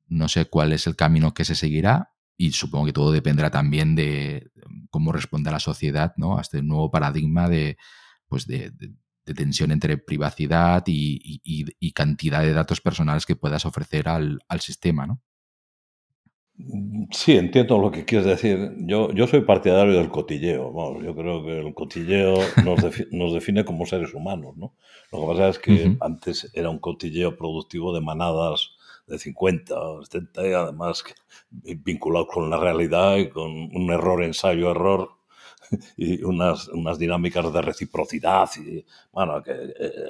No 0.07 0.29
sé 0.29 0.47
cuál 0.47 0.73
es 0.73 0.87
el 0.87 0.97
camino 0.97 1.35
que 1.35 1.45
se 1.45 1.55
seguirá 1.55 2.14
y 2.37 2.53
supongo 2.53 2.87
que 2.87 2.93
todo 2.93 3.12
dependerá 3.12 3.51
también 3.51 3.95
de 3.95 4.51
cómo 4.91 5.12
responda 5.12 5.51
la 5.51 5.61
sociedad, 5.61 6.14
¿no? 6.16 6.39
A 6.39 6.43
este 6.43 6.62
nuevo 6.62 6.91
paradigma 6.91 7.49
de, 7.49 7.76
pues 8.28 8.47
de, 8.47 8.72
tensión 9.24 9.70
entre 9.72 9.99
privacidad 9.99 10.84
y, 10.86 11.93
cantidad 11.93 12.43
de 12.43 12.53
datos 12.53 12.80
personales 12.80 13.26
que 13.26 13.36
puedas 13.36 13.66
ofrecer 13.66 14.09
al, 14.09 14.41
al 14.49 14.61
sistema, 14.61 15.07
¿no? 15.07 15.20
Mm, 16.59 17.05
sí, 17.12 17.36
entiendo 17.36 17.78
lo 17.78 17.91
que 17.91 18.05
quieres 18.05 18.26
decir. 18.26 18.74
Yo, 18.78 19.12
yo 19.12 19.26
soy 19.26 19.43
partidario 19.43 19.95
del 19.95 20.09
cotilleo. 20.09 20.72
yo 21.03 21.14
creo 21.14 21.45
que 21.45 21.61
el 21.61 21.74
cotilleo 21.74 22.34
nos, 23.12 23.32
define 23.32 23.64
como 23.64 23.86
seres 23.86 24.12
humanos. 24.12 24.57
¿no? 24.57 24.74
Lo 25.12 25.20
que 25.20 25.26
pasa 25.26 25.49
es 25.49 25.59
que 25.59 25.97
antes 26.01 26.51
era 26.55 26.70
un 26.70 26.78
cotilleo 26.78 27.36
productivo 27.36 27.95
de 27.95 28.01
manadas 28.01 28.72
de 29.09 29.19
50 29.19 29.75
o 29.75 30.05
70 30.05 30.49
y 30.49 30.53
además 30.53 31.05
vinculado 31.51 32.27
con 32.27 32.51
la 32.51 32.59
realidad 32.59 33.17
y 33.17 33.29
con 33.29 33.51
un 33.51 33.91
error, 33.91 34.23
ensayo, 34.23 34.71
error 34.71 35.11
y 35.97 36.23
unas, 36.23 36.69
unas 36.69 36.99
dinámicas 36.99 37.53
de 37.53 37.63
reciprocidad 37.63 38.49
y, 38.57 38.85
bueno, 39.13 39.43
que, 39.43 39.53
eh, 39.53 40.09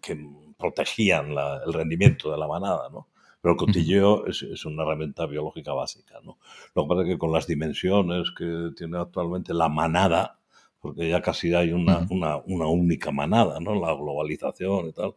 que 0.00 0.28
protegían 0.58 1.30
el 1.66 1.72
rendimiento 1.72 2.30
de 2.30 2.38
la 2.38 2.46
manada. 2.46 2.88
¿no? 2.90 3.08
Pero 3.40 3.52
el 3.52 3.58
cotilleo 3.58 4.26
es, 4.26 4.64
una 4.64 4.82
herramienta 4.82 5.26
biológica 5.26 5.72
básica. 5.72 6.20
¿no? 6.22 6.38
Lo 6.74 6.82
que 6.84 6.88
pasa 6.88 7.02
es 7.02 7.08
que 7.08 7.18
con 7.18 7.32
las 7.32 7.46
dimensiones 7.46 8.30
que 8.36 8.70
tiene 8.76 8.98
actualmente 8.98 9.52
la 9.54 9.68
manada, 9.68 10.38
porque 10.80 11.08
ya 11.08 11.22
casi 11.22 11.54
hay 11.54 11.72
una, 11.72 12.06
una, 12.10 12.36
una 12.46 12.66
única 12.66 13.10
manada, 13.10 13.58
¿no? 13.60 13.74
la 13.74 13.94
globalización 13.94 14.88
y 14.88 14.92
tal, 14.92 15.14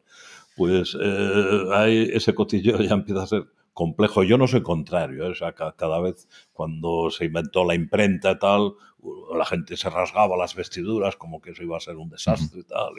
pues 0.57 0.97
eh, 0.99 1.63
hay, 1.71 2.09
ese 2.13 2.35
cotilleo 2.35 2.77
ya 2.81 2.95
empieza 2.95 3.23
a 3.23 3.27
ser 3.27 3.45
complejo. 3.73 4.23
Yo 4.23 4.39
no 4.39 4.47
soy 4.47 4.63
contrario, 4.63 5.25
¿eh? 5.25 5.29
o 5.29 5.35
sea, 5.35 5.53
cada 5.53 6.01
vez 6.01 6.27
cuando 6.51 7.11
se 7.11 7.25
inventó 7.25 7.63
la 7.63 7.75
imprenta 7.75 8.31
y 8.31 8.39
tal, 8.39 8.73
la 9.37 9.45
gente 9.45 9.77
se 9.77 9.89
rasgaba 9.89 10.35
las 10.35 10.55
vestiduras 10.55 11.15
como 11.15 11.39
que 11.39 11.51
eso 11.51 11.61
iba 11.61 11.77
a 11.77 11.79
ser 11.79 11.95
un 11.95 12.09
desastre 12.09 12.61
y 12.61 12.63
tal. 12.63 12.93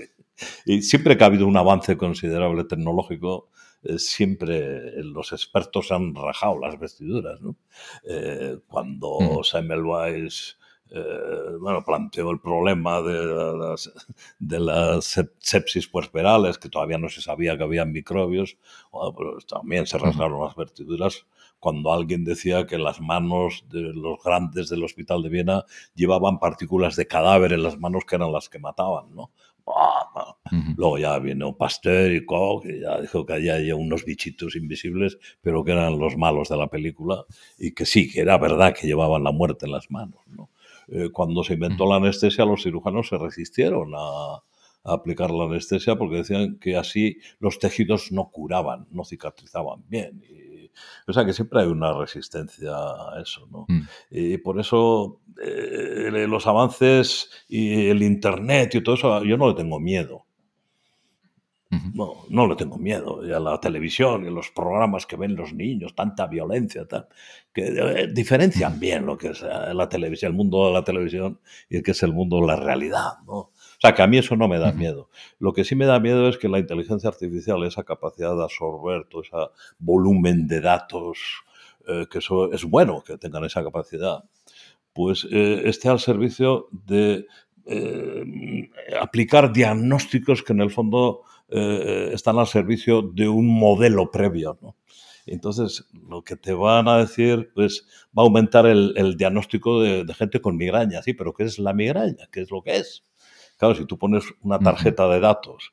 y 0.64 0.82
siempre 0.82 1.16
que 1.16 1.24
ha 1.24 1.26
habido 1.26 1.48
un 1.48 1.56
avance 1.56 1.96
considerable 1.96 2.62
tecnológico, 2.62 3.50
eh, 3.82 3.98
siempre 3.98 5.02
los 5.02 5.32
expertos 5.32 5.90
han 5.90 6.14
rajado 6.14 6.60
las 6.60 6.78
vestiduras. 6.78 7.40
¿no? 7.40 7.56
Eh, 8.04 8.58
cuando 8.68 9.18
mm. 9.20 9.44
Semmelweis 9.44 10.58
eh, 10.90 11.56
bueno, 11.60 11.84
planteó 11.84 12.30
el 12.30 12.40
problema 12.40 13.02
de 13.02 13.24
las, 13.58 13.92
de 14.38 14.60
las 14.60 15.20
sepsis 15.38 15.88
puerperales, 15.88 16.58
que 16.58 16.68
todavía 16.68 16.98
no 16.98 17.08
se 17.08 17.20
sabía 17.20 17.56
que 17.56 17.64
había 17.64 17.84
microbios, 17.84 18.56
también 19.46 19.86
se 19.86 19.98
rasgaron 19.98 20.44
las 20.44 20.56
vestiduras 20.56 21.26
cuando 21.60 21.92
alguien 21.92 22.24
decía 22.24 22.66
que 22.66 22.78
las 22.78 23.00
manos 23.00 23.64
de 23.68 23.80
los 23.80 24.22
grandes 24.22 24.68
del 24.68 24.84
hospital 24.84 25.22
de 25.22 25.28
Viena 25.28 25.64
llevaban 25.94 26.38
partículas 26.38 26.96
de 26.96 27.06
cadáver 27.06 27.52
en 27.52 27.64
las 27.64 27.78
manos 27.78 28.04
que 28.04 28.16
eran 28.16 28.32
las 28.32 28.48
que 28.48 28.58
mataban, 28.58 29.14
¿no? 29.14 29.32
Luego 30.76 30.98
ya 30.98 31.18
vino 31.18 31.56
Pasteur 31.56 32.12
y 32.12 32.24
Koch, 32.24 32.62
que 32.62 32.80
ya 32.80 33.00
dijo 33.00 33.26
que 33.26 33.34
había 33.34 33.76
unos 33.76 34.04
bichitos 34.04 34.56
invisibles, 34.56 35.18
pero 35.42 35.62
que 35.62 35.72
eran 35.72 35.98
los 35.98 36.16
malos 36.16 36.48
de 36.48 36.56
la 36.56 36.68
película, 36.68 37.24
y 37.58 37.72
que 37.72 37.84
sí, 37.84 38.10
que 38.10 38.20
era 38.20 38.38
verdad 38.38 38.74
que 38.74 38.86
llevaban 38.86 39.24
la 39.24 39.32
muerte 39.32 39.66
en 39.66 39.72
las 39.72 39.90
manos. 39.90 40.20
Eh, 40.88 41.10
cuando 41.12 41.44
se 41.44 41.54
inventó 41.54 41.86
la 41.86 41.96
anestesia, 41.96 42.44
los 42.44 42.62
cirujanos 42.62 43.08
se 43.08 43.18
resistieron 43.18 43.92
a, 43.94 44.42
aplicar 44.84 45.30
la 45.30 45.44
anestesia 45.44 45.96
porque 45.96 46.16
decían 46.16 46.58
que 46.58 46.76
así 46.76 47.18
los 47.40 47.58
tejidos 47.58 48.10
no 48.10 48.30
curaban, 48.30 48.86
no 48.90 49.04
cicatrizaban 49.04 49.84
bien. 49.88 50.22
o 51.06 51.12
sea 51.12 51.26
que 51.26 51.34
siempre 51.34 51.60
hay 51.60 51.66
una 51.66 51.92
resistencia 51.92 52.70
a 52.70 53.20
eso, 53.20 53.46
¿no? 53.50 53.66
Mm. 53.68 53.82
Y 54.10 54.38
por 54.38 54.58
eso 54.58 55.20
eh, 55.42 56.26
los 56.26 56.46
avances 56.46 57.28
y 57.48 57.88
el 57.88 58.02
Internet 58.02 58.76
y 58.76 58.82
todo 58.82 58.94
eso, 58.94 59.24
yo 59.24 59.36
no 59.36 59.48
le 59.48 59.54
tengo 59.54 59.78
miedo. 59.78 60.27
No, 61.70 62.24
no 62.30 62.46
le 62.46 62.56
tengo 62.56 62.78
miedo. 62.78 63.26
Y 63.26 63.32
a 63.32 63.40
la 63.40 63.60
televisión 63.60 64.24
y 64.24 64.30
los 64.30 64.50
programas 64.50 65.04
que 65.04 65.16
ven 65.16 65.36
los 65.36 65.52
niños, 65.52 65.94
tanta 65.94 66.26
violencia, 66.26 66.86
tal, 66.86 67.08
que 67.52 67.66
eh, 67.66 68.08
diferencian 68.12 68.80
bien 68.80 69.04
lo 69.04 69.18
que 69.18 69.28
es 69.28 69.42
eh, 69.42 69.74
la 69.74 69.88
televisión, 69.88 70.32
el 70.32 70.36
mundo 70.36 70.66
de 70.68 70.72
la 70.72 70.82
televisión 70.84 71.40
y 71.68 71.76
el 71.76 71.82
que 71.82 71.90
es 71.90 72.02
el 72.02 72.14
mundo 72.14 72.40
de 72.40 72.46
la 72.46 72.56
realidad. 72.56 73.18
¿no? 73.26 73.34
O 73.34 73.52
sea, 73.80 73.94
que 73.94 74.02
a 74.02 74.06
mí 74.06 74.16
eso 74.16 74.34
no 74.34 74.48
me 74.48 74.58
da 74.58 74.72
miedo. 74.72 75.10
Lo 75.38 75.52
que 75.52 75.64
sí 75.64 75.76
me 75.76 75.84
da 75.84 76.00
miedo 76.00 76.28
es 76.28 76.38
que 76.38 76.48
la 76.48 76.58
inteligencia 76.58 77.10
artificial, 77.10 77.62
esa 77.64 77.84
capacidad 77.84 78.34
de 78.34 78.44
absorber 78.44 79.04
todo 79.04 79.22
ese 79.22 79.36
volumen 79.78 80.46
de 80.46 80.60
datos, 80.60 81.18
que 82.10 82.18
eso 82.18 82.52
es 82.52 82.64
bueno 82.64 83.02
que 83.02 83.16
tengan 83.16 83.44
esa 83.44 83.64
capacidad, 83.64 84.22
pues 84.98 85.28
eh, 85.30 85.62
esté 85.66 85.88
al 85.88 86.00
servicio 86.00 86.66
de 86.72 87.24
eh, 87.66 88.70
aplicar 89.00 89.52
diagnósticos 89.52 90.42
que 90.42 90.52
en 90.52 90.60
el 90.60 90.72
fondo 90.72 91.22
eh, 91.48 92.10
están 92.12 92.38
al 92.38 92.46
servicio 92.46 93.02
de 93.02 93.28
un 93.28 93.46
modelo 93.46 94.10
previo. 94.10 94.58
Entonces, 95.26 95.86
lo 96.08 96.22
que 96.22 96.36
te 96.36 96.52
van 96.52 96.88
a 96.88 96.98
decir, 96.98 97.50
pues 97.54 97.86
va 98.16 98.22
a 98.22 98.26
aumentar 98.26 98.66
el, 98.66 99.16
diagnóstico 99.16 99.82
de, 99.82 100.06
gente 100.14 100.40
con 100.40 100.56
migraña, 100.56 101.02
sí, 101.02 101.12
pero 101.12 101.34
¿qué 101.34 101.44
es 101.44 101.58
la 101.58 101.74
migraña? 101.74 102.28
¿Qué 102.32 102.40
es 102.40 102.50
lo 102.50 102.62
que 102.62 102.76
es? 102.76 103.04
Claro, 103.58 103.74
si 103.74 103.84
tú 103.84 103.98
pones 103.98 104.24
una 104.42 104.58
tarjeta 104.58 105.08
de 105.08 105.20
datos, 105.20 105.72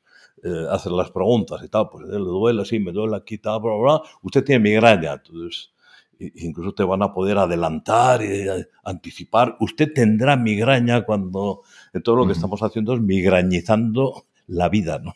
haces 0.70 0.92
las 0.92 1.10
preguntas 1.10 1.62
y 1.64 1.68
tal, 1.68 1.88
pues 1.90 2.06
le 2.06 2.18
duele, 2.18 2.64
sí, 2.64 2.78
me 2.78 2.92
duele 2.92 3.16
aquí, 3.16 3.38
tal, 3.38 3.60
bla, 3.60 3.76
bla, 3.76 4.02
usted 4.22 4.44
tiene 4.44 4.62
migraña. 4.62 5.14
Entonces, 5.14 5.70
incluso 6.18 6.74
te 6.74 6.84
van 6.84 7.02
a 7.02 7.12
poder 7.12 7.38
adelantar 7.38 8.22
y 8.22 8.48
eh, 8.48 8.68
anticipar. 8.84 9.56
Usted 9.60 9.92
tendrá 9.92 10.36
migraña 10.36 11.04
cuando 11.04 11.62
todo 12.02 12.16
lo 12.16 12.26
que 12.26 12.32
estamos 12.32 12.62
haciendo 12.62 12.94
es 12.94 13.00
migrañizando 13.00 14.26
la 14.46 14.68
vida, 14.68 14.98
¿no? 14.98 15.14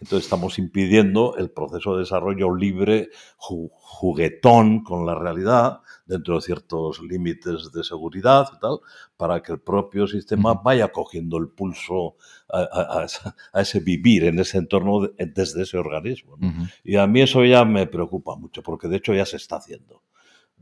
Entonces 0.00 0.24
estamos 0.24 0.58
impidiendo 0.58 1.36
el 1.36 1.50
proceso 1.50 1.94
de 1.94 2.00
desarrollo 2.00 2.54
libre, 2.54 3.08
juguetón 3.36 4.84
con 4.84 5.06
la 5.06 5.14
realidad, 5.14 5.80
dentro 6.04 6.36
de 6.36 6.42
ciertos 6.42 7.00
límites 7.00 7.72
de 7.72 7.82
seguridad 7.82 8.48
y 8.54 8.60
tal, 8.60 8.78
para 9.16 9.42
que 9.42 9.52
el 9.52 9.60
propio 9.60 10.06
sistema 10.06 10.54
vaya 10.54 10.88
cogiendo 10.88 11.38
el 11.38 11.48
pulso 11.48 12.16
a, 12.48 13.06
ese 13.54 13.80
vivir 13.80 14.24
en 14.24 14.38
ese 14.38 14.58
entorno 14.58 15.08
desde 15.18 15.62
ese 15.62 15.78
organismo. 15.78 16.38
Y 16.84 16.96
a 16.96 17.06
mí 17.06 17.22
eso 17.22 17.44
ya 17.44 17.64
me 17.64 17.86
preocupa 17.86 18.36
mucho, 18.36 18.62
porque 18.62 18.88
de 18.88 18.96
hecho 18.96 19.14
ya 19.14 19.26
se 19.26 19.36
está 19.36 19.56
haciendo. 19.56 20.02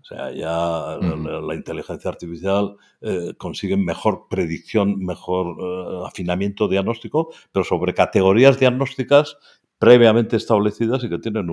O 0.04 0.06
sea, 0.06 0.30
ya 0.32 0.98
la, 1.00 1.54
inteligencia 1.54 2.10
artificial 2.10 2.76
eh, 3.00 3.32
consigue 3.38 3.74
mejor 3.78 4.26
predicción, 4.28 4.98
mejor 4.98 5.56
eh, 5.58 6.06
afinamiento 6.06 6.68
diagnóstico, 6.68 7.32
pero 7.50 7.64
sobre 7.64 7.94
categorías 7.94 8.60
diagnósticas 8.60 9.38
previamente 9.78 10.36
establecidas 10.36 11.02
y 11.04 11.08
que 11.08 11.18
tienen 11.18 11.48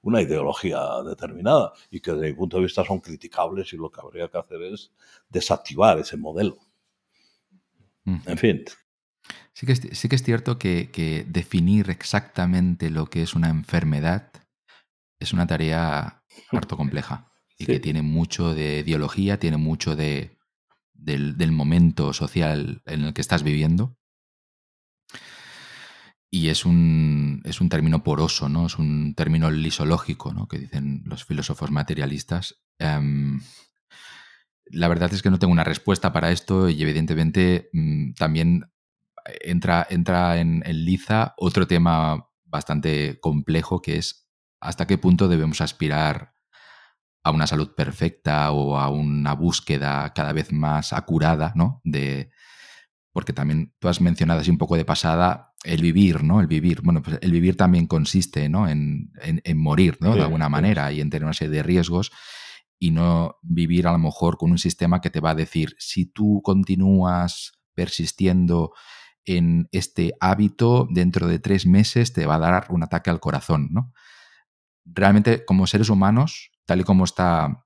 una 0.00 0.22
ideología 0.22 0.80
determinada 1.06 1.74
y 1.90 2.00
que 2.00 2.12
desde 2.12 2.28
mi 2.28 2.32
punto 2.32 2.56
de 2.56 2.62
vista 2.62 2.86
son 2.86 3.00
criticables 3.00 3.70
y 3.74 3.76
lo 3.76 3.90
que 3.90 4.00
habría 4.00 4.28
que 4.28 4.38
hacer 4.38 4.62
es 4.62 4.90
desactivar 5.28 5.98
ese 5.98 6.16
modelo. 6.16 6.56
En 8.06 8.38
fin. 8.38 8.64
Sí 9.52 9.66
que 9.66 9.72
es, 9.72 9.82
sí 9.92 10.08
que 10.08 10.16
es 10.16 10.22
cierto 10.22 10.58
que, 10.58 10.90
que, 10.90 11.26
definir 11.28 11.90
exactamente 11.90 12.88
lo 12.88 13.06
que 13.06 13.22
es 13.22 13.34
una 13.34 13.50
enfermedad 13.50 14.30
es 15.20 15.34
una 15.34 15.46
tarea 15.46 16.22
harto 16.50 16.76
compleja 16.78 17.30
y 17.64 17.66
que 17.66 17.80
tiene 17.80 18.02
mucho 18.02 18.54
de 18.54 18.80
ideología, 18.80 19.38
tiene 19.38 19.56
mucho 19.56 19.96
de, 19.96 20.38
del, 20.92 21.52
momento 21.52 22.12
social 22.12 22.82
en 22.86 23.04
el 23.04 23.14
que 23.14 23.20
estás 23.20 23.42
viviendo. 23.42 23.96
Y 26.30 26.48
es 26.48 26.64
un, 26.64 27.42
es 27.44 27.60
un 27.60 27.68
término 27.68 28.02
poroso, 28.02 28.48
¿no? 28.48 28.66
Es 28.66 28.78
un 28.78 29.14
término 29.14 29.50
lisológico, 29.50 30.32
¿no? 30.32 30.48
Que 30.48 30.58
dicen 30.58 31.02
los 31.06 31.24
filósofos 31.24 31.70
materialistas. 31.70 32.60
Em, 32.78 33.40
la 34.66 34.88
verdad 34.88 35.12
es 35.12 35.22
que 35.22 35.30
no 35.30 35.38
tengo 35.38 35.52
una 35.52 35.64
respuesta 35.64 36.12
para 36.12 36.32
esto 36.32 36.68
y 36.68 36.82
evidentemente 36.82 37.70
mm, 37.72 38.14
también 38.14 38.64
entra, 39.40 39.86
entra 39.88 40.40
en, 40.40 40.62
en 40.66 40.84
liza 40.84 41.34
otro 41.36 41.66
tema 41.66 42.28
bastante 42.44 43.18
complejo 43.20 43.80
que 43.80 43.96
es 43.96 44.28
hasta 44.60 44.86
qué 44.86 44.98
punto 44.98 45.28
debemos 45.28 45.60
aspirar 45.60 46.33
a 47.24 47.30
una 47.30 47.46
salud 47.46 47.74
perfecta 47.74 48.52
o 48.52 48.78
a 48.78 48.90
una 48.90 49.34
búsqueda 49.34 50.12
cada 50.14 50.32
vez 50.32 50.52
más 50.52 50.92
acurada, 50.92 51.52
¿no? 51.56 51.80
De, 51.82 52.30
porque 53.12 53.32
también 53.32 53.74
tú 53.78 53.88
has 53.88 54.00
mencionado 54.00 54.40
así 54.40 54.50
un 54.50 54.58
poco 54.58 54.76
de 54.76 54.84
pasada 54.84 55.54
el 55.64 55.80
vivir, 55.80 56.22
¿no? 56.22 56.40
El 56.40 56.46
vivir. 56.46 56.82
Bueno, 56.82 57.00
pues 57.00 57.18
el 57.22 57.32
vivir 57.32 57.56
también 57.56 57.86
consiste, 57.86 58.50
¿no? 58.50 58.68
En, 58.68 59.10
en, 59.22 59.58
morir, 59.58 59.96
¿no? 60.00 60.14
de 60.14 60.22
alguna 60.22 60.50
manera 60.50 60.92
y 60.92 61.00
en 61.00 61.08
tener 61.08 61.24
una 61.24 61.32
serie 61.32 61.56
de 61.56 61.62
riesgos 61.62 62.12
y 62.78 62.90
no 62.90 63.36
vivir 63.42 63.86
a 63.86 63.92
lo 63.92 63.98
mejor 63.98 64.36
con 64.36 64.50
un 64.50 64.58
sistema 64.58 65.00
que 65.00 65.08
te 65.08 65.20
va 65.20 65.30
a 65.30 65.34
decir, 65.34 65.74
si 65.78 66.04
tú 66.04 66.42
continúas 66.44 67.52
persistiendo 67.72 68.72
en 69.24 69.68
este 69.72 70.12
hábito, 70.20 70.86
dentro 70.90 71.26
de 71.26 71.38
tres 71.38 71.64
meses 71.64 72.12
te 72.12 72.26
va 72.26 72.34
a 72.34 72.40
dar 72.40 72.66
un 72.68 72.82
ataque 72.82 73.08
al 73.08 73.20
corazón, 73.20 73.68
¿no? 73.70 73.94
realmente 74.84 75.44
como 75.44 75.66
seres 75.66 75.88
humanos, 75.88 76.50
tal 76.66 76.80
y 76.80 76.84
como 76.84 77.04
está 77.04 77.64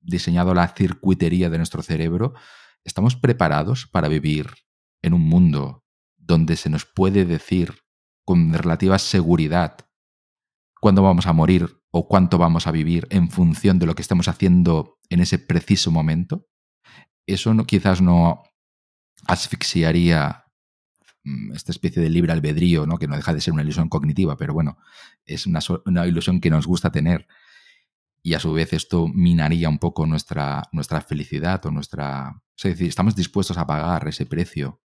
diseñado 0.00 0.54
la 0.54 0.68
circuitería 0.68 1.50
de 1.50 1.58
nuestro 1.58 1.82
cerebro, 1.82 2.34
¿estamos 2.84 3.16
preparados 3.16 3.86
para 3.86 4.08
vivir 4.08 4.50
en 5.02 5.14
un 5.14 5.22
mundo 5.22 5.84
donde 6.16 6.56
se 6.56 6.70
nos 6.70 6.84
puede 6.84 7.24
decir 7.24 7.74
con 8.24 8.52
relativa 8.52 8.98
seguridad 8.98 9.76
cuándo 10.80 11.02
vamos 11.02 11.26
a 11.26 11.32
morir 11.32 11.82
o 11.90 12.06
cuánto 12.06 12.38
vamos 12.38 12.66
a 12.66 12.70
vivir 12.70 13.06
en 13.10 13.30
función 13.30 13.78
de 13.78 13.86
lo 13.86 13.94
que 13.94 14.02
estemos 14.02 14.28
haciendo 14.28 14.98
en 15.08 15.20
ese 15.20 15.38
preciso 15.38 15.90
momento? 15.90 16.46
Eso 17.26 17.54
quizás 17.66 18.00
no 18.00 18.42
asfixiaría 19.26 20.44
mm, 21.24 21.52
esta 21.52 21.72
especie 21.72 22.02
de 22.02 22.10
libre 22.10 22.32
albedrío, 22.32 22.86
¿no? 22.86 22.98
que 22.98 23.08
no 23.08 23.16
deja 23.16 23.34
de 23.34 23.40
ser 23.40 23.52
una 23.52 23.62
ilusión 23.62 23.88
cognitiva, 23.88 24.36
pero 24.36 24.54
bueno, 24.54 24.78
es 25.24 25.46
una, 25.46 26.06
ilusión 26.06 26.40
que 26.40 26.50
nos 26.50 26.66
gusta 26.66 26.90
tener. 26.90 27.26
Y 28.22 28.34
a 28.34 28.40
su 28.40 28.52
vez 28.52 28.72
esto 28.72 29.08
minaría 29.08 29.68
un 29.68 29.78
poco 29.78 30.06
nuestra, 30.06 30.62
nuestra 30.72 31.00
felicidad 31.00 31.64
o 31.66 31.70
nuestra... 31.70 32.42
Es 32.56 32.64
decir, 32.64 32.88
estamos 32.88 33.14
dispuestos 33.14 33.56
a 33.58 33.66
pagar 33.66 34.06
ese 34.08 34.26
precio 34.26 34.80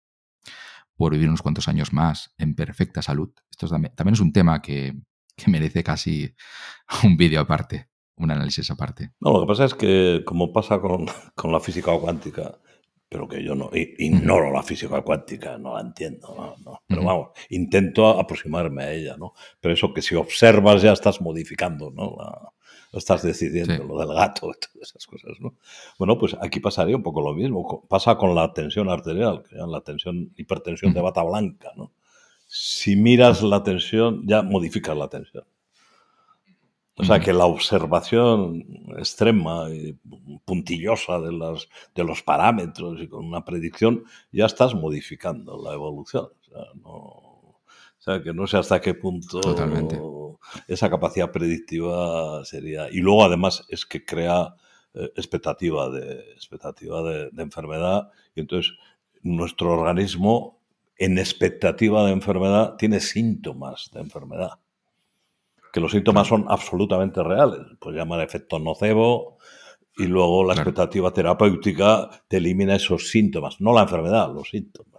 por 0.95 1.13
vivir 1.13 1.29
unos 1.29 1.41
cuantos 1.41 1.67
años 1.67 1.93
más 1.93 2.33
en 2.37 2.53
perfecta 2.53 3.01
salud. 3.01 3.31
Esto 3.49 3.67
también, 3.67 3.95
también, 3.95 4.13
es 4.13 4.19
un 4.19 4.33
tema 4.33 4.61
que, 4.61 4.93
que 5.35 5.49
merece 5.49 5.83
casi 5.83 6.35
un 7.03 7.17
vídeo 7.17 7.39
aparte, 7.39 7.89
un 8.17 8.31
análisis 8.31 8.69
aparte. 8.69 9.13
No, 9.19 9.33
lo 9.33 9.41
que 9.41 9.47
pasa 9.47 9.65
es 9.65 9.73
que, 9.73 10.23
como 10.25 10.51
pasa 10.51 10.79
con, 10.79 11.05
con 11.35 11.51
la 11.51 11.59
física 11.59 11.97
cuántica, 11.97 12.59
pero 13.11 13.27
que 13.27 13.43
yo 13.43 13.55
no 13.55 13.69
ignoro 13.73 14.53
la 14.53 14.63
física 14.63 15.01
cuántica, 15.01 15.57
no 15.57 15.75
la 15.75 15.81
entiendo, 15.81 16.33
no, 16.33 16.55
no. 16.63 16.79
pero 16.87 17.03
vamos, 17.03 17.31
intento 17.49 18.07
aproximarme 18.07 18.83
a 18.83 18.93
ella, 18.93 19.17
¿no? 19.17 19.33
Pero 19.59 19.73
eso 19.73 19.93
que 19.93 20.01
si 20.01 20.15
observas 20.15 20.81
ya 20.81 20.93
estás 20.93 21.19
modificando, 21.19 21.91
¿no? 21.91 22.15
Estás 22.91 23.23
decidiendo, 23.23 23.83
lo 23.83 23.97
del 23.99 24.13
gato, 24.13 24.41
todas 24.41 24.89
esas 24.89 25.07
cosas, 25.07 25.39
¿no? 25.39 25.55
Bueno, 25.97 26.17
pues 26.17 26.35
aquí 26.41 26.59
pasaría 26.59 26.95
un 26.95 27.03
poco 27.03 27.21
lo 27.21 27.33
mismo, 27.33 27.85
pasa 27.87 28.17
con 28.17 28.35
la 28.35 28.51
tensión 28.53 28.89
arterial, 28.89 29.43
que 29.49 29.55
la 29.55 29.81
tensión, 29.81 30.31
hipertensión 30.35 30.93
de 30.93 31.01
bata 31.01 31.23
blanca, 31.23 31.71
¿no? 31.75 31.91
Si 32.47 32.97
miras 32.97 33.43
la 33.43 33.63
tensión, 33.63 34.27
ya 34.27 34.41
modificas 34.41 34.97
la 34.97 35.07
tensión. 35.07 35.45
O 36.97 37.05
sea 37.05 37.19
que 37.19 37.33
la 37.33 37.45
observación 37.45 38.63
extrema 38.97 39.69
y 39.71 39.97
puntillosa 40.45 41.19
de, 41.19 41.31
las, 41.31 41.67
de 41.95 42.03
los 42.03 42.21
parámetros 42.21 43.01
y 43.01 43.07
con 43.07 43.25
una 43.25 43.43
predicción 43.43 44.03
ya 44.31 44.45
estás 44.45 44.75
modificando 44.75 45.59
la 45.63 45.73
evolución. 45.73 46.27
O 46.83 47.55
sea, 47.97 48.21
que 48.21 48.33
no 48.33 48.45
sé 48.45 48.57
hasta 48.57 48.81
qué 48.81 48.93
punto 48.93 49.39
esa 50.67 50.89
capacidad 50.89 51.31
predictiva 51.31 52.43
sería. 52.45 52.89
Y 52.91 52.97
luego 52.97 53.23
además 53.23 53.65
es 53.69 53.85
que 53.85 54.05
crea 54.05 54.55
eh, 54.93 55.11
expectativa, 55.15 55.89
de, 55.89 56.19
expectativa 56.33 57.01
de 57.03 57.29
enfermedad 57.37 58.09
y 58.35 58.41
entonces 58.41 58.73
nuestro 59.21 59.71
organismo 59.73 60.59
en 60.97 61.17
expectativa 61.17 62.05
de 62.05 62.11
enfermedad 62.11 62.75
tiene 62.77 62.99
síntomas 62.99 63.89
de 63.93 64.01
enfermedad 64.01 64.59
que 65.71 65.79
los 65.79 65.91
síntomas 65.91 66.27
son 66.27 66.45
absolutamente 66.47 67.23
reales. 67.23 67.59
Pues 67.79 67.95
llamar 67.95 68.21
efecto 68.21 68.59
nocebo 68.59 69.37
y 69.97 70.05
luego 70.05 70.43
la 70.43 70.53
expectativa 70.53 71.11
terapéutica 71.11 72.09
te 72.27 72.37
elimina 72.37 72.75
esos 72.75 73.09
síntomas, 73.09 73.59
no 73.61 73.73
la 73.73 73.83
enfermedad, 73.83 74.33
los 74.33 74.49
síntomas. 74.49 74.91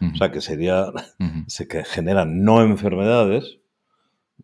O 0.00 0.16
sea 0.16 0.30
que 0.30 0.40
sería, 0.40 0.92
se 1.46 1.68
que 1.68 1.84
generan 1.84 2.44
no 2.44 2.62
enfermedades 2.62 3.58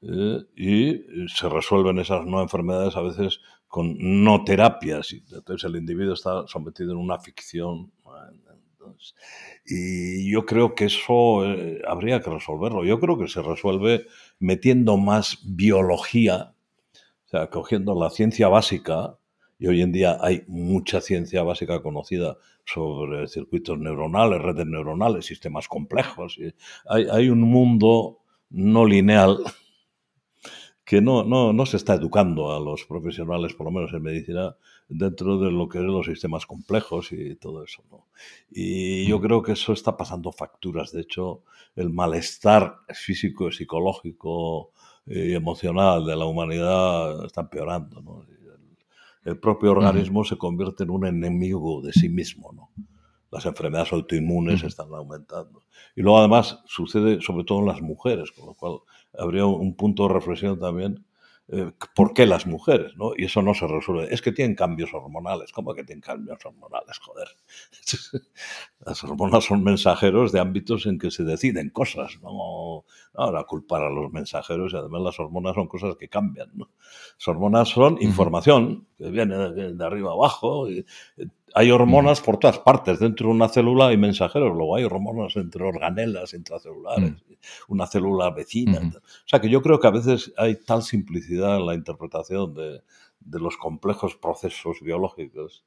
eh, 0.03 0.39
y 0.57 1.29
se 1.29 1.49
resuelven 1.49 1.99
esas 1.99 2.25
no 2.27 2.41
enfermedades 2.41 2.97
a 2.97 3.03
veces 3.03 3.41
con 3.69 3.97
no 3.99 4.45
terapias. 4.45 5.13
Y 5.13 5.23
entonces 5.33 5.65
el 5.65 5.77
individuo 5.77 6.15
está 6.15 6.47
sometido 6.47 6.93
en 6.93 6.99
una 6.99 7.19
ficción. 7.19 7.93
y 9.67 10.31
yo 10.31 10.45
creo 10.47 10.75
que 10.75 10.87
eso 10.87 11.45
eh, 11.45 11.81
habría 11.87 12.21
que 12.21 12.31
resolverlo. 12.31 12.85
Yo 12.85 12.99
creo 12.99 13.19
que 13.19 13.29
se 13.29 13.43
resuelve 13.43 14.07
metiendo 14.39 14.97
más 14.97 15.39
biología, 15.45 16.55
o 17.27 17.29
sea, 17.29 17.49
cogiendo 17.49 17.95
la 17.95 18.11
ciencia 18.11 18.49
básica, 18.49 19.17
y 19.59 19.67
hoy 19.67 19.83
en 19.83 19.93
día 19.93 20.17
hay 20.23 20.43
mucha 20.49 21.03
ciencia 21.03 21.43
básica 21.43 21.83
conocida 21.83 22.39
sobre 22.65 23.29
circuitos 23.29 23.79
neuronales, 23.79 24.41
redes 24.41 24.67
neuronales, 24.67 25.27
sistemas 25.27 25.69
complejos. 25.69 26.39
Hay, 26.89 27.07
hay, 27.11 27.29
un 27.29 27.43
mundo 27.43 28.21
no 28.49 28.87
lineal 28.87 29.39
que 30.91 31.01
no, 31.01 31.23
no, 31.23 31.53
no, 31.53 31.67
se 31.67 31.77
está 31.77 31.95
educando 31.95 32.53
a 32.53 32.59
los 32.59 32.85
profesionales, 32.85 33.55
por 33.55 33.67
lo 33.67 33.71
menos 33.71 33.93
en 33.93 34.03
medicina, 34.03 34.57
dentro 34.89 35.39
de 35.39 35.53
lo 35.53 35.69
que 35.69 35.79
es 35.79 35.85
los 35.85 36.05
sistemas 36.05 36.47
complejos 36.47 37.13
y 37.13 37.37
todo 37.37 37.63
eso. 37.63 37.85
¿no? 37.93 38.09
Y 38.51 39.07
yo 39.07 39.21
mm. 39.21 39.23
creo 39.23 39.41
que 39.41 39.53
eso 39.53 39.73
está 39.73 39.97
pasando 39.97 40.33
facturas. 40.33 40.91
De 40.91 41.03
hecho, 41.03 41.45
el 41.77 41.91
malestar 41.91 42.79
físico, 42.89 43.53
psicológico 43.53 44.73
y 45.07 45.33
emocional 45.33 46.05
de 46.05 46.17
la 46.17 46.25
humanidad 46.25 47.25
está 47.25 47.43
empeorando. 47.43 48.01
¿no? 48.01 48.25
El, 49.25 49.39
propio 49.39 49.71
organismo 49.71 50.25
se 50.25 50.39
convierte 50.39 50.83
en 50.83 50.91
un 50.91 51.07
enemigo 51.07 51.83
de 51.83 51.93
sí 51.93 52.09
mismo. 52.09 52.51
¿no? 52.53 52.71
Las 53.31 53.47
enfermedades 53.47 53.93
autoinmunes 53.93 54.65
están 54.65 54.93
aumentando. 54.93 55.63
Y 55.95 56.03
luego 56.03 56.19
además 56.19 56.59
sucede 56.67 57.21
sobre 57.21 57.45
todo 57.45 57.61
en 57.61 57.67
las 57.67 57.81
mujeres, 57.81 58.33
con 58.33 58.47
lo 58.47 58.55
cual 58.55 58.81
habría 59.19 59.47
un 59.47 59.75
punto 59.75 60.09
de 60.09 60.15
reflexión 60.15 60.59
también 60.59 61.05
eh, 61.53 61.73
¿por 61.97 62.15
qué 62.15 62.27
las 62.27 62.47
mujeres? 62.47 62.97
¿no? 62.97 63.11
Y 63.17 63.25
eso 63.25 63.43
no 63.43 63.55
se 63.55 63.67
resuelve. 63.67 64.15
Es 64.15 64.23
que 64.23 64.31
tienen 64.31 64.55
cambios 64.55 64.95
hormonales. 64.95 65.51
¿Cómo 65.53 65.75
que 65.75 65.83
tienen 65.83 66.01
cambios 66.01 66.39
hormonales? 66.45 66.99
Joder. 67.01 67.29
Las 68.87 69.03
hormonas 69.03 69.45
son 69.45 69.65
mensajeros 69.65 70.31
de 70.31 70.39
ámbitos 70.39 70.87
en 70.87 70.99
que 70.99 71.11
se 71.11 71.25
deciden 71.25 71.71
cosas. 71.71 72.19
No 72.23 72.85
ahora 73.15 73.43
culpar 73.45 73.83
a 73.83 73.91
los 73.91 74.13
mensajeros 74.13 74.73
y 74.73 74.77
además 74.77 75.03
las 75.03 75.21
hormonas 75.21 75.55
son 75.55 75.67
cosas 75.67 75.97
que 75.97 76.09
cambian. 76.09 76.51
¿no? 76.55 76.71
Las 77.19 77.29
hormonas 77.29 77.69
son 77.69 77.99
información 78.01 78.87
que 78.97 79.11
viene 79.11 79.37
de, 79.51 79.85
arriba 79.85 80.13
abajo. 80.13 80.71
Y, 80.71 80.87
hay 81.55 81.71
hormonas 81.71 82.21
por 82.21 82.39
todas 82.39 82.59
partes. 82.59 82.99
Dentro 82.99 83.29
de 83.29 83.35
una 83.35 83.49
célula 83.49 83.89
hay 83.89 83.97
mensajeros, 83.97 84.57
luego 84.57 84.77
hay 84.77 84.85
hormonas 84.85 85.37
entre 85.37 85.65
organelas 85.65 86.35
intracelulares, 86.35 87.13
mm. 87.13 87.33
una 87.69 87.87
célula 87.87 88.31
vecina. 88.31 88.79
O 88.79 89.29
sea 89.29 89.41
que 89.41 89.49
yo 89.49 89.63
creo 89.63 89.81
que 89.81 89.87
a 89.87 89.93
veces 89.93 90.33
hay 90.37 90.57
tal 90.57 90.83
simplicidad 90.83 91.57
en 91.57 91.67
la 91.67 91.75
interpretación 91.75 92.55
de, 92.55 92.83
los 93.39 93.57
complejos 93.57 94.17
procesos 94.17 94.81
biológicos 94.81 95.65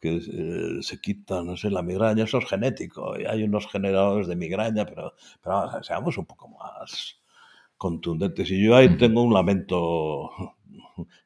que 0.00 0.16
eh, 0.16 0.82
se 0.82 1.00
quitan, 1.00 1.46
no 1.46 1.56
sé, 1.56 1.70
la 1.70 1.82
migraña, 1.82 2.24
eso 2.24 2.38
es 2.38 2.46
genético, 2.46 3.18
y 3.18 3.24
hay 3.24 3.42
unos 3.42 3.66
generadores 3.66 4.26
de 4.26 4.36
migraña, 4.36 4.84
pero, 4.84 5.14
pero 5.42 5.82
seamos 5.82 6.18
un 6.18 6.26
poco 6.26 6.48
más 6.48 7.18
contundentes. 7.76 8.50
Y 8.50 8.62
yo 8.62 8.76
ahí 8.76 8.96
tengo 8.96 9.22
un 9.22 9.32
lamento 9.32 10.30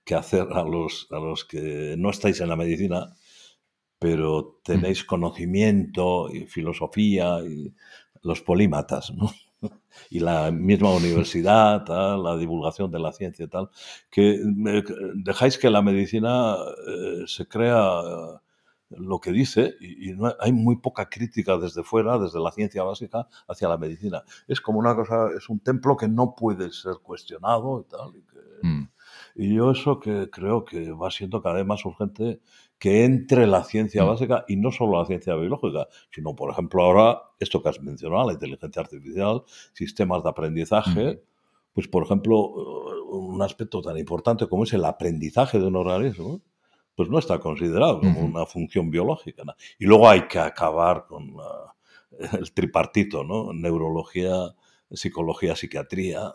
que 0.04 0.14
hacer 0.14 0.46
a 0.52 0.62
los, 0.62 1.06
a 1.10 1.18
los 1.18 1.44
que 1.44 1.94
no 1.98 2.10
estáis 2.10 2.40
en 2.40 2.48
la 2.48 2.56
medicina, 2.56 3.14
pero 4.00 4.40
mm. 4.40 4.62
tenéis 4.64 5.04
conocimiento 5.04 6.28
y 6.32 6.46
filosofía 6.46 7.38
y 7.44 7.72
los 8.22 8.40
polímatas, 8.40 9.12
¿no? 9.12 9.30
y 10.10 10.18
la 10.18 10.50
misma 10.50 10.92
universidad, 10.92 11.86
la 11.86 12.36
divulgación 12.36 12.90
de 12.90 12.98
la 12.98 13.12
ciencia 13.12 13.44
y 13.44 13.48
tal, 13.48 13.70
que 14.10 14.40
dejáis 15.14 15.58
que 15.58 15.70
la 15.70 15.82
medicina 15.82 16.56
eh, 16.88 17.24
se 17.26 17.46
crea 17.46 18.40
lo 18.88 19.20
que 19.20 19.32
dice 19.32 19.76
y, 19.80 20.12
no 20.14 20.34
hay 20.40 20.52
muy 20.52 20.76
poca 20.76 21.08
crítica 21.08 21.58
desde 21.58 21.84
fuera, 21.84 22.18
desde 22.18 22.40
la 22.40 22.50
ciencia 22.50 22.82
básica, 22.82 23.28
hacia 23.46 23.68
la 23.68 23.76
medicina. 23.76 24.22
Es 24.48 24.60
como 24.60 24.78
una 24.78 24.96
cosa, 24.96 25.28
es 25.36 25.48
un 25.48 25.60
templo 25.60 25.96
que 25.96 26.08
no 26.08 26.34
puede 26.34 26.72
ser 26.72 26.94
cuestionado 27.02 27.84
y 27.86 27.90
tal. 27.90 28.16
Y, 28.16 28.66
mm. 28.66 28.90
y 29.36 29.54
yo 29.54 29.70
eso 29.70 30.00
que 30.00 30.30
creo 30.30 30.64
que 30.64 30.90
va 30.92 31.10
siendo 31.10 31.42
cada 31.42 31.56
vez 31.56 31.66
más 31.66 31.84
urgente 31.84 32.40
que 32.80 33.04
entre 33.04 33.46
la 33.46 33.62
ciencia 33.62 34.02
mm. 34.02 34.06
básica 34.06 34.44
y 34.48 34.56
no 34.56 34.72
solo 34.72 34.98
la 34.98 35.06
ciencia 35.06 35.34
biológica, 35.36 35.86
sino, 36.10 36.34
por 36.34 36.50
ejemplo, 36.50 36.82
ahora 36.82 37.22
esto 37.38 37.62
que 37.62 37.68
has 37.68 37.80
mencionado, 37.80 38.26
la 38.26 38.32
inteligencia 38.32 38.80
artificial, 38.80 39.42
sistemas 39.74 40.24
de 40.24 40.30
aprendizaje, 40.30 41.22
pues, 41.74 41.86
por 41.88 42.04
ejemplo, 42.04 42.38
un 43.10 43.40
aspecto 43.42 43.82
tan 43.82 43.98
importante 43.98 44.48
como 44.48 44.64
es 44.64 44.72
el 44.72 44.84
aprendizaje 44.86 45.58
de 45.58 45.66
un 45.66 45.76
organismo, 45.76 46.40
pues 46.96 47.10
no 47.10 47.18
está 47.18 47.38
considerado 47.38 48.00
como 48.00 48.20
una 48.20 48.46
función 48.46 48.90
biológica. 48.90 49.42
Y 49.78 49.84
luego 49.84 50.08
hay 50.08 50.26
que 50.26 50.38
acabar 50.38 51.04
con 51.06 51.34
el 52.32 52.52
tripartito, 52.52 53.24
¿no? 53.24 53.52
Neurología, 53.52 54.54
psicología, 54.90 55.54
psiquiatría, 55.54 56.32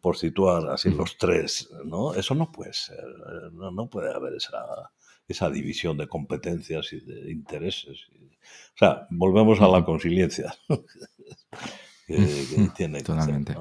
por 0.00 0.16
situar 0.16 0.70
así 0.70 0.90
los 0.90 1.18
tres, 1.18 1.68
¿no? 1.84 2.14
Eso 2.14 2.36
no 2.36 2.52
puede 2.52 2.72
ser, 2.72 3.04
no, 3.52 3.72
no 3.72 3.88
puede 3.88 4.14
haber 4.14 4.34
esa, 4.34 4.92
esa 5.30 5.48
división 5.48 5.96
de 5.96 6.08
competencias 6.08 6.92
y 6.92 7.00
de 7.00 7.30
intereses. 7.30 8.08
O 8.74 8.78
sea, 8.78 9.06
volvemos 9.10 9.60
a 9.60 9.68
la 9.68 9.84
consiliencia 9.84 10.52
que, 12.06 12.68
tiene 12.76 13.02
Totalmente. 13.02 13.54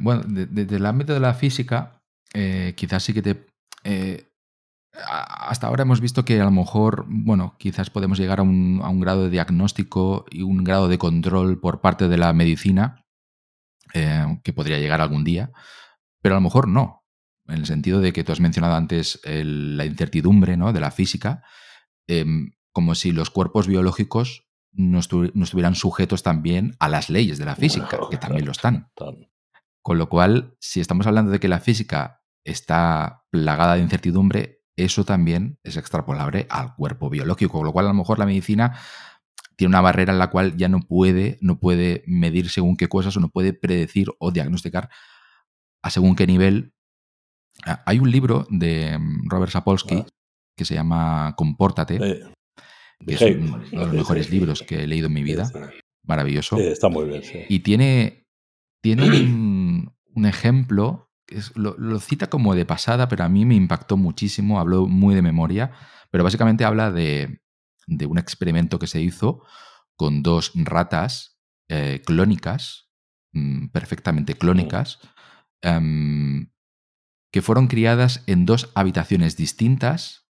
Bueno, 0.00 0.22
desde 0.26 0.76
el 0.76 0.84
ámbito 0.84 1.14
de 1.14 1.20
la 1.20 1.32
física, 1.32 2.02
eh, 2.34 2.74
quizás 2.76 3.04
sí 3.04 3.14
que 3.14 3.22
te... 3.22 3.46
Eh, 3.84 4.24
hasta 4.92 5.68
ahora 5.68 5.82
hemos 5.82 6.00
visto 6.00 6.24
que 6.24 6.40
a 6.40 6.44
lo 6.44 6.50
mejor, 6.50 7.06
bueno, 7.08 7.54
quizás 7.58 7.88
podemos 7.88 8.18
llegar 8.18 8.40
a 8.40 8.42
un, 8.42 8.80
a 8.82 8.88
un, 8.88 8.98
grado 8.98 9.24
de 9.24 9.30
diagnóstico 9.30 10.26
y 10.28 10.42
un 10.42 10.64
grado 10.64 10.88
de 10.88 10.98
control 10.98 11.60
por 11.60 11.80
parte 11.80 12.08
de 12.08 12.16
la 12.16 12.32
medicina, 12.32 13.06
eh, 13.94 14.40
que 14.42 14.52
podría 14.52 14.78
llegar 14.78 15.00
algún 15.00 15.22
día, 15.22 15.52
pero 16.20 16.34
a 16.34 16.38
lo 16.38 16.42
mejor 16.42 16.66
no, 16.66 16.97
en 17.48 17.56
el 17.58 17.66
sentido 17.66 18.00
de 18.00 18.12
que 18.12 18.24
tú 18.24 18.32
has 18.32 18.40
mencionado 18.40 18.74
antes 18.74 19.20
el, 19.24 19.76
la 19.76 19.84
incertidumbre 19.84 20.56
¿no? 20.56 20.72
de 20.72 20.80
la 20.80 20.90
física, 20.90 21.42
eh, 22.06 22.24
como 22.72 22.94
si 22.94 23.12
los 23.12 23.30
cuerpos 23.30 23.66
biológicos 23.66 24.48
no, 24.72 24.98
estu 24.98 25.30
no, 25.34 25.44
estuvieran 25.44 25.74
sujetos 25.74 26.22
también 26.22 26.76
a 26.78 26.88
las 26.88 27.10
leyes 27.10 27.38
de 27.38 27.44
la 27.44 27.56
física, 27.56 27.88
bueno, 27.92 28.10
que 28.10 28.18
también 28.18 28.44
lo 28.44 28.52
están. 28.52 28.90
Con 29.82 29.98
lo 29.98 30.08
cual, 30.08 30.56
si 30.60 30.80
estamos 30.80 31.06
hablando 31.06 31.30
de 31.32 31.40
que 31.40 31.48
la 31.48 31.60
física 31.60 32.22
está 32.44 33.24
plagada 33.30 33.74
de 33.74 33.82
incertidumbre, 33.82 34.62
eso 34.76 35.04
también 35.04 35.58
es 35.64 35.76
extrapolable 35.76 36.46
al 36.50 36.74
cuerpo 36.74 37.10
biológico, 37.10 37.58
con 37.58 37.66
lo 37.66 37.72
cual 37.72 37.86
a 37.86 37.88
lo 37.88 37.94
mejor 37.94 38.18
la 38.18 38.26
medicina 38.26 38.78
tiene 39.56 39.70
una 39.70 39.80
barrera 39.80 40.12
en 40.12 40.20
la 40.20 40.30
cual 40.30 40.56
ya 40.56 40.68
no 40.68 40.80
puede, 40.80 41.36
no 41.40 41.58
puede 41.58 42.04
medir 42.06 42.48
según 42.48 42.76
qué 42.76 42.88
cosas 42.88 43.16
o 43.16 43.20
no 43.20 43.28
puede 43.28 43.52
predecir 43.52 44.08
o 44.20 44.30
diagnosticar 44.30 44.88
a 45.82 45.90
según 45.90 46.14
qué 46.14 46.28
nivel. 46.28 46.74
Ah, 47.66 47.82
hay 47.86 47.98
un 47.98 48.10
libro 48.10 48.46
de 48.50 48.98
mm, 48.98 49.28
Robert 49.28 49.52
Sapolsky 49.52 49.96
ah. 49.96 50.06
que 50.56 50.64
se 50.64 50.74
llama 50.74 51.34
Compórtate, 51.36 51.96
eh, 51.96 52.22
que 53.06 53.14
es 53.14 53.22
uno 53.36 53.58
de 53.58 53.76
los 53.76 53.92
mejores 53.92 54.30
libros 54.30 54.62
que 54.62 54.84
he 54.84 54.86
leído 54.86 55.06
en 55.06 55.12
mi 55.12 55.22
vida. 55.22 55.50
Maravilloso. 56.04 56.56
Sí, 56.56 56.62
está 56.62 56.88
muy 56.88 57.06
bien, 57.06 57.22
sí. 57.22 57.40
Y 57.48 57.60
tiene, 57.60 58.26
tiene 58.82 59.04
un, 59.04 59.92
un 60.14 60.26
ejemplo, 60.26 61.10
es, 61.26 61.56
lo, 61.56 61.76
lo, 61.78 62.00
cita 62.00 62.28
como 62.28 62.54
de 62.54 62.64
pasada, 62.64 63.08
pero 63.08 63.24
a 63.24 63.28
mí 63.28 63.44
me 63.44 63.54
impactó 63.54 63.96
muchísimo, 63.96 64.58
habló 64.58 64.86
muy 64.86 65.14
de 65.14 65.22
memoria, 65.22 65.72
pero 66.10 66.24
básicamente 66.24 66.64
habla 66.64 66.90
de, 66.90 67.40
de 67.86 68.06
un 68.06 68.18
experimento 68.18 68.78
que 68.78 68.86
se 68.86 69.00
hizo 69.00 69.42
con 69.96 70.22
dos 70.22 70.52
ratas 70.54 71.38
eh, 71.68 72.02
clónicas, 72.06 72.88
mmm, 73.32 73.66
perfectamente 73.68 74.34
clónicas, 74.34 75.00
um, 75.64 76.46
que 77.30 77.42
fueron 77.42 77.66
criadas 77.66 78.22
en 78.26 78.46
dos 78.46 78.70
habitaciones 78.74 79.36
distintas, 79.36 80.26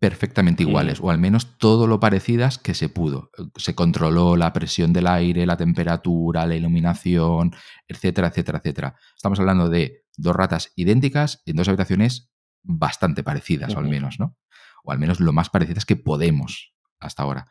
perfectamente 0.00 0.64
iguales, 0.64 1.00
o 1.00 1.10
al 1.10 1.18
menos 1.18 1.56
todo 1.56 1.86
lo 1.86 2.00
parecidas 2.00 2.58
que 2.58 2.74
se 2.74 2.88
pudo. 2.88 3.30
Se 3.56 3.74
controló 3.74 4.36
la 4.36 4.52
presión 4.52 4.92
del 4.92 5.06
aire, 5.06 5.46
la 5.46 5.56
temperatura, 5.56 6.46
la 6.46 6.56
iluminación, 6.56 7.54
etcétera, 7.88 8.28
etcétera, 8.28 8.58
etcétera. 8.58 8.96
Estamos 9.16 9.38
hablando 9.40 9.70
de 9.70 10.04
dos 10.16 10.36
ratas 10.36 10.72
idénticas 10.76 11.42
en 11.46 11.56
dos 11.56 11.68
habitaciones 11.68 12.30
bastante 12.62 13.22
parecidas, 13.22 13.74
o 13.74 13.78
al 13.78 13.88
menos, 13.88 14.18
¿no? 14.18 14.36
O 14.84 14.92
al 14.92 14.98
menos 14.98 15.20
lo 15.20 15.32
más 15.32 15.48
parecidas 15.48 15.86
que 15.86 15.96
podemos 15.96 16.74
hasta 17.00 17.22
ahora. 17.22 17.46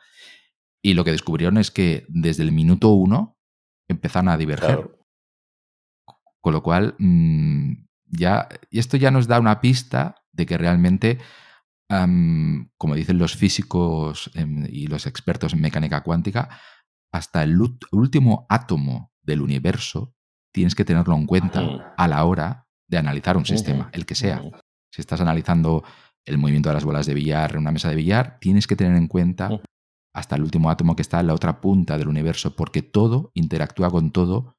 Y 0.82 0.94
lo 0.94 1.04
que 1.04 1.12
descubrieron 1.12 1.58
es 1.58 1.72
que 1.72 2.06
desde 2.10 2.44
el 2.44 2.52
minuto 2.52 2.90
uno 2.90 3.38
empezaron 3.88 4.30
a 4.30 4.38
diverger. 4.38 4.76
Claro. 4.76 5.00
Con 6.42 6.54
lo 6.54 6.62
cual, 6.62 6.96
mmm, 7.00 7.86
ya, 8.18 8.47
y 8.70 8.80
esto 8.80 8.97
ya 8.97 9.11
nos 9.11 9.28
da 9.28 9.39
una 9.39 9.59
pista 9.61 10.16
de 10.32 10.45
que 10.45 10.57
realmente, 10.57 11.20
um, 11.89 12.70
como 12.78 12.95
dicen 12.95 13.18
los 13.18 13.36
físicos 13.36 14.32
um, 14.36 14.66
y 14.68 14.88
los 14.88 15.05
expertos 15.07 15.53
en 15.53 15.61
mecánica 15.61 16.01
cuántica, 16.01 16.49
hasta 17.11 17.43
el 17.43 17.59
último 17.91 18.45
átomo 18.49 19.11
del 19.22 19.41
universo 19.41 20.16
tienes 20.53 20.76
que 20.76 20.86
tenerlo 20.86 21.16
en 21.16 21.26
cuenta 21.26 21.93
a 21.97 22.07
la 22.07 22.24
hora 22.26 22.68
de 22.88 22.97
analizar 22.97 23.38
un 23.38 23.45
sistema, 23.45 23.89
el 23.93 24.05
que 24.05 24.16
sea. 24.16 24.41
Si 24.91 25.01
estás 25.01 25.22
analizando 25.22 25.84
el 26.26 26.38
movimiento 26.38 26.70
de 26.70 26.76
las 26.76 26.86
bolas 26.86 27.05
de 27.05 27.14
billar 27.14 27.53
en 27.53 27.59
una 27.59 27.72
mesa 27.72 27.89
de 27.89 27.95
billar, 27.95 28.38
tienes 28.39 28.68
que 28.68 28.76
tener 28.76 28.95
en 28.95 29.07
cuenta 29.07 29.49
hasta 30.16 30.36
el 30.36 30.43
último 30.43 30.70
átomo 30.70 30.95
que 30.95 31.01
está 31.01 31.20
en 31.20 31.28
la 31.28 31.34
otra 31.34 31.59
punta 31.59 31.97
del 31.97 32.07
universo, 32.07 32.55
porque 32.55 32.82
todo 32.84 33.32
interactúa 33.34 33.89
con 33.89 34.11
todo, 34.11 34.55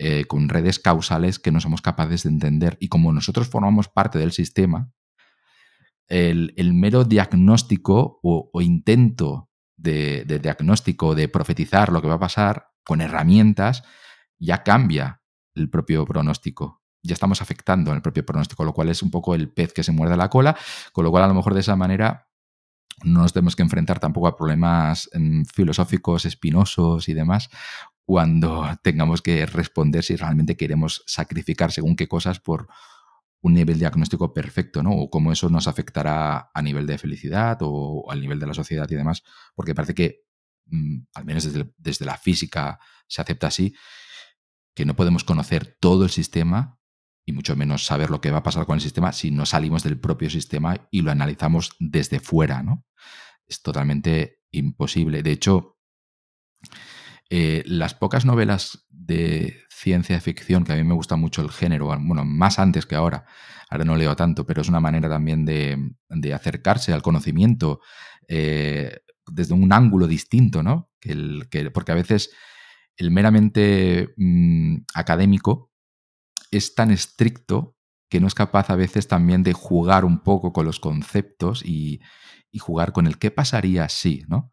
eh, 0.00 0.26
con 0.26 0.48
redes 0.48 0.78
causales 0.78 1.40
que 1.40 1.50
no 1.50 1.60
somos 1.60 1.82
capaces 1.82 2.22
de 2.22 2.30
entender. 2.30 2.76
Y 2.80 2.88
como 2.88 3.12
nosotros 3.12 3.48
formamos 3.48 3.88
parte 3.88 4.18
del 4.18 4.30
sistema, 4.30 4.92
el, 6.06 6.54
el 6.56 6.72
mero 6.72 7.04
diagnóstico 7.04 8.20
o, 8.22 8.62
intento 8.62 9.50
de, 9.76 10.24
de, 10.24 10.38
diagnóstico, 10.38 11.16
de 11.16 11.28
profetizar 11.28 11.90
lo 11.90 12.00
que 12.00 12.06
va 12.06 12.14
a 12.14 12.20
pasar 12.20 12.68
con 12.84 13.00
herramientas, 13.00 13.82
ya 14.38 14.62
cambia 14.62 15.20
el 15.54 15.68
propio 15.68 16.06
pronóstico 16.06 16.78
ya 17.02 17.14
estamos 17.14 17.42
afectando 17.42 17.92
el 17.92 18.02
propio 18.02 18.24
pronóstico, 18.24 18.64
lo 18.64 18.72
cual 18.72 18.88
es 18.88 19.02
un 19.02 19.10
poco 19.10 19.34
el 19.34 19.50
pez 19.50 19.72
que 19.72 19.82
se 19.82 19.92
muerde 19.92 20.16
la 20.16 20.30
cola, 20.30 20.56
con 20.92 21.04
lo 21.04 21.10
cual 21.10 21.24
a 21.24 21.28
lo 21.28 21.34
mejor 21.34 21.54
de 21.54 21.60
esa 21.60 21.76
manera 21.76 22.27
no 23.04 23.22
nos 23.22 23.32
tenemos 23.32 23.56
que 23.56 23.62
enfrentar 23.62 24.00
tampoco 24.00 24.26
a 24.26 24.36
problemas 24.36 25.08
um, 25.14 25.44
filosóficos, 25.44 26.24
espinosos 26.24 27.08
y 27.08 27.14
demás, 27.14 27.48
cuando 28.04 28.66
tengamos 28.82 29.22
que 29.22 29.46
responder 29.46 30.04
si 30.04 30.16
realmente 30.16 30.56
queremos 30.56 31.02
sacrificar 31.06 31.72
según 31.72 31.96
qué 31.96 32.08
cosas 32.08 32.40
por 32.40 32.68
un 33.40 33.54
nivel 33.54 33.78
diagnóstico 33.78 34.34
perfecto, 34.34 34.82
¿no? 34.82 34.92
O 34.92 35.10
cómo 35.10 35.30
eso 35.30 35.48
nos 35.48 35.68
afectará 35.68 36.50
a 36.52 36.62
nivel 36.62 36.86
de 36.86 36.98
felicidad 36.98 37.58
o 37.60 38.10
al 38.10 38.20
nivel 38.20 38.40
de 38.40 38.46
la 38.46 38.54
sociedad 38.54 38.88
y 38.90 38.94
demás, 38.94 39.22
porque 39.54 39.74
parece 39.74 39.94
que, 39.94 40.24
um, 40.70 41.04
al 41.14 41.24
menos 41.24 41.44
desde, 41.44 41.72
desde 41.76 42.04
la 42.04 42.16
física 42.16 42.78
se 43.06 43.22
acepta 43.22 43.46
así, 43.46 43.74
que 44.74 44.84
no 44.84 44.96
podemos 44.96 45.24
conocer 45.24 45.76
todo 45.80 46.04
el 46.04 46.10
sistema 46.10 46.78
y 47.28 47.32
mucho 47.32 47.54
menos 47.56 47.84
saber 47.84 48.08
lo 48.08 48.22
que 48.22 48.30
va 48.30 48.38
a 48.38 48.42
pasar 48.42 48.64
con 48.64 48.76
el 48.76 48.80
sistema 48.80 49.12
si 49.12 49.30
no 49.30 49.44
salimos 49.44 49.82
del 49.82 50.00
propio 50.00 50.30
sistema 50.30 50.88
y 50.90 51.02
lo 51.02 51.10
analizamos 51.10 51.72
desde 51.78 52.20
fuera, 52.20 52.62
¿no? 52.62 52.86
Es 53.48 53.62
totalmente 53.62 54.40
imposible. 54.50 55.22
De 55.22 55.32
hecho, 55.32 55.78
eh, 57.30 57.62
las 57.66 57.94
pocas 57.94 58.24
novelas 58.24 58.86
de 58.88 59.62
ciencia 59.68 60.20
ficción, 60.20 60.64
que 60.64 60.72
a 60.72 60.76
mí 60.76 60.84
me 60.84 60.94
gusta 60.94 61.16
mucho 61.16 61.42
el 61.42 61.50
género, 61.50 61.86
bueno, 61.86 62.24
más 62.24 62.58
antes 62.58 62.86
que 62.86 62.94
ahora, 62.94 63.24
ahora 63.70 63.84
no 63.84 63.96
leo 63.96 64.16
tanto, 64.16 64.44
pero 64.46 64.62
es 64.62 64.68
una 64.68 64.80
manera 64.80 65.08
también 65.08 65.44
de, 65.44 65.94
acercarse 66.34 66.92
al 66.92 67.02
conocimiento 67.02 67.80
eh, 68.28 68.98
desde 69.26 69.54
un 69.54 69.72
ángulo 69.72 70.06
distinto, 70.06 70.62
¿no? 70.62 70.90
Que 71.00 71.12
el, 71.12 71.48
que, 71.50 71.70
porque 71.70 71.92
a 71.92 71.96
veces 71.96 72.30
el 72.96 73.10
meramente 73.10 74.14
mmm, 74.16 74.78
académico 74.94 75.70
es 76.50 76.74
tan 76.74 76.90
estricto 76.90 77.77
que 78.08 78.20
no 78.20 78.26
es 78.26 78.34
capaz 78.34 78.70
a 78.70 78.76
veces 78.76 79.08
también 79.08 79.42
de 79.42 79.52
jugar 79.52 80.04
un 80.04 80.20
poco 80.20 80.52
con 80.52 80.66
los 80.66 80.80
conceptos 80.80 81.64
y, 81.64 82.00
jugar 82.60 82.92
con 82.92 83.06
el 83.06 83.18
qué 83.18 83.30
pasaría 83.30 83.88
si, 83.88 84.24
¿no? 84.26 84.52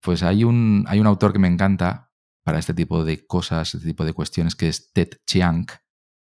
Pues 0.00 0.22
hay 0.22 0.42
un, 0.42 0.86
hay 0.88 1.00
un 1.00 1.06
autor 1.06 1.34
que 1.34 1.38
me 1.38 1.48
encanta 1.48 2.10
para 2.42 2.58
este 2.58 2.72
tipo 2.72 3.04
de 3.04 3.26
cosas, 3.26 3.74
este 3.74 3.88
tipo 3.88 4.06
de 4.06 4.14
cuestiones, 4.14 4.56
que 4.56 4.68
es 4.68 4.90
Ted 4.94 5.10
Chiang, 5.26 5.66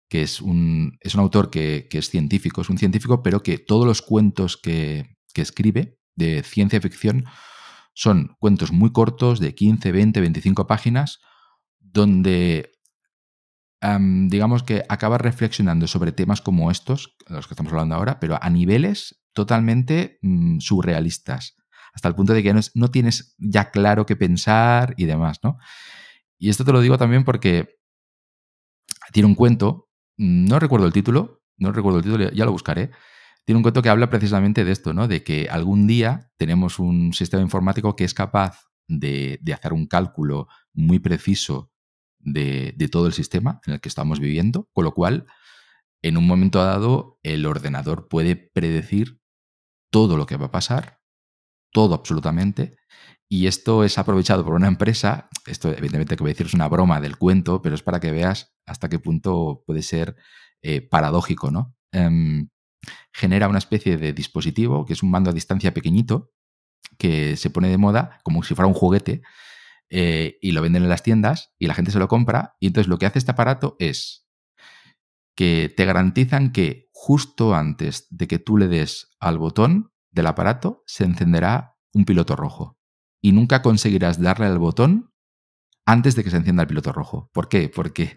que 0.09 0.23
es 0.23 0.41
un, 0.41 0.97
es 0.99 1.15
un 1.15 1.21
autor 1.21 1.49
que, 1.49 1.87
que, 1.89 1.99
es 1.99 2.09
científico, 2.09 2.61
es 2.61 2.69
un 2.69 2.77
científico, 2.77 3.23
pero 3.23 3.41
que 3.41 3.59
todos 3.59 3.85
los 3.85 4.01
cuentos 4.01 4.57
que, 4.57 5.15
que 5.33 5.41
escribe 5.41 5.97
de 6.15 6.43
ciencia 6.43 6.81
ficción 6.81 7.23
son 7.93 8.35
cuentos 8.39 8.73
muy 8.73 8.91
cortos, 8.91 9.39
de 9.39 9.55
15, 9.55 9.91
20, 9.91 10.19
25 10.19 10.67
páginas, 10.67 11.19
donde 11.79 12.72
digamos 14.27 14.63
que 14.63 14.83
acabas 14.87 15.21
reflexionando 15.21 15.87
sobre 15.87 16.13
temas 16.13 16.41
como 16.41 16.71
estos, 16.71 17.15
los 17.27 17.47
que 17.47 17.53
estamos 17.53 17.73
hablando 17.73 17.95
ahora, 17.95 18.19
pero 18.19 18.37
a 18.41 18.49
niveles 18.49 19.21
totalmente 19.33 20.19
um, 20.21 20.59
surrealistas, 20.59 21.57
hasta 21.93 22.07
el 22.07 22.15
punto 22.15 22.33
de 22.33 22.43
que 22.43 22.53
no, 22.53 22.61
no, 22.75 22.91
tienes 22.91 23.35
ya 23.37 23.71
claro 23.71 24.05
qué 24.05 24.15
pensar 24.15 24.93
y 24.97 25.05
demás, 25.05 25.39
¿no? 25.43 25.57
Y 26.39 26.49
esto 26.49 26.63
te 26.63 26.71
lo 26.71 26.81
digo 26.81 26.97
también 26.97 27.23
porque 27.23 27.77
tiene 29.11 29.27
un 29.27 29.35
cuento, 29.35 29.89
no 30.17 30.59
recuerdo 30.59 30.85
el 30.85 30.93
título, 30.93 31.43
no 31.57 31.71
recuerdo 31.71 31.99
el 31.99 32.05
título, 32.05 32.31
ya 32.31 32.45
lo 32.45 32.51
buscaré, 32.51 32.91
tiene 33.45 33.57
un 33.57 33.63
cuento 33.63 33.81
que 33.81 33.89
habla 33.89 34.09
precisamente 34.09 34.63
de 34.63 34.71
esto, 34.71 34.93
¿no? 34.93 35.07
De 35.07 35.23
que 35.23 35.49
algún 35.49 35.87
día 35.87 36.31
tenemos 36.37 36.79
un 36.79 37.13
sistema 37.13 37.43
informático 37.43 37.95
que 37.95 38.05
es 38.05 38.13
capaz 38.13 38.69
de, 38.87 39.39
de 39.41 39.53
hacer 39.53 39.73
un 39.73 39.87
cálculo 39.87 40.47
muy 40.73 40.99
preciso 40.99 41.72
de, 42.23 42.75
todo 42.91 43.07
el 43.07 43.13
sistema 43.13 43.61
en 43.65 43.73
el 43.73 43.81
que 43.81 43.89
estamos 43.89 44.19
viviendo, 44.19 44.69
con 44.73 44.83
lo 44.83 44.93
cual, 44.93 45.25
en 46.01 46.17
un 46.17 46.27
momento 46.27 46.63
dado, 46.63 47.19
el 47.23 47.45
ordenador 47.45 48.07
puede 48.07 48.35
predecir 48.35 49.19
todo 49.91 50.17
lo 50.17 50.25
que 50.25 50.37
va 50.37 50.47
a 50.47 50.51
pasar, 50.51 50.99
todo 51.71 51.95
absolutamente, 51.95 52.77
y 53.29 53.47
esto 53.47 53.83
es 53.83 53.97
aprovechado 53.97 54.43
por 54.45 54.53
una 54.53 54.67
empresa, 54.67 55.29
esto 55.47 55.69
evidentemente 55.69 56.15
que 56.15 56.23
voy 56.23 56.31
a 56.31 56.33
decir 56.33 56.47
es 56.47 56.53
una 56.53 56.67
broma 56.67 57.01
del 57.01 57.17
cuento, 57.17 57.61
pero 57.61 57.75
es 57.75 57.81
para 57.81 57.99
que 57.99 58.11
veas 58.11 58.55
hasta 58.65 58.89
qué 58.89 58.99
punto 58.99 59.63
puede 59.65 59.81
ser 59.81 60.15
eh, 60.61 60.81
paradójico, 60.81 61.49
¿no? 61.49 61.75
Um, 61.93 62.49
genera 63.11 63.47
una 63.47 63.59
especie 63.59 63.97
de 63.97 64.13
dispositivo 64.13 64.85
que 64.85 64.93
es 64.93 65.03
un 65.03 65.11
mando 65.11 65.29
a 65.29 65.33
distancia 65.33 65.73
pequeñito 65.73 66.31
que 66.97 67.37
se 67.37 67.49
pone 67.49 67.69
de 67.69 67.77
moda 67.77 68.19
como 68.23 68.43
si 68.43 68.55
fuera 68.55 68.67
un 68.67 68.73
juguete 68.73 69.21
eh, 69.95 70.39
y 70.41 70.53
lo 70.53 70.63
venden 70.63 70.81
en 70.81 70.89
las 70.89 71.03
tiendas 71.03 71.53
y 71.59 71.67
la 71.67 71.75
gente 71.75 71.91
se 71.91 71.99
lo 71.99 72.07
compra. 72.07 72.55
Y 72.59 72.65
entonces 72.65 72.87
lo 72.87 72.97
que 72.97 73.05
hace 73.05 73.19
este 73.19 73.29
aparato 73.29 73.75
es 73.77 74.27
que 75.35 75.71
te 75.77 75.85
garantizan 75.85 76.51
que 76.51 76.89
justo 76.91 77.53
antes 77.53 78.07
de 78.09 78.27
que 78.27 78.39
tú 78.39 78.57
le 78.57 78.67
des 78.67 79.15
al 79.19 79.37
botón 79.37 79.91
del 80.09 80.25
aparato 80.25 80.81
se 80.87 81.03
encenderá 81.03 81.77
un 81.93 82.05
piloto 82.05 82.35
rojo. 82.35 82.79
Y 83.21 83.33
nunca 83.33 83.61
conseguirás 83.61 84.19
darle 84.19 84.47
al 84.47 84.57
botón 84.57 85.11
antes 85.85 86.15
de 86.15 86.23
que 86.23 86.31
se 86.31 86.37
encienda 86.37 86.63
el 86.63 86.69
piloto 86.69 86.91
rojo. 86.91 87.29
¿Por 87.31 87.47
qué? 87.47 87.69
Porque 87.69 88.15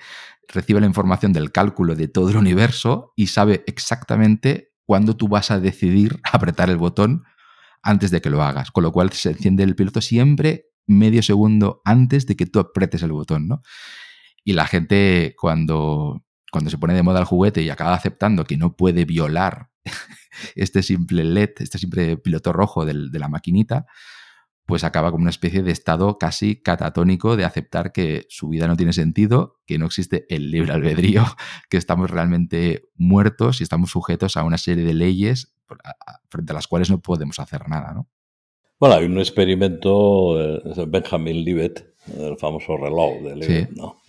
recibe 0.49 0.81
la 0.81 0.87
información 0.87 1.35
del 1.35 1.53
cálculo 1.53 1.95
de 1.95 2.09
todo 2.09 2.31
el 2.31 2.39
universo 2.39 3.12
y 3.16 3.27
sabe 3.27 3.64
exactamente 3.66 4.72
cuándo 4.87 5.14
tú 5.14 5.29
vas 5.29 5.51
a 5.51 5.61
decidir 5.61 6.20
apretar 6.33 6.70
el 6.70 6.79
botón 6.79 7.24
antes 7.83 8.11
de 8.11 8.22
que 8.22 8.31
lo 8.31 8.43
hagas. 8.43 8.70
Con 8.70 8.83
lo 8.83 8.93
cual 8.93 9.12
se 9.12 9.33
enciende 9.33 9.62
el 9.62 9.77
piloto 9.77 10.01
siempre 10.01 10.70
medio 10.87 11.22
segundo 11.22 11.82
antes 11.84 12.26
de 12.26 12.37
que 12.37 12.47
tú 12.47 12.59
apretes 12.59 13.03
el 13.03 13.12
botón, 13.12 13.49
¿no? 13.49 13.62
Y 14.45 14.53
la 14.53 14.66
gente 14.66 15.34
cuando, 15.39 16.24
cuando 16.53 16.70
se 16.70 16.78
pone 16.78 16.95
de 16.95 17.03
moda 17.03 17.20
el 17.20 17.24
juguete 17.24 17.62
y 17.62 17.70
acaba 17.70 17.95
aceptando 17.95 18.45
que 18.45 18.57
no 18.57 18.76
puede 18.76 19.05
violar 19.05 19.70
este 20.55 20.82
simple 20.82 21.24
LED, 21.24 21.51
este 21.59 21.78
simple 21.78 22.16
piloto 22.16 22.53
rojo 22.53 22.84
de 22.84 23.18
la 23.18 23.28
maquinita, 23.28 23.87
pues 24.66 24.82
acaba 24.82 25.12
como 25.12 25.22
una 25.22 25.30
especie 25.30 25.62
de 25.62 25.70
estado 25.70 26.18
casi 26.18 26.61
catatónico 26.61 27.37
de 27.37 27.45
aceptar 27.45 27.93
que 27.93 28.26
su 28.28 28.49
vida 28.49 28.66
no 28.66 28.76
tiene 28.76 28.93
sentido, 28.93 29.61
que 29.64 29.78
no 29.78 29.87
existe 29.87 30.26
el 30.28 30.51
libre 30.51 30.72
albedrío, 30.72 31.24
que 31.70 31.76
estamos 31.76 32.11
realmente 32.11 32.89
muertos 32.97 33.61
y 33.61 33.62
estamos 33.62 33.91
sujetos 33.91 34.37
a 34.37 34.43
una 34.43 34.59
serie 34.59 34.84
de 34.84 34.95
leyes 34.95 35.55
frente 36.28 36.53
a 36.53 36.55
las 36.55 36.66
cuales 36.66 36.91
no 36.91 37.01
podemos 37.01 37.39
hacer 37.39 37.68
nada, 37.68 37.93
¿no? 37.95 38.09
Bueno, 38.79 38.97
hay 38.97 39.07
un 39.07 39.18
experimento 39.18 40.37
de 40.37 40.85
Benjamin 40.87 41.45
Libet, 41.45 41.95
el 42.18 42.37
famoso 42.37 42.77
reloj 42.77 43.22
de 43.22 43.37
Libet, 43.37 43.70
¿no? 43.70 44.01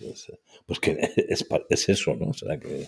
pues 0.66 0.80
que 0.80 0.98
es, 1.70 1.88
eso, 1.88 2.14
¿no? 2.14 2.28
O 2.28 2.34
sea 2.34 2.58
que 2.60 2.82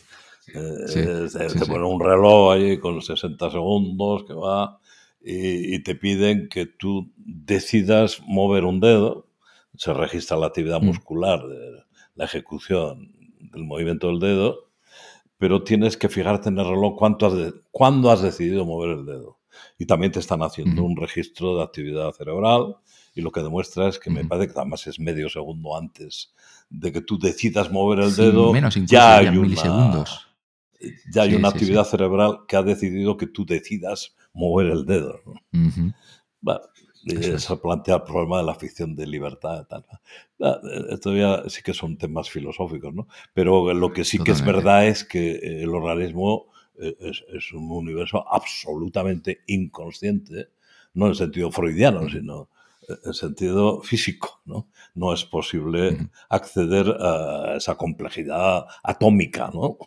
eh, 0.55 1.29
te 1.59 1.67
ponen 1.67 1.85
un 1.85 2.01
reloj 2.01 2.53
ahí 2.53 2.79
con 2.79 3.01
60 3.01 3.51
segundos 3.51 4.25
que 4.25 4.35
va 4.35 4.79
y, 5.23 5.83
te 5.83 5.95
piden 5.95 6.49
que 6.49 6.67
tú 6.67 7.11
decidas 7.17 8.21
mover 8.27 8.65
un 8.65 8.81
dedo, 8.81 9.27
se 9.77 9.93
registra 9.95 10.37
la 10.37 10.47
actividad 10.47 10.81
mm. 10.81 10.87
muscular 10.87 11.47
de 11.47 11.83
la 12.15 12.25
ejecución 12.25 13.13
del 13.39 13.65
movimiento 13.65 14.09
del 14.09 14.21
dedo, 14.21 14.71
pero 15.39 15.63
tienes 15.63 15.97
que 15.97 16.09
fijarte 16.09 16.51
en 16.51 16.59
el 16.59 16.67
reloj 16.67 16.97
cuánto 16.99 17.27
has 17.27 17.55
cuándo 17.71 18.11
has 18.11 18.21
decidido 18.21 18.67
mover 18.67 18.99
el 18.99 19.07
dedo. 19.07 19.40
Y 19.79 19.87
también 19.87 20.13
te 20.13 20.21
están 20.21 20.43
haciendo 20.43 20.85
un 20.85 20.97
registro 20.97 21.57
de 21.57 21.65
actividad 21.65 22.13
cerebral 22.13 22.77
y 23.15 23.21
lo 23.21 23.33
que 23.33 23.43
demuestra 23.43 23.89
es 23.89 23.99
que 23.99 24.11
me 24.11 24.25
parece 24.25 24.53
que 24.53 24.61
además 24.61 24.87
es 24.87 25.01
medio 25.01 25.29
segundo 25.29 25.77
antes 25.77 26.33
de 26.69 26.93
que 26.93 27.01
tú 27.01 27.19
decidas 27.19 27.71
mover 27.71 28.01
el 28.01 28.15
dedo, 28.15 28.53
menos 28.53 28.75
ya 28.87 29.19
hay 29.19 29.31
milisegundos. 29.31 30.29
ya 31.13 31.23
hay 31.23 31.35
una 31.35 31.49
actividad 31.49 31.85
cerebral 31.85 32.41
que 32.47 32.57
ha 32.57 32.63
decidido 32.63 33.17
que 33.17 33.27
tú 33.27 33.45
decidas 33.45 34.15
mover 34.33 34.69
el 34.69 34.87
dedo. 34.87 35.21
eso 37.05 37.61
plantea 37.61 37.97
el 37.97 38.03
problema 38.03 38.39
de 38.39 38.45
la 38.45 38.55
ficción 38.55 38.95
de 38.95 39.07
libertad. 39.07 39.67
Esto 40.91 41.17
ya 41.17 41.43
sí 41.49 41.63
que 41.63 41.75
son 41.75 41.97
temas 41.97 42.31
filosóficos, 42.31 42.95
¿no? 42.95 43.09
Pero 43.35 43.73
lo 43.75 43.93
que 43.93 44.05
sí 44.05 44.19
que 44.19 44.33
es 44.33 44.45
verdad 44.45 44.87
es 44.87 45.05
que 45.05 45.63
el 45.63 45.71
organismo 45.71 46.47
es, 46.81 47.53
un 47.53 47.71
universo 47.71 48.25
absolutamente 48.29 49.41
inconsciente, 49.47 50.49
no 50.95 51.09
en 51.09 51.15
sentido 51.15 51.51
freudiano, 51.51 52.09
sino 52.09 52.49
en 53.05 53.15
sentido 53.15 53.83
físico, 53.83 54.41
¿no? 54.45 54.69
No 54.95 55.13
es 55.13 55.25
posible 55.25 56.11
acceder 56.29 56.89
a 56.99 57.55
esa 57.57 57.77
complejidad 57.77 58.67
atómica, 58.83 59.51
¿no? 59.53 59.79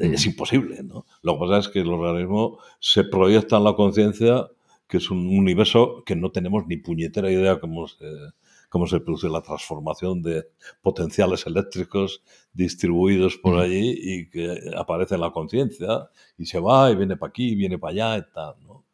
Es 0.00 0.24
imposible, 0.24 0.82
¿no? 0.82 1.04
Lo 1.22 1.34
que 1.34 1.40
pasa 1.40 1.58
es 1.58 1.68
que 1.68 1.80
el 1.80 1.88
organismo 1.88 2.58
se 2.80 3.04
proyecta 3.04 3.58
en 3.58 3.64
la 3.64 3.74
conciencia, 3.74 4.48
que 4.86 4.96
es 4.96 5.10
un 5.10 5.26
universo 5.26 6.02
que 6.06 6.16
no 6.16 6.30
tenemos 6.30 6.66
ni 6.66 6.78
puñetera 6.78 7.30
idea 7.30 7.60
cómo 7.60 7.86
se, 7.88 8.06
cómo 8.68 8.86
se 8.86 9.00
produce 9.00 9.28
la 9.28 9.42
transformación 9.42 10.22
de 10.22 10.44
potenciales 10.82 11.46
eléctricos 11.46 12.22
distribuidos 12.52 13.36
por 13.36 13.58
allí 13.58 13.94
y 13.96 14.30
que 14.30 14.70
aparece 14.76 15.14
en 15.14 15.22
la 15.22 15.30
conciencia 15.30 16.10
y 16.36 16.46
se 16.46 16.60
va 16.60 16.90
y 16.90 16.96
viene 16.96 17.16
para 17.16 17.30
aquí, 17.30 17.50
y 17.52 17.54
viene 17.54 17.78
para 17.78 17.92
allá 17.92 18.18
y 18.18 18.32
tal, 18.32 18.54
¿no? 18.66 18.84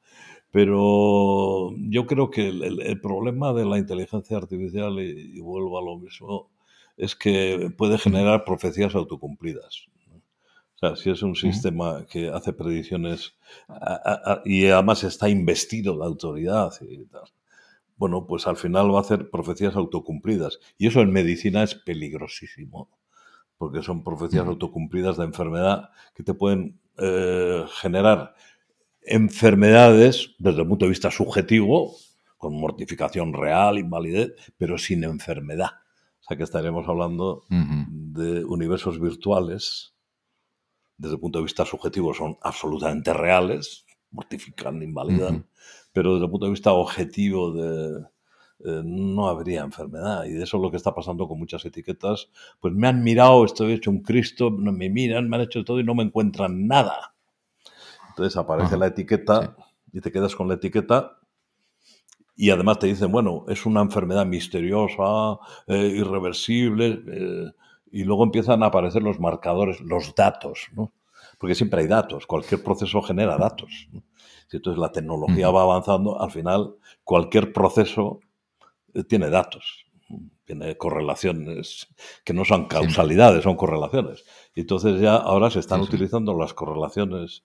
Pero 0.55 1.73
yo 1.77 2.07
creo 2.07 2.31
que 2.31 2.47
el, 2.47 3.01
problema 3.01 3.53
de 3.53 3.65
la 3.65 3.77
inteligencia 3.77 4.37
artificial, 4.37 5.01
y, 5.01 5.41
vuelvo 5.41 5.81
a 5.81 5.83
lo 5.83 5.99
mismo, 5.99 6.53
es 6.97 7.17
que 7.17 7.73
puede 7.77 7.99
generar 7.99 8.45
profecías 8.45 8.95
autocumplidas. 8.95 9.89
O 10.77 10.79
sea, 10.79 10.95
si 10.95 11.11
es 11.11 11.25
un 11.25 11.35
sistema 11.35 12.07
que 12.07 12.29
hace 12.29 12.53
predicciones 12.53 13.35
y 14.45 14.67
además 14.67 15.03
está 15.03 15.29
investido 15.29 15.99
de 15.99 16.05
autoridad 16.05 16.71
y 16.83 17.05
tal, 17.07 17.25
bueno, 18.05 18.27
pues 18.27 18.47
al 18.47 18.59
final 18.59 18.95
va 18.95 18.99
a 18.99 19.01
hacer 19.01 19.31
profecías 19.31 19.77
autocumplidas. 19.77 20.59
Y 20.77 20.89
eso 20.89 21.01
en 21.01 21.11
medicina 21.11 21.63
es 21.63 21.75
peligrosísimo, 21.75 22.91
porque 23.57 23.83
son 23.83 24.05
profecías 24.05 24.47
autocumplidas 24.47 25.17
de 25.17 25.25
enfermedad 25.25 25.89
que 26.15 26.23
te 26.23 26.35
pueden 26.35 26.79
eh, 26.99 27.65
generar 27.81 28.35
enfermedades 29.01 30.35
desde 30.39 30.61
el 30.61 30.69
punto 30.69 30.85
de 30.85 30.91
vista 30.91 31.11
subjetivo, 31.11 31.95
con 32.37 32.61
mortificación 32.61 33.33
real, 33.33 33.79
invalidez, 33.79 34.35
pero 34.59 34.77
sin 34.77 35.03
enfermedad. 35.05 35.71
O 36.21 36.25
sea 36.29 36.37
que 36.37 36.43
estaremos 36.43 36.87
hablando 36.87 37.45
de 37.49 38.45
universos 38.45 39.01
virtuales 39.01 39.95
desde 40.99 41.15
el 41.15 41.21
punto 41.21 41.39
de 41.39 41.45
vista 41.45 41.65
subjetivo 41.65 42.13
son 42.13 42.37
absolutamente 42.43 43.15
reales, 43.15 43.87
mortifican, 44.11 44.83
invalidan, 44.83 45.49
pero 45.95 46.15
desde 46.15 46.25
el 46.25 46.31
punto 46.31 46.47
de 46.47 46.51
vista 46.51 46.73
objetivo 46.73 47.53
de, 47.53 48.01
eh, 48.65 48.83
no 48.85 49.29
habría 49.29 49.63
enfermedad. 49.63 50.25
Y 50.25 50.33
de 50.33 50.43
eso 50.43 50.57
es 50.57 50.63
lo 50.63 50.71
que 50.71 50.77
está 50.77 50.93
pasando 50.93 51.29
con 51.29 51.39
muchas 51.39 51.65
etiquetas. 51.65 52.31
Pues 52.61 52.75
me 52.75 52.89
han 52.89 53.03
mirado, 53.05 53.45
estoy 53.45 53.73
hecho 53.73 53.91
un 53.91 54.03
Cristo, 54.03 54.51
me 54.51 54.91
miran, 54.91 55.29
me 55.29 55.37
han 55.37 55.43
hecho 55.43 55.65
todo 55.65 55.79
y 55.79 55.85
no 55.85 55.95
me 55.95 56.03
encuentran 56.03 56.67
nada. 56.67 57.15
Entonces 58.09 58.37
aparece 58.37 58.77
la 58.77 58.89
etiqueta 58.89 59.57
y 59.93 60.01
te 60.01 60.11
quedas 60.11 60.35
con 60.35 60.49
la 60.49 60.55
etiqueta 60.55 61.19
y 62.37 62.51
además 62.51 62.81
te 62.81 62.89
dicen, 62.89 63.13
bueno, 63.13 63.45
es 63.49 63.65
una 63.65 63.81
enfermedad 63.81 64.27
misteriosa, 64.27 65.39
eh, 65.69 65.95
irreversible. 65.97 67.03
Eh, 67.07 67.53
y 67.93 68.03
luego 68.03 68.25
empiezan 68.25 68.65
a 68.65 68.67
aparecer 68.67 69.05
los 69.05 69.21
marcadores, 69.21 69.81
los 69.81 70.17
datos, 70.17 70.67
¿no? 70.73 70.93
Porque 71.39 71.55
siempre 71.55 71.83
hay 71.83 71.87
datos, 71.87 72.27
cualquier 72.27 72.63
proceso 72.65 73.01
genera 73.03 73.39
datos. 73.39 73.89
Si 74.49 74.57
entonces 74.57 74.81
la 74.81 74.93
tecnología 74.93 75.51
va 75.51 75.63
avanzando, 75.63 76.21
al 76.21 76.31
final 76.31 76.75
cualquier 77.03 77.53
proceso 77.53 78.21
eh, 78.93 79.05
tiene 79.05 79.31
datos, 79.31 79.87
tiene 80.45 80.77
correlaciones 80.77 81.89
que 82.25 82.35
no 82.35 82.45
son 82.45 82.67
causalidades, 82.67 83.45
son 83.45 83.57
correlaciones. 83.57 84.25
Y 84.55 84.61
entonces 84.61 85.01
ya 85.01 85.17
ahora 85.17 85.51
se 85.51 85.61
están 85.61 85.81
utilizando 85.81 86.39
las 86.39 86.55
correlaciones 86.55 87.45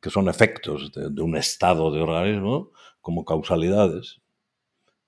que 0.00 0.10
son 0.10 0.28
efectos 0.28 0.92
de, 0.92 1.10
de, 1.10 1.22
un 1.22 1.36
estado 1.36 1.90
de 1.90 2.00
organismo 2.00 2.70
como 3.00 3.24
causalidades. 3.24 4.20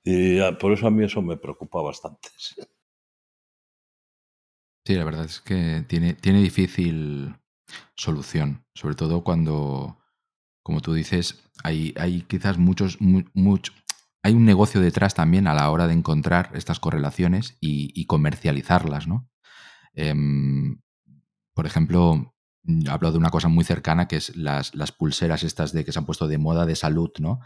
Y 0.03 0.41
por 0.53 0.72
eso 0.72 0.86
a 0.86 0.91
mí 0.91 1.05
eso 1.05 1.22
me 1.22 1.36
preocupa 1.36 1.82
bastante. 1.82 2.28
Sí, 4.89 4.95
la 4.95 5.05
verdad 5.05 5.26
es 5.26 5.41
que 5.41 5.84
tiene, 5.86 6.14
tiene 6.14 6.41
difícil 6.41 7.36
solución, 7.95 8.64
sobre 8.72 8.95
todo 8.95 9.22
cuando, 9.22 9.99
como 10.69 10.83
tú 10.83 10.93
dices, 10.93 11.43
hay, 11.64 11.95
hay 11.99 12.21
quizás 12.29 12.59
muchos, 12.59 12.99
hay 14.23 14.35
un 14.35 14.45
negocio 14.45 14.83
detrás 14.83 15.14
también 15.14 15.47
a 15.47 15.55
la 15.55 15.71
hora 15.71 15.87
de 15.87 15.95
encontrar 15.95 16.51
estas 16.53 16.79
correlaciones 16.79 17.57
y, 17.59 18.05
comercializarlas, 18.05 19.09
¿no? 19.09 19.31
Em, 19.95 20.83
por 21.55 21.64
ejemplo, 21.64 22.35
hablo 22.87 23.12
de 23.12 23.16
una 23.16 23.31
cosa 23.31 23.49
muy 23.49 23.64
cercana 23.64 24.09
que 24.09 24.16
es 24.16 24.37
las, 24.37 24.75
las, 24.75 24.93
pulseras 24.93 25.43
estas 25.43 25.73
de 25.73 25.87
que 25.87 25.93
se 25.93 26.01
han 26.01 26.05
puesto 26.05 26.29
de 26.29 26.37
moda 26.37 26.66
de 26.66 26.77
salud, 26.77 27.12
¿no? 27.19 27.41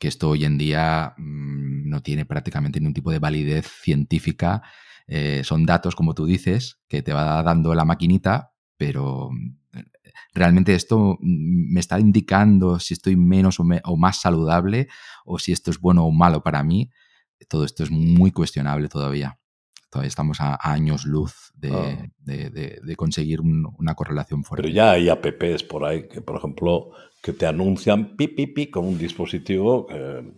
Que 0.00 0.08
esto 0.08 0.30
hoy 0.30 0.46
en 0.46 0.56
día 0.56 1.12
mm, 1.18 1.90
no 1.90 2.02
tiene 2.02 2.24
prácticamente 2.24 2.80
ningún 2.80 2.94
tipo 2.94 3.10
de 3.10 3.18
validez 3.18 3.66
científica 3.66 4.62
eh, 5.08 5.42
son 5.44 5.66
datos, 5.66 5.94
como 5.94 6.14
tú 6.14 6.24
dices, 6.24 6.80
que 6.88 7.02
te 7.02 7.12
va 7.12 7.42
dando 7.42 7.74
la 7.74 7.84
maquinita, 7.84 8.54
pero 8.78 9.28
realmente 10.32 10.74
esto 10.74 11.18
me 11.20 11.80
está 11.80 11.98
indicando 11.98 12.78
si 12.78 12.94
estoy 12.94 13.16
menos 13.16 13.58
o, 13.60 13.96
más 13.96 14.20
saludable 14.20 14.88
o 15.24 15.38
si 15.38 15.52
esto 15.52 15.70
es 15.70 15.78
bueno 15.78 16.04
o 16.04 16.10
malo 16.10 16.42
para 16.42 16.62
mí. 16.62 16.90
Todo 17.48 17.64
esto 17.64 17.82
es 17.82 17.90
muy 17.90 18.30
cuestionable 18.30 18.88
todavía. 18.88 19.38
Todavía 19.90 20.08
estamos 20.08 20.40
a, 20.40 20.58
años 20.60 21.04
luz 21.04 21.52
de, 21.54 21.72
ah. 21.72 22.94
conseguir 22.96 23.40
una 23.40 23.94
correlación 23.94 24.42
fuerte. 24.44 24.62
Pero 24.62 24.74
ya 24.74 24.92
hay 24.92 25.08
apps 25.08 25.62
por 25.62 25.84
ahí 25.84 26.08
que, 26.08 26.20
por 26.20 26.36
ejemplo, 26.36 26.90
que 27.22 27.32
te 27.32 27.46
anuncian 27.46 28.16
pi, 28.16 28.28
pi, 28.28 28.48
pi 28.48 28.66
con 28.70 28.86
un 28.86 28.98
dispositivo 28.98 29.86
que 29.86 30.34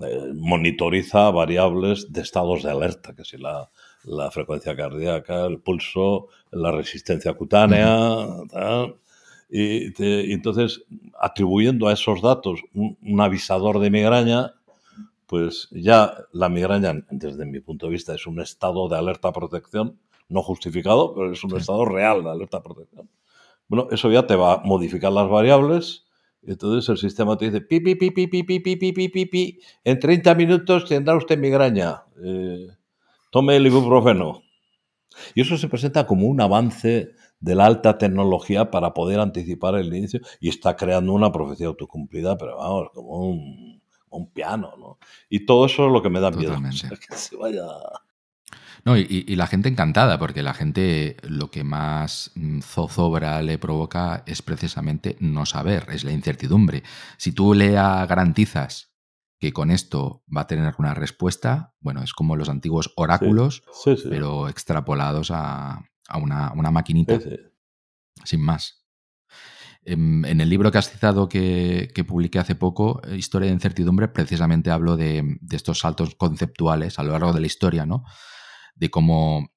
eh, 0.00 0.32
monitoriza 0.34 1.30
variables 1.30 2.12
de 2.12 2.22
estados 2.22 2.62
de 2.62 2.70
alerta, 2.70 3.14
que 3.14 3.24
si 3.24 3.38
la, 3.38 3.68
frecuencia 4.30 4.76
cardíaca, 4.76 5.46
el 5.46 5.60
pulso, 5.60 6.28
la 6.50 6.72
resistencia 6.72 7.34
cutánea, 7.34 8.26
y, 9.48 9.92
entonces 10.32 10.84
atribuyendo 11.20 11.88
a 11.88 11.92
esos 11.92 12.22
datos 12.22 12.60
un, 12.74 13.20
avisador 13.20 13.78
de 13.78 13.90
migraña, 13.90 14.54
pues 15.26 15.68
ya 15.70 16.14
la 16.32 16.48
migraña, 16.48 17.04
desde 17.10 17.46
mi 17.46 17.60
punto 17.60 17.86
de 17.86 17.92
vista, 17.92 18.14
es 18.14 18.26
un 18.26 18.40
estado 18.40 18.88
de 18.88 18.96
alerta-protección, 18.96 19.98
no 20.28 20.42
justificado, 20.42 21.14
pero 21.14 21.32
es 21.32 21.42
un 21.44 21.56
estado 21.56 21.84
real 21.84 22.24
de 22.24 22.30
alerta-protección. 22.30 23.08
Bueno, 23.68 23.88
eso 23.90 24.10
ya 24.10 24.26
te 24.26 24.36
va 24.36 24.54
a 24.54 24.58
modificar 24.58 25.12
las 25.12 25.28
variables 25.28 26.04
entonces 26.44 26.88
el 26.88 26.98
sistema 26.98 27.36
te 27.36 27.46
dice, 27.46 27.60
pi, 27.60 27.80
pi, 27.80 27.94
pi, 27.94 28.10
pi, 28.10 28.26
pi, 28.26 28.42
pi, 28.42 28.58
pi, 28.60 28.92
pi, 28.92 29.08
pi, 29.08 29.26
pi. 29.26 29.60
en 29.84 29.98
30 29.98 30.34
minutos 30.34 30.88
tendrá 30.88 31.16
usted 31.16 31.38
migraña. 31.38 32.02
Eh, 32.22 32.66
tome 33.32 33.56
el 33.56 33.66
ibuprofeno. 33.66 34.42
Y 35.34 35.40
eso 35.40 35.56
se 35.56 35.68
presenta 35.68 36.06
como 36.06 36.26
un 36.26 36.40
avance 36.40 37.12
de 37.40 37.54
la 37.54 37.66
alta 37.66 37.98
tecnología 37.98 38.70
para 38.70 38.94
poder 38.94 39.20
anticipar 39.20 39.74
el 39.74 39.92
inicio 39.92 40.20
y 40.38 40.48
está 40.50 40.76
creando 40.76 41.12
una 41.12 41.32
profecía 41.32 41.66
autocumplida, 41.66 42.36
pero 42.38 42.58
vamos, 42.58 42.90
como 42.94 43.26
un, 43.26 43.82
un 44.10 44.30
piano, 44.32 44.74
¿no? 44.78 44.98
Y 45.28 45.44
todo 45.46 45.66
eso 45.66 45.86
es 45.86 45.92
lo 45.92 46.02
que 46.02 46.10
me 46.10 46.20
da 46.20 46.30
miedo. 46.30 46.54
que 47.08 47.16
se 47.16 47.36
vaya 47.36 47.64
no, 48.84 48.96
y, 48.96 49.36
la 49.36 49.46
gente 49.46 49.68
encantada, 49.68 50.18
porque 50.18 50.42
la 50.42 50.54
gente 50.54 51.16
lo 51.22 51.50
que 51.50 51.62
más 51.62 52.32
mm, 52.34 52.60
zozobra 52.60 53.40
le 53.40 53.56
provoca 53.56 54.24
es 54.26 54.42
precisamente 54.42 55.16
no 55.20 55.46
saber, 55.46 55.86
es 55.92 56.02
la 56.02 56.10
incertidumbre. 56.12 56.82
Si 57.16 57.30
tú 57.30 57.54
le 57.54 57.70
garantizas 57.70 58.91
que 59.42 59.52
con 59.52 59.72
esto 59.72 60.22
va 60.34 60.42
a 60.42 60.46
tener 60.46 60.72
una 60.78 60.94
respuesta, 60.94 61.74
bueno, 61.80 62.04
es 62.04 62.12
como 62.12 62.36
los 62.36 62.48
antiguos 62.48 62.92
oráculos, 62.94 63.64
pero 64.08 64.48
extrapolados 64.48 65.32
a, 65.32 65.82
una, 66.14 66.70
maquinita, 66.70 67.18
sin 68.22 68.40
más. 68.40 68.86
En, 69.84 70.24
el 70.40 70.48
libro 70.48 70.70
que 70.70 70.78
has 70.78 70.92
citado 70.92 71.28
que, 71.28 71.90
que, 71.92 72.04
publiqué 72.04 72.38
hace 72.38 72.54
poco, 72.54 73.02
Historia 73.16 73.48
de 73.48 73.54
Incertidumbre, 73.54 74.06
precisamente 74.06 74.70
hablo 74.70 74.96
de, 74.96 75.38
de, 75.40 75.56
estos 75.56 75.80
saltos 75.80 76.14
conceptuales 76.14 77.00
a 77.00 77.02
lo 77.02 77.10
largo 77.10 77.32
de 77.32 77.40
la 77.40 77.46
historia, 77.48 77.84
¿no? 77.84 78.04
de 78.76 78.90
cómo 78.92 79.50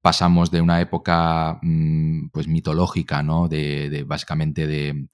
pasamos 0.00 0.50
de 0.50 0.62
una 0.62 0.80
época 0.80 1.58
mm, 1.60 2.28
pues 2.32 2.48
mitológica, 2.48 3.22
¿no? 3.22 3.48
De, 3.48 4.02
básicamente 4.06 4.66
de 4.66 5.08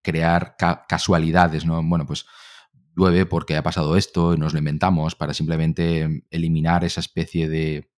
crear 0.00 0.56
casualidades, 0.88 1.66
¿no? 1.66 1.82
Bueno, 1.82 2.06
pues 2.06 2.24
llueve 2.96 3.26
porque 3.26 3.56
ha 3.56 3.62
pasado 3.62 3.96
esto 3.96 4.34
y 4.34 4.38
nos 4.38 4.52
lo 4.52 4.58
inventamos 4.58 5.14
para 5.14 5.34
simplemente 5.34 6.24
eliminar 6.30 6.84
esa 6.84 7.00
especie 7.00 7.48
de, 7.48 7.90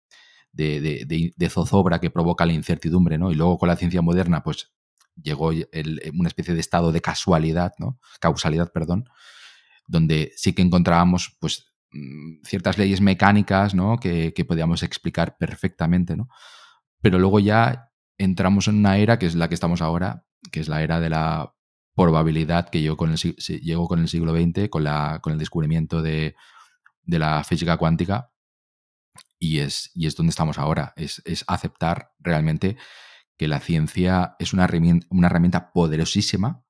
de, 0.53 1.49
zozobra 1.51 2.01
que 2.01 2.11
provoca 2.11 2.45
la 2.45 2.53
incertidumbre, 2.53 3.17
¿no? 3.17 3.31
Y 3.31 3.35
luego 3.35 3.59
con 3.59 3.69
la 3.69 3.77
ciencia 3.77 4.03
moderna, 4.03 4.43
pues 4.43 4.73
llegó 5.15 5.49
una 5.49 6.29
especie 6.29 6.55
de 6.55 6.61
estado 6.61 6.93
de 6.93 7.01
casualidad, 7.01 7.73
¿no? 7.79 7.99
Causalidad, 8.21 8.73
perdón, 8.73 9.09
donde 9.87 10.33
sí 10.37 10.53
que 10.53 10.63
encontrábamos, 10.63 11.37
pues, 11.41 11.69
Mm, 11.93 12.43
ciertas 12.45 12.77
leyes 12.77 13.01
mecánicas 13.01 13.75
¿no? 13.75 13.97
que, 13.99 14.33
podíamos 14.47 14.83
explicar 14.83 15.37
perfectamente, 15.39 16.17
¿no? 16.17 16.29
Pero 17.01 17.19
luego 17.19 17.41
ya 17.41 17.91
entramos 18.19 18.69
en 18.69 18.77
una 18.79 18.99
era 18.99 19.19
que 19.19 19.27
es 19.27 19.35
la 19.35 19.49
que 19.49 19.55
estamos 19.55 19.81
ahora, 19.81 20.27
que 20.53 20.61
es 20.61 20.69
la 20.69 20.83
era 20.83 21.01
de 21.01 21.11
la 21.11 21.55
probabilidad 21.99 22.69
que 22.71 22.81
llegó 22.81 22.97
con 22.97 23.11
el, 23.11 23.19
llegó 23.19 23.89
con 23.89 23.99
el 23.99 24.09
siglo 24.09 24.33
XX, 24.33 24.69
con, 24.71 24.85
la, 24.85 25.19
con 25.21 25.33
el 25.33 25.39
descubrimiento 25.39 26.01
de, 26.01 26.37
la 27.07 27.43
física 27.43 27.77
cuántica, 27.77 28.33
y 29.39 29.59
es, 29.59 29.91
y 29.95 30.07
es 30.07 30.15
donde 30.15 30.31
estamos 30.31 30.59
ahora, 30.59 30.93
es, 30.97 31.23
aceptar 31.47 32.13
realmente 32.19 32.77
que 33.37 33.49
la 33.49 33.61
ciencia 33.61 34.37
es 34.39 34.53
una 34.53 34.69
una 35.11 35.27
herramienta 35.27 35.73
poderosísima, 35.73 36.65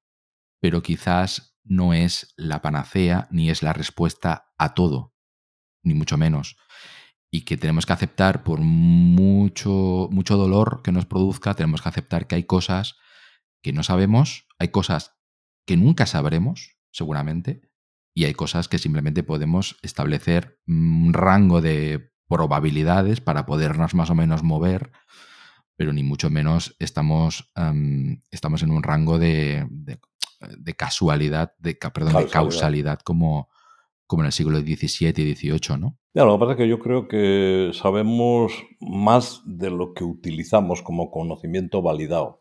pero 0.61 0.83
quizás 0.83 1.59
no 1.63 1.93
es 1.93 2.33
la 2.37 2.63
panacea 2.63 3.29
ni 3.31 3.51
es 3.51 3.63
la 3.63 3.73
respuesta 3.73 4.53
a 4.59 4.75
todo, 4.75 5.15
ni 5.83 5.95
mucho 5.95 6.17
menos. 6.17 6.57
Y 7.31 7.43
que 7.43 7.59
tenemos 7.59 7.85
que 7.85 7.93
aceptar, 7.93 8.43
por 8.43 8.61
mucho, 8.61 10.09
mucho 10.11 10.37
dolor 10.37 10.81
que 10.83 10.93
nos 10.93 11.05
produzca, 11.05 11.55
tenemos 11.55 11.83
que 11.83 11.89
aceptar 11.91 12.27
que 12.27 12.37
hay 12.37 12.45
cosas 12.45 12.97
que 13.63 13.73
no 13.73 13.83
sabemos, 13.83 14.47
hay 14.59 14.69
cosas 14.69 15.18
que 15.69 15.77
nunca 15.77 16.07
sabremos, 16.07 16.79
seguramente, 16.91 17.61
y 18.15 18.25
hay 18.25 18.33
cosas 18.33 18.69
que 18.69 18.79
simplemente 18.79 19.23
podemos 19.23 19.77
establecer 19.83 20.59
un 20.67 21.13
rango 21.13 21.61
de 21.61 22.11
probabilidades 22.27 23.21
para 23.21 23.45
podernos 23.45 23.95
más 23.95 24.09
o 24.09 24.15
menos 24.15 24.43
mover, 24.43 24.93
pero 25.77 25.93
ni 25.93 26.03
mucho 26.03 26.31
menos 26.31 26.75
estamos, 26.79 27.53
estamos 28.31 28.63
en 28.63 28.71
un 28.71 28.83
rango 28.83 29.19
de, 29.19 29.69
de 29.71 30.75
casualidad, 30.75 31.53
de, 31.59 31.75
perdón, 31.75 32.25
de 32.25 32.31
causalidad 32.31 33.01
como, 33.01 33.51
como 34.07 34.23
en 34.23 34.27
el 34.29 34.33
siglo 34.33 34.59
XVII 34.61 35.13
y 35.17 35.35
XVIII, 35.35 35.79
¿no? 35.79 35.99
Ya, 36.15 36.25
lo 36.25 36.33
que 36.33 36.41
pasa 36.41 36.53
es 36.53 36.59
que 36.59 36.69
yo 36.69 36.79
creo 36.79 37.09
que 37.09 37.73
sabemos 37.75 38.55
más 38.81 39.43
de 39.45 39.69
lo 39.69 39.93
que 39.93 40.05
utilizamos 40.05 40.81
como 40.81 41.11
conocimiento 41.11 41.83
validado. 41.83 42.41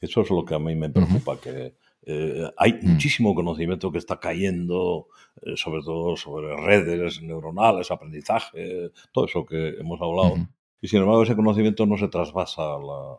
Eso 0.00 0.20
es 0.20 0.30
lo 0.30 0.44
que 0.44 0.54
a 0.54 0.60
mí 0.60 0.76
me 0.76 0.90
preocupa, 0.90 1.40
que 1.40 1.74
eh, 2.10 2.50
hay 2.56 2.72
mm. 2.72 2.92
muchísimo 2.92 3.34
conocimiento 3.34 3.92
que 3.92 3.98
está 3.98 4.18
cayendo, 4.18 5.08
eh, 5.42 5.56
sobre 5.56 5.82
todo 5.82 6.16
sobre 6.16 6.56
redes 6.56 7.20
neuronales, 7.20 7.90
aprendizaje, 7.90 8.90
todo 9.12 9.26
eso 9.26 9.44
que 9.44 9.76
hemos 9.78 10.00
hablado. 10.00 10.36
Y 10.80 10.88
sin 10.88 11.00
embargo, 11.00 11.22
ese 11.22 11.36
conocimiento 11.36 11.84
no 11.84 11.98
se 11.98 12.08
trasvasa 12.08 12.62
a 12.62 12.78
la, 12.78 13.16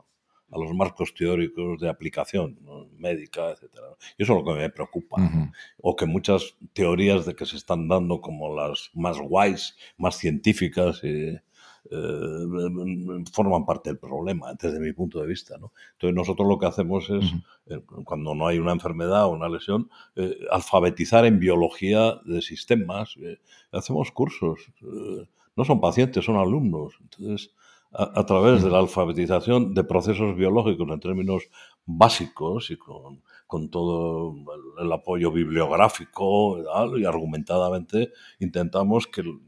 a 0.51 0.57
los 0.57 0.73
marcos 0.73 1.13
teóricos 1.13 1.79
de 1.79 1.87
aplicación 1.87 2.57
médica, 2.97 3.51
etc. 3.51 3.75
Y 4.17 4.23
eso 4.23 4.33
es 4.33 4.39
lo 4.39 4.43
que 4.43 4.59
me 4.59 4.69
preocupa. 4.71 5.17
O 5.77 5.95
que 5.95 6.07
muchas 6.07 6.55
teorías 6.73 7.27
de 7.27 7.35
que 7.35 7.45
se 7.45 7.57
están 7.57 7.87
dando 7.87 8.21
como 8.21 8.55
las 8.55 8.89
más 8.95 9.19
guays, 9.19 9.77
más 9.97 10.17
científicas, 10.17 11.03
eh, 11.91 13.23
forman 13.31 13.65
parte 13.65 13.89
del 13.89 13.97
problema, 13.97 14.53
desde 14.53 14.79
mi 14.79 14.93
punto 14.93 15.19
de 15.21 15.27
vista. 15.27 15.55
Entonces 15.55 16.15
nosotros 16.15 16.47
lo 16.47 16.59
que 16.59 16.67
hacemos 16.67 17.09
es, 17.09 17.25
eh, 17.67 17.81
cuando 18.03 18.35
no 18.35 18.47
hay 18.47 18.59
una 18.59 18.73
enfermedad 18.73 19.25
o 19.25 19.29
una 19.29 19.49
lesión, 19.49 19.89
eh, 20.15 20.37
alfabetizar 20.51 21.25
en 21.25 21.39
biología 21.39 22.19
de 22.25 22.41
sistemas. 22.41 23.15
hacemos 23.71 24.11
cursos. 24.11 24.59
no 25.55 25.65
son 25.65 25.81
pacientes, 25.81 26.23
son 26.23 26.37
alumnos. 26.37 26.93
Entonces, 27.01 27.51
a, 27.91 28.23
través 28.25 28.63
de 28.63 28.69
la 28.69 28.79
alfabetización 28.79 29.73
de 29.73 29.83
procesos 29.83 30.35
biológicos 30.35 30.87
en 30.89 30.99
términos 30.99 31.49
básicos 31.85 32.69
y 32.69 32.77
con, 32.77 33.23
con 33.47 33.69
todo 33.69 34.35
el, 34.79 34.91
apoyo 34.91 35.31
bibliográfico 35.31 36.59
y 36.97 37.05
argumentadamente 37.05 38.11
intentamos 38.39 39.07
que 39.07 39.21
el, 39.21 39.39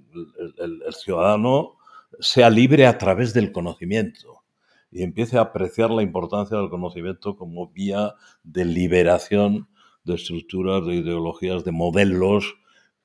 el, 0.57 0.93
ciudadano 0.93 1.77
sea 2.20 2.49
libre 2.49 2.86
a 2.86 2.97
través 2.97 3.34
del 3.34 3.51
conocimiento 3.51 4.43
y 4.91 5.03
empiece 5.03 5.38
a 5.38 5.41
apreciar 5.41 5.89
la 5.89 6.03
importancia 6.03 6.57
del 6.57 6.70
conocimiento 6.70 7.36
como 7.36 7.70
vía 7.70 8.16
de 8.43 8.66
liberación 8.66 9.70
de 10.03 10.16
estructuras, 10.16 10.86
de 10.86 10.95
ideologías, 10.95 11.64
de 11.64 11.72
modelos 11.72 12.55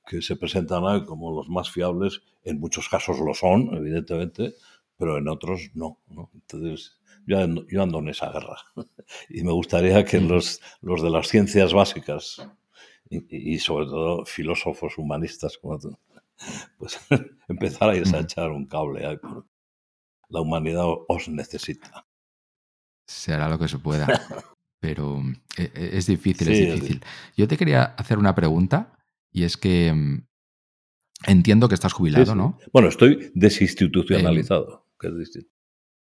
que 0.06 0.22
se 0.22 0.36
presentan 0.36 0.86
ahí 0.86 1.04
como 1.04 1.32
los 1.32 1.48
más 1.48 1.70
fiables, 1.70 2.22
en 2.44 2.60
muchos 2.60 2.88
casos 2.88 3.18
lo 3.18 3.34
son, 3.34 3.74
evidentemente, 3.74 4.54
pero 4.96 5.18
en 5.18 5.28
otros 5.28 5.70
no. 5.74 5.98
Entonces, 6.32 6.98
yo 7.26 7.40
ando, 7.40 7.98
en 7.98 8.08
esa 8.08 8.30
guerra. 8.30 8.56
y 9.28 9.42
me 9.42 9.52
gustaría 9.52 10.04
que 10.04 10.20
los, 10.20 10.60
los 10.80 11.02
de 11.02 11.10
las 11.10 11.28
ciencias 11.28 11.72
básicas 11.72 12.48
y, 13.08 13.58
sobre 13.58 13.86
todo 13.86 14.24
filósofos 14.24 14.98
humanistas 14.98 15.58
como 15.58 15.78
tú, 15.78 15.98
pues 16.78 16.98
empezarais 17.48 18.12
a 18.12 18.20
echar 18.20 18.50
un 18.50 18.66
cable. 18.66 19.18
La 20.28 20.40
humanidad 20.40 20.86
os 21.08 21.28
necesita. 21.28 22.06
Se 23.06 23.32
hará 23.32 23.48
lo 23.48 23.58
que 23.58 23.68
se 23.68 23.78
pueda. 23.78 24.06
Pero 24.80 25.22
e, 25.56 25.62
e, 25.74 25.96
es 25.96 26.06
difícil, 26.06 26.48
es 26.48 26.74
difícil. 26.74 27.02
Yo 27.36 27.48
te 27.48 27.56
quería 27.56 27.82
hacer 27.84 28.18
una 28.18 28.34
pregunta 28.34 28.98
y 29.32 29.44
es 29.44 29.56
que 29.56 29.92
mm, 29.92 30.26
entiendo 31.26 31.68
que 31.68 31.74
estás 31.74 31.92
jubilado, 31.92 32.34
¿no? 32.34 32.58
Bueno, 32.72 32.88
estoy 32.88 33.32
desinstitucionalizado 33.34 34.86
que 34.98 35.08
es 35.08 35.18
distinto. 35.18 35.50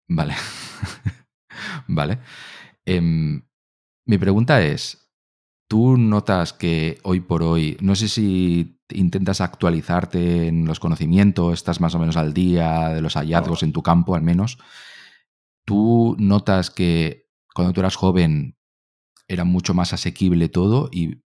Vale. 0.07 0.33
vale. 1.87 2.19
Em, 2.85 3.43
mi 4.05 4.17
pregunta 4.17 4.63
es, 4.63 5.04
¿tú 5.75 5.97
notas 5.97 6.53
que 6.53 6.99
hoy 7.03 7.19
por 7.19 7.43
hoy, 7.43 7.75
no 7.81 7.95
sé 7.95 8.07
si 8.07 8.79
intentas 8.91 9.41
actualizarte 9.41 10.47
en 10.47 10.63
los 10.63 10.79
conocimientos, 10.79 11.53
estás 11.53 11.81
más 11.81 11.93
o 11.95 11.99
menos 11.99 12.15
al 12.15 12.33
día 12.33 12.93
de 12.93 13.01
los 13.01 13.15
hallazgos 13.15 13.61
en 13.61 13.73
tu 13.73 13.83
campo 13.83 14.15
al 14.15 14.21
menos, 14.21 14.57
¿tú 15.65 16.15
notas 16.17 16.71
que 16.71 17.27
cuando 17.53 17.73
tú 17.73 17.81
eras 17.81 17.97
joven 17.97 18.57
era 19.27 19.43
mucho 19.43 19.73
más 19.73 19.91
asequible 19.91 20.47
todo 20.47 20.89
y, 20.93 21.21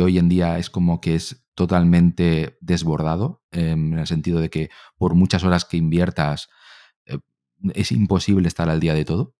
hoy 0.00 0.16
en 0.16 0.30
día 0.30 0.56
es 0.56 0.70
como 0.70 1.02
que 1.02 1.14
es 1.14 1.46
totalmente 1.54 2.56
desbordado, 2.62 3.42
en 3.50 3.98
el 3.98 4.06
sentido 4.06 4.40
de 4.40 4.48
que 4.48 4.70
por 4.96 5.14
muchas 5.14 5.44
horas 5.44 5.66
que 5.66 5.76
inviertas 5.76 6.48
eh, 7.04 7.18
es 7.74 7.92
imposible 7.92 8.48
estar 8.48 8.70
al 8.70 8.80
día 8.80 8.94
de 8.94 9.04
todo? 9.04 9.34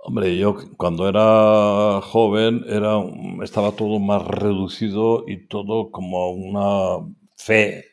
Hombre, 0.00 0.36
yo 0.36 0.56
cuando 0.76 1.08
era 1.08 2.00
joven 2.00 2.64
era, 2.68 3.02
estaba 3.42 3.72
todo 3.72 3.98
más 3.98 4.26
reducido 4.26 5.24
y 5.26 5.48
todo 5.48 5.90
como 5.90 6.30
una 6.30 7.04
fe 7.36 7.84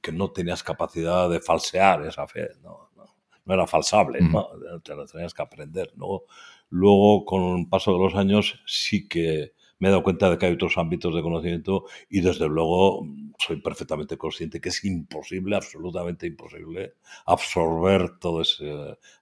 que 0.00 0.10
no 0.10 0.30
tenías 0.32 0.62
capacidad 0.62 1.28
de 1.28 1.40
falsear 1.40 2.04
esa 2.06 2.26
fe, 2.26 2.48
no, 2.62 2.90
no, 2.96 3.54
era 3.54 3.66
falsable, 3.66 4.20
¿no? 4.20 4.48
te 4.82 4.96
la 4.96 5.06
tenías 5.06 5.34
que 5.34 5.42
aprender. 5.42 5.92
¿no? 5.96 6.22
Luego, 6.70 7.24
con 7.24 7.58
el 7.58 7.68
paso 7.68 7.92
de 7.92 7.98
los 7.98 8.14
años, 8.14 8.60
sí 8.66 9.06
que 9.06 9.52
me 9.78 9.88
he 9.88 9.90
dado 9.90 10.02
cuenta 10.02 10.30
de 10.30 10.38
que 10.38 10.46
hay 10.46 10.54
otros 10.54 10.78
ámbitos 10.78 11.14
de 11.14 11.22
conocimiento 11.22 11.84
y 12.08 12.20
desde 12.20 12.48
luego 12.48 13.06
soy 13.38 13.60
perfectamente 13.60 14.16
consciente 14.16 14.60
que 14.60 14.68
es 14.68 14.84
imposible, 14.84 15.56
absolutamente 15.56 16.26
imposible, 16.26 16.94
absorber 17.26 18.18
toda 18.18 18.44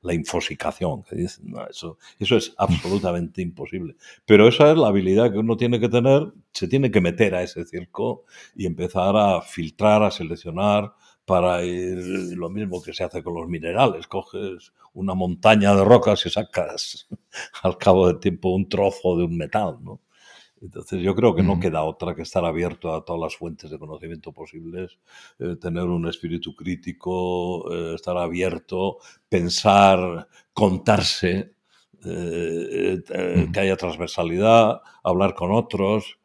la 0.02 0.14
infosicación 0.14 1.02
que 1.02 1.16
dicen. 1.16 1.54
eso, 1.68 1.98
eso 2.18 2.36
es 2.36 2.54
absolutamente 2.58 3.42
imposible. 3.42 3.96
Pero 4.26 4.48
esa 4.48 4.70
es 4.72 4.78
la 4.78 4.88
habilidad 4.88 5.32
que 5.32 5.38
uno 5.38 5.56
tiene 5.56 5.80
que 5.80 5.88
tener, 5.88 6.32
se 6.52 6.68
tiene 6.68 6.90
que 6.90 7.00
meter 7.00 7.34
a 7.34 7.42
ese 7.42 7.64
circo 7.64 8.24
y 8.54 8.66
empezar 8.66 9.16
a 9.16 9.40
filtrar, 9.40 10.02
a 10.02 10.10
seleccionar, 10.10 10.92
para 11.24 11.64
ir 11.64 11.98
lo 12.36 12.50
mismo 12.50 12.82
que 12.82 12.92
se 12.92 13.04
hace 13.04 13.22
con 13.22 13.34
los 13.34 13.48
minerales. 13.48 14.06
Coges 14.06 14.72
una 14.94 15.14
montaña 15.14 15.74
de 15.74 15.84
rocas 15.84 16.26
y 16.26 16.30
sacas 16.30 17.08
al 17.62 17.78
cabo 17.78 18.08
del 18.08 18.18
tiempo 18.18 18.50
un 18.50 18.68
trozo 18.68 19.16
de 19.16 19.24
un 19.24 19.36
metal, 19.36 19.78
¿no? 19.82 20.00
Entonces 20.62 21.02
yo 21.02 21.14
creo 21.14 21.34
que 21.34 21.42
no 21.42 21.58
queda 21.58 21.82
otra 21.82 22.14
que 22.14 22.22
estar 22.22 22.44
abierto 22.44 22.94
a 22.94 23.04
todas 23.04 23.20
las 23.20 23.36
fuentes 23.36 23.68
de 23.68 23.78
conocimiento 23.78 24.32
posibles, 24.32 24.98
eh, 25.40 25.56
tener 25.60 25.84
un 25.84 26.06
espíritu 26.06 26.54
crítico, 26.54 27.70
eh, 27.72 27.94
estar 27.96 28.16
abierto, 28.16 28.98
pensar, 29.28 30.28
contarse, 30.52 31.54
eh, 32.04 33.02
que 33.52 33.60
haya 33.60 33.76
transversalidad, 33.76 34.80
hablar 35.02 35.34
con 35.34 35.52
otros. 35.52 36.18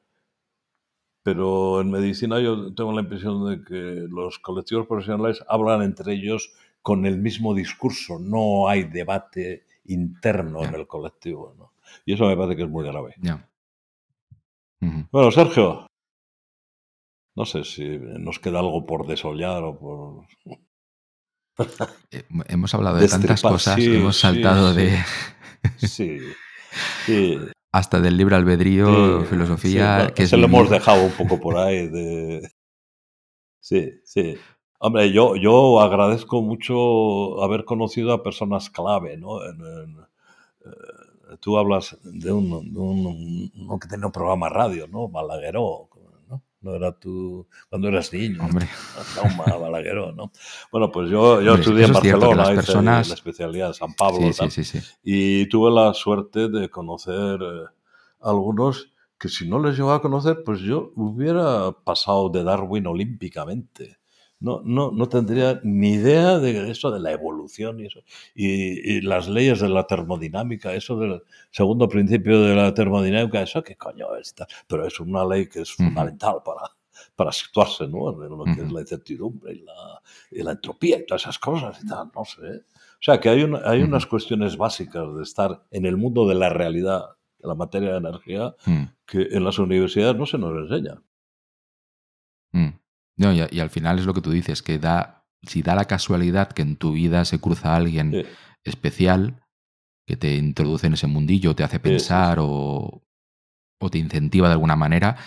Pero 1.23 1.81
en 1.81 1.91
medicina 1.91 2.39
yo 2.39 2.73
tengo 2.73 2.93
la 2.93 3.01
impresión 3.01 3.49
de 3.49 3.63
que 3.63 4.05
los 4.07 4.39
colectivos 4.39 4.88
profesionales 4.88 5.43
hablan 5.47 5.81
entre 5.81 6.13
ellos 6.13 6.53
con 6.81 7.05
el 7.05 7.17
mismo 7.17 7.53
discurso, 7.53 8.17
no 8.19 8.69
hay 8.69 8.83
debate 8.83 9.65
interno 9.85 10.63
en 10.63 10.75
el 10.75 10.88
colectivo. 10.88 11.53
¿no? 11.57 11.73
Y 12.05 12.13
eso 12.13 12.27
me 12.27 12.38
parece 12.38 12.55
que 12.55 12.63
es 12.63 12.69
muy 12.69 12.85
grave. 12.85 13.15
Bueno, 14.80 15.32
Sergio, 15.32 15.88
no 17.36 17.45
sé 17.45 17.63
si 17.63 17.88
nos 18.19 18.39
queda 18.39 18.59
algo 18.59 18.86
por 18.86 19.05
desollar 19.05 19.63
o 19.63 19.78
por... 19.78 20.25
Hemos 22.47 22.73
hablado 22.73 22.97
de 22.97 23.07
tantas 23.07 23.41
cosas, 23.41 23.80
hemos 23.80 24.19
saltado 24.19 24.73
de... 24.73 24.97
sí, 25.78 26.19
sí. 27.05 27.38
Hasta 27.71 27.99
del 27.99 28.17
libre 28.17 28.36
albedrío, 28.36 29.23
filosofía... 29.25 30.11
que 30.15 30.25
se 30.25 30.38
lo 30.38 30.45
hemos 30.45 30.69
dejado 30.69 31.03
un 31.03 31.11
poco 31.11 31.39
por 31.39 31.57
ahí. 31.57 31.88
De... 31.88 32.51
Sí, 33.59 33.91
sí. 34.05 34.38
Hombre, 34.80 35.11
yo, 35.11 35.36
yo 35.36 35.82
agradezco 35.82 36.41
mucho 36.41 37.43
haber 37.43 37.65
conocido 37.65 38.13
a 38.13 38.23
personas 38.23 38.69
clave, 38.69 39.17
¿no? 39.17 39.43
En, 39.43 39.59
eh, 39.59 40.97
tú 41.39 41.57
hablas 41.57 41.97
de 42.03 42.32
un, 42.32 42.73
de 42.73 42.80
un, 42.80 43.80
que 43.80 43.88
tenía 43.88 44.05
un 44.05 44.11
programa 44.11 44.49
radio, 44.49 44.88
¿no? 44.88 45.07
Balagueró, 45.07 45.89
¿no? 46.28 46.43
No 46.61 46.75
era 46.75 46.91
tú 46.91 47.47
cuando 47.69 47.88
eras 47.88 48.11
niño. 48.13 48.43
Hombre. 48.43 48.67
Trauma, 49.13 49.45
Balagueró, 49.61 50.11
¿no? 50.11 50.32
Bueno, 50.71 50.91
pues 50.91 51.09
yo, 51.09 51.41
yo 51.41 51.55
estudié 51.55 51.86
en 51.86 51.93
Barcelona, 51.93 52.43
hice 52.43 52.55
personas... 52.55 53.07
la 53.09 53.13
especialidad 53.13 53.67
de 53.69 53.73
San 53.73 53.93
Pablo. 53.93 54.32
Sí, 54.34 54.49
sí, 54.49 54.63
sí, 54.63 54.80
y 55.03 55.47
tuve 55.49 55.71
la 55.71 55.93
suerte 55.93 56.49
de 56.49 56.69
conocer 56.69 57.39
eh, 57.41 57.65
algunos 58.21 58.91
que 59.19 59.30
si 59.30 59.47
no 59.47 59.59
les 59.59 59.75
llegaba 59.75 59.95
a 59.95 60.01
conocer, 60.01 60.43
pues 60.45 60.59
yo 60.59 60.91
hubiera 60.95 61.71
pasado 61.71 62.30
de 62.30 62.43
Darwin 62.43 62.86
olímpicamente 62.88 63.97
no, 64.39 64.61
no, 64.63 64.91
no 64.91 65.09
tendría 65.09 65.59
ni 65.63 65.93
idea 65.93 66.38
de 66.38 66.69
eso 66.69 66.91
de 66.91 66.99
la 66.99 67.11
evolución 67.11 67.79
y 67.79 67.88
eso. 67.88 68.01
Y, 68.35 69.01
las 69.01 69.27
leyes 69.27 69.61
de 69.61 69.69
la 69.69 69.88
termodinámica, 69.88 70.73
eso 70.73 70.97
del 70.99 71.23
segundo 71.51 71.88
principio 71.89 72.41
de 72.41 72.55
la 72.55 72.73
termodinámica, 72.73 73.41
eso 73.41 73.63
qué 73.63 73.75
coño 73.75 74.15
es. 74.15 74.35
Pero 74.67 74.85
es 74.85 74.99
una 74.99 75.25
ley 75.25 75.47
que 75.47 75.61
es 75.61 75.71
fundamental 75.71 76.38
para, 76.45 76.71
para 77.15 77.31
situarse 77.31 77.88
¿no? 77.88 78.11
en 78.23 78.38
lo 78.38 78.43
que 78.43 78.61
es 78.61 78.71
la 78.71 78.81
incertidumbre 78.81 79.53
y 79.53 79.61
la, 79.61 80.01
y 80.31 80.43
la, 80.43 80.51
entropía 80.51 80.99
y 80.99 81.05
todas 81.05 81.23
esas 81.23 81.39
cosas 81.39 81.83
y 81.83 81.88
tal, 81.88 82.11
no 82.15 82.25
sé. 82.25 82.63
O 82.99 83.01
sea 83.01 83.19
que 83.19 83.29
hay, 83.29 83.49
hay 83.65 83.81
unas 83.81 84.05
cuestiones 84.05 84.57
básicas 84.57 85.15
de 85.15 85.23
estar 85.23 85.63
en 85.71 85.85
el 85.85 85.97
mundo 85.97 86.27
de 86.27 86.35
la 86.35 86.49
realidad, 86.49 87.05
de 87.39 87.47
la 87.47 87.55
materia 87.55 87.91
de 87.91 87.97
energía, 87.97 88.55
mm. 88.65 88.83
que 89.05 89.27
en 89.31 89.43
las 89.43 89.57
universidades 89.59 90.15
no 90.15 90.25
se 90.25 90.38
nos 90.38 90.51
enseña. 90.57 91.01
No, 93.18 93.34
y, 93.34 93.41
al 93.41 93.70
final 93.70 93.99
es 93.99 94.05
lo 94.05 94.13
que 94.13 94.22
tú 94.22 94.32
dices, 94.32 94.61
que 94.61 94.78
da, 94.78 95.26
si 95.41 95.63
da 95.63 95.76
la 95.76 95.86
casualidad 95.86 96.51
que 96.51 96.61
en 96.61 96.78
tu 96.78 96.93
vida 96.93 97.26
se 97.26 97.39
cruza 97.39 97.76
alguien 97.76 98.26
especial 98.63 99.43
que 100.05 100.15
te 100.15 100.36
introduce 100.36 100.88
en 100.88 100.93
ese 100.93 101.07
mundillo, 101.07 101.55
te 101.55 101.63
hace 101.63 101.80
pensar 101.80 102.38
o, 102.39 103.03
o, 103.80 103.89
te 103.89 103.97
incentiva 103.97 104.47
de 104.47 104.53
alguna 104.53 104.76
manera, 104.76 105.18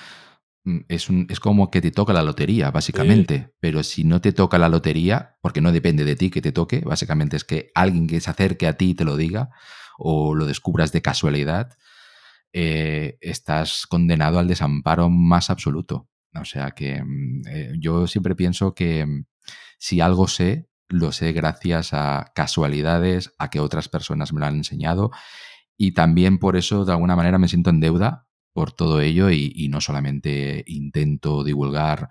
mm, 0.65 0.79
es, 0.89 1.11
un, 1.11 1.27
es 1.29 1.41
como 1.41 1.71
que 1.71 1.83
te 1.83 1.91
toca 1.91 2.13
la 2.13 2.23
lotería, 2.23 2.71
básicamente. 2.71 3.53
Pero 3.61 3.83
si 3.83 4.05
no 4.05 4.21
te 4.21 4.33
toca 4.33 4.57
la 4.57 4.69
lotería, 4.69 5.37
porque 5.43 5.61
no 5.61 5.73
depende 5.73 6.05
de 6.05 6.17
ti 6.17 6.31
que 6.31 6.41
te 6.41 6.53
toque, 6.53 6.81
básicamente 6.81 7.37
es 7.37 7.45
que 7.45 7.71
alguien 7.75 8.07
que 8.07 8.21
se 8.21 8.31
acerque 8.31 8.67
a 8.67 8.75
ti 8.75 8.95
te 8.95 9.05
lo 9.05 9.17
diga 9.17 9.51
o 9.99 10.35
lo 10.35 10.47
descubras 10.47 10.93
de 10.93 11.03
casualidad, 11.03 11.77
eh, 12.53 13.19
estás 13.21 13.87
condenado 13.87 14.39
al 14.39 14.49
desamparo 14.49 15.11
más 15.11 15.51
absoluto. 15.51 16.10
O 16.35 16.45
sea 16.45 16.73
que 16.73 17.03
mm, 17.03 17.43
eh, 17.49 17.73
yo 17.79 18.07
siempre 18.07 18.35
pienso 18.35 18.75
que 18.75 19.05
mm, 19.07 19.25
si 19.79 20.01
algo 20.01 20.29
sé, 20.29 20.69
lo 20.89 21.13
sé 21.13 21.33
gracias 21.33 21.93
a 21.93 22.33
casualidades, 22.35 23.33
a 23.39 23.51
que 23.51 23.61
otras 23.61 23.89
personas 23.89 24.33
me 24.33 24.41
lo 24.41 24.47
han 24.47 24.57
enseñado 24.57 25.11
y 25.83 25.93
también 25.93 26.39
por 26.39 26.57
eso 26.57 26.85
de 26.85 26.93
alguna 26.93 27.17
manera 27.17 27.39
me 27.39 27.49
siento 27.49 27.71
en 27.71 27.81
deuda 27.81 28.27
por 28.53 28.71
todo 28.71 29.01
ello 29.01 29.31
y, 29.31 29.69
no 29.71 29.81
solamente 29.81 30.63
intento 30.67 31.43
divulgar 31.43 32.11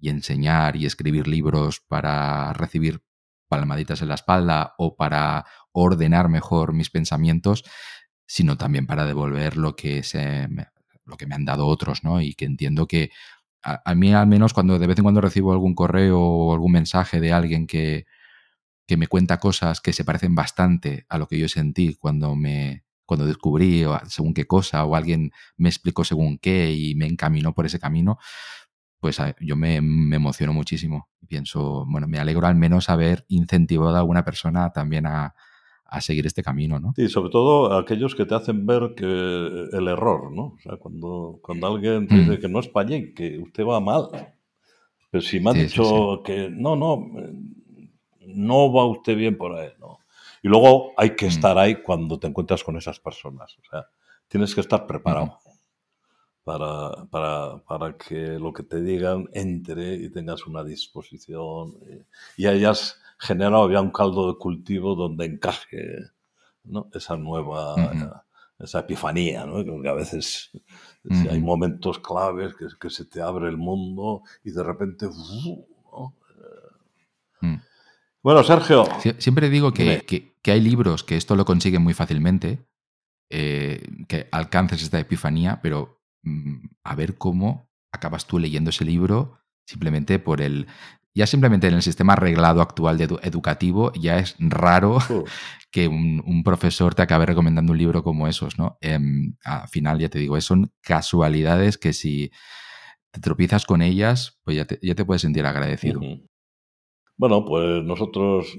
y 0.00 0.08
enseñar 0.08 0.74
y 0.74 0.86
escribir 0.86 1.28
libros 1.28 1.80
para 1.86 2.52
recibir 2.52 3.04
palmaditas 3.46 4.02
en 4.02 4.08
la 4.08 4.16
espalda 4.16 4.74
o 4.76 4.96
para 4.96 5.44
ordenar 5.70 6.28
mejor 6.28 6.72
mis 6.72 6.90
pensamientos, 6.90 7.62
sino 8.26 8.56
también 8.56 8.88
para 8.88 9.04
devolver 9.04 9.56
lo 9.56 9.76
que, 9.76 10.02
se, 10.02 10.48
lo 11.04 11.16
que 11.16 11.26
me 11.26 11.36
han 11.36 11.44
dado 11.44 11.68
otros, 11.68 12.02
¿no? 12.02 12.20
Y 12.20 12.34
que 12.34 12.46
entiendo 12.46 12.88
que 12.88 13.10
a, 13.66 13.94
mí 13.94 14.12
al 14.12 14.26
menos 14.26 14.54
cuando 14.54 14.78
de 14.78 14.86
vez 14.86 14.98
en 14.98 15.04
cuando 15.04 15.20
recibo 15.20 15.52
algún 15.52 15.74
correo 15.74 16.20
o 16.20 16.52
algún 16.52 16.72
mensaje 16.72 17.20
de 17.20 17.32
alguien 17.32 17.66
que, 17.66 18.06
que 18.86 18.96
me 18.96 19.08
cuenta 19.08 19.38
cosas 19.40 19.80
que 19.80 19.92
se 19.92 20.04
parecen 20.04 20.34
bastante 20.34 21.04
a 21.08 21.18
lo 21.18 21.26
que 21.26 21.38
yo 21.38 21.48
sentí 21.48 21.94
cuando 21.94 22.36
me 22.36 22.84
cuando 23.04 23.26
descubrí 23.26 23.84
según 24.08 24.34
qué 24.34 24.46
cosa 24.46 24.84
o 24.84 24.96
alguien 24.96 25.30
me 25.56 25.68
explicó 25.68 26.04
según 26.04 26.38
qué 26.38 26.72
y 26.72 26.96
me 26.96 27.06
encaminó 27.06 27.54
por 27.54 27.64
ese 27.64 27.78
camino, 27.78 28.18
pues 28.98 29.18
yo 29.40 29.54
me, 29.54 29.80
me 29.80 30.16
emociono 30.16 30.52
muchísimo. 30.52 31.08
Pienso, 31.28 31.84
bueno, 31.86 32.08
me 32.08 32.18
alegro 32.18 32.48
al 32.48 32.56
menos 32.56 32.90
haber 32.90 33.24
incentivado 33.28 33.94
a 33.94 34.00
alguna 34.00 34.24
persona 34.24 34.72
también 34.72 35.06
a, 35.06 35.34
a 35.88 36.00
seguir 36.00 36.26
este 36.26 36.42
camino, 36.42 36.78
¿no? 36.80 36.92
Sí, 36.96 37.08
sobre 37.08 37.30
todo 37.30 37.76
aquellos 37.76 38.14
que 38.14 38.26
te 38.26 38.34
hacen 38.34 38.66
ver 38.66 38.94
que 38.96 39.04
el 39.04 39.88
error, 39.88 40.32
¿no? 40.32 40.54
O 40.56 40.58
sea, 40.62 40.76
cuando, 40.76 41.38
cuando 41.42 41.66
alguien 41.66 42.08
te 42.08 42.16
dice 42.16 42.38
mm. 42.38 42.40
que 42.40 42.48
no 42.48 42.60
es 42.60 42.68
para 42.68 42.88
allí, 42.88 43.14
que 43.14 43.38
usted 43.38 43.64
va 43.64 43.80
mal. 43.80 44.08
Pero 45.10 45.22
si 45.22 45.38
me 45.38 45.50
ha 45.50 45.52
dicho 45.52 46.22
que 46.24 46.50
no, 46.50 46.74
no, 46.74 47.08
no 48.20 48.72
va 48.72 48.86
usted 48.86 49.16
bien 49.16 49.36
por 49.36 49.56
ahí, 49.56 49.70
¿no? 49.78 50.00
Y 50.42 50.48
luego 50.48 50.92
hay 50.96 51.14
que 51.14 51.26
mm. 51.26 51.28
estar 51.28 51.58
ahí 51.58 51.76
cuando 51.82 52.18
te 52.18 52.26
encuentras 52.26 52.64
con 52.64 52.76
esas 52.76 52.98
personas. 52.98 53.56
O 53.58 53.70
sea, 53.70 53.86
tienes 54.28 54.54
que 54.54 54.60
estar 54.60 54.86
preparado. 54.86 55.38
Para, 56.42 57.06
para, 57.10 57.58
para, 57.64 57.96
que 57.96 58.38
lo 58.38 58.52
que 58.52 58.62
te 58.62 58.80
digan 58.80 59.28
entre 59.32 59.96
y 59.96 60.10
tengas 60.10 60.46
una 60.46 60.62
disposición 60.62 61.74
y, 62.36 62.42
y 62.42 62.46
hayas 62.46 63.00
generado 63.18 63.70
ya 63.70 63.80
un 63.80 63.90
caldo 63.90 64.32
de 64.32 64.38
cultivo 64.38 64.94
donde 64.94 65.26
encaje 65.26 65.98
¿no? 66.64 66.88
esa 66.92 67.16
nueva, 67.16 67.74
esa 68.58 68.80
epifanía, 68.80 69.46
¿no? 69.46 69.64
que 69.82 69.88
a 69.88 69.94
veces 69.94 70.50
hay 71.30 71.40
momentos 71.40 71.98
claves 71.98 72.54
que, 72.54 72.66
que, 72.80 72.90
se 72.90 73.04
te 73.04 73.22
abre 73.22 73.48
el 73.48 73.56
mundo 73.56 74.22
y 74.44 74.50
de 74.50 74.62
repente... 74.62 75.06
Mm. 77.40 77.56
Bueno, 78.22 78.42
Sergio. 78.42 78.84
siempre 79.18 79.48
digo 79.50 79.72
que, 79.72 80.34
que, 80.42 80.50
hay 80.50 80.60
libros 80.60 81.04
que 81.04 81.16
esto 81.16 81.36
lo 81.36 81.44
consiguen 81.44 81.82
muy 81.82 81.94
fácilmente, 81.94 82.66
eh, 83.30 83.86
que 84.08 84.28
alcances 84.32 84.82
esta 84.82 84.98
epifanía, 84.98 85.60
pero 85.62 86.02
mm, 86.22 86.56
a 86.82 86.94
ver 86.96 87.18
cómo 87.18 87.68
acabas 87.92 88.26
tú 88.26 88.40
leyendo 88.40 88.70
ese 88.70 88.84
libro 88.84 89.38
simplemente 89.64 90.18
por 90.18 90.40
el... 90.40 90.66
Ya 91.16 91.26
simplemente 91.26 91.66
en 91.66 91.72
el 91.72 91.80
sistema 91.80 92.12
arreglado 92.12 92.60
actual 92.60 92.98
de 92.98 93.04
educativo 93.22 93.90
ya 93.94 94.18
es 94.18 94.36
raro 94.38 94.98
que 95.70 95.88
un, 95.88 96.42
profesor 96.44 96.94
te 96.94 97.00
acabe 97.00 97.24
recomendando 97.24 97.72
un 97.72 97.78
libro 97.78 98.04
como 98.04 98.28
esos, 98.28 98.58
¿no? 98.58 98.76
Em, 98.82 99.34
al 99.42 99.66
final, 99.68 99.98
ya 99.98 100.10
te 100.10 100.18
digo, 100.18 100.38
son 100.42 100.74
casualidades 100.82 101.78
que 101.78 101.94
si 101.94 102.30
te 103.12 103.20
tropiezas 103.22 103.64
con 103.64 103.80
ellas, 103.80 104.38
pues 104.44 104.58
ya 104.58 104.66
te, 104.66 104.78
ya 104.82 104.94
te 104.94 105.06
puedes 105.06 105.22
sentir 105.22 105.46
agradecido. 105.46 106.00
Bueno, 107.16 107.46
pues 107.46 107.82
nosotros 107.82 108.54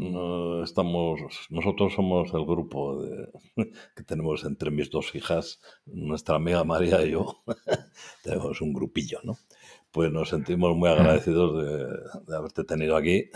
estamos, 0.63 1.19
nosotros 1.51 1.93
somos 1.93 2.33
el 2.33 2.43
grupo 2.43 3.03
que 3.95 4.03
tenemos 4.03 4.43
entre 4.45 4.71
mis 4.71 4.89
dos 4.89 5.13
hijas, 5.13 5.61
nuestra 5.85 6.37
amiga 6.37 6.63
María 6.63 7.05
y 7.05 7.11
yo, 7.11 7.43
tenemos 8.23 8.59
un 8.61 8.73
grupillo, 8.73 9.19
¿no? 9.23 9.37
Pues 9.97 10.11
nos 10.11 10.29
sentimos 10.29 10.77
muy 10.77 10.89
agradecidos 10.89 11.57
de, 12.27 12.35
haberte 12.35 12.63
tenido 12.63 12.95
aquí. 12.95 13.31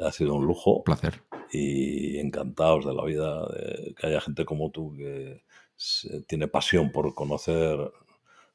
Ha 0.00 0.10
sido 0.12 0.34
un 0.34 0.46
lujo. 0.46 0.82
placer. 0.82 1.20
Y 1.52 2.16
encantados 2.18 2.86
de 2.86 2.94
la 2.94 3.04
vida, 3.04 3.46
de 3.48 3.94
que 3.94 4.06
haya 4.06 4.22
gente 4.22 4.46
como 4.46 4.70
tú 4.70 4.96
que 4.96 5.42
tiene 6.26 6.48
pasión 6.48 6.90
por 6.90 7.12
conocer 7.14 7.78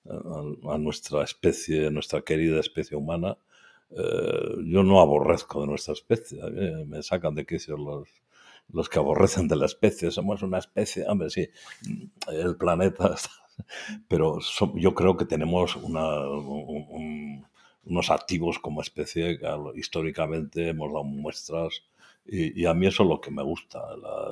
a, 0.09 0.73
a 0.73 0.77
nuestra 0.79 1.23
especie, 1.23 1.91
nuestra 1.91 2.23
querida 2.23 2.59
especie 2.59 2.97
humana 2.97 3.37
eh, 3.91 4.55
yo 4.65 4.81
no 4.81 4.99
aborrezco 4.99 5.61
de 5.61 5.67
nuestra 5.67 5.93
especie. 5.93 6.41
me 6.87 7.03
sacan 7.03 7.35
de 7.35 7.45
quicio 7.45 7.77
los, 7.77 8.09
los 8.69 8.89
que 8.89 8.97
aborrecen 8.97 9.47
de 9.47 9.55
la 9.55 9.67
especie. 9.67 10.09
Somos 10.09 10.41
una 10.41 10.57
especie, 10.57 11.05
hombre, 11.07 11.29
sí, 11.29 11.47
el 12.27 12.57
planeta 12.57 13.15
Pero 14.07 14.39
yo 14.75 14.93
creo 14.93 15.17
que 15.17 15.25
tenemos 15.25 15.75
una, 15.75 16.27
unos 17.83 18.09
activos 18.09 18.59
como 18.59 18.81
especie 18.81 19.39
que 19.39 19.47
históricamente 19.75 20.69
hemos 20.69 20.91
dado 20.91 21.03
muestras 21.03 21.83
y, 22.25 22.65
a 22.65 22.73
mí 22.73 22.87
eso 22.87 23.03
es 23.03 23.09
lo 23.09 23.19
que 23.19 23.31
me 23.31 23.43
gusta, 23.43 23.81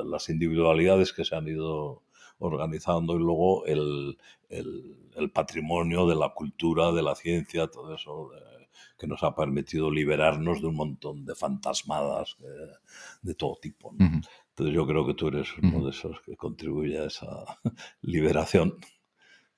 las 0.06 0.30
individualidades 0.30 1.12
que 1.12 1.26
se 1.26 1.36
han 1.36 1.48
ido 1.48 2.04
organizando 2.40 3.16
y 3.16 3.20
luego 3.20 3.66
el, 3.66 4.18
el, 4.50 4.96
el, 5.16 5.30
patrimonio 5.30 6.08
de 6.08 6.16
la 6.16 6.30
cultura, 6.30 6.92
de 6.94 7.04
la 7.04 7.16
ciencia, 7.16 7.68
todo 7.68 7.94
eso 7.94 8.32
que 9.02 9.08
nos 9.08 9.24
ha 9.24 9.34
permitido 9.34 9.90
liberarnos 9.90 10.62
de 10.62 10.68
un 10.68 10.76
montón 10.76 11.26
de 11.26 11.34
fantasmadas 11.34 12.38
eh, 12.42 12.74
de 13.24 13.34
todo 13.34 13.58
tipo. 13.60 13.96
Entonces 14.00 14.76
yo 14.76 14.86
creo 14.86 15.08
que 15.08 15.16
tú 15.16 15.30
eres 15.30 15.50
uno 15.58 15.86
de 15.86 15.90
esos 15.90 16.22
que 16.22 16.38
contribuye 16.38 17.00
a 17.00 17.06
esa 17.06 17.28
liberación 18.02 18.78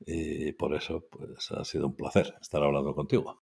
y 0.06 0.52
por 0.54 0.76
eso 0.76 1.08
pues 1.10 1.52
ha 1.52 1.64
sido 1.64 1.88
un 1.88 1.96
placer 1.96 2.34
estar 2.42 2.64
hablando 2.64 2.94
contigo. 2.94 3.44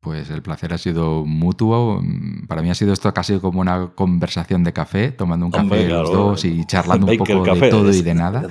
Pues 0.00 0.30
el 0.30 0.42
placer 0.42 0.72
ha 0.72 0.78
sido 0.78 1.24
mutuo. 1.24 2.02
Para 2.48 2.60
mí 2.60 2.70
ha 2.70 2.74
sido 2.74 2.92
esto 2.92 3.14
casi 3.14 3.38
como 3.38 3.60
una 3.60 3.94
conversación 3.94 4.64
de 4.64 4.72
café, 4.72 5.12
tomando 5.12 5.46
un 5.46 5.52
café 5.52 5.88
los 5.88 6.10
dos 6.10 6.44
y 6.44 6.66
charlando 6.66 7.06
un 7.10 7.16
poco 7.16 7.54
de 7.54 7.70
todo 7.70 7.92
y 7.92 8.02
de 8.02 8.14
nada. 8.14 8.48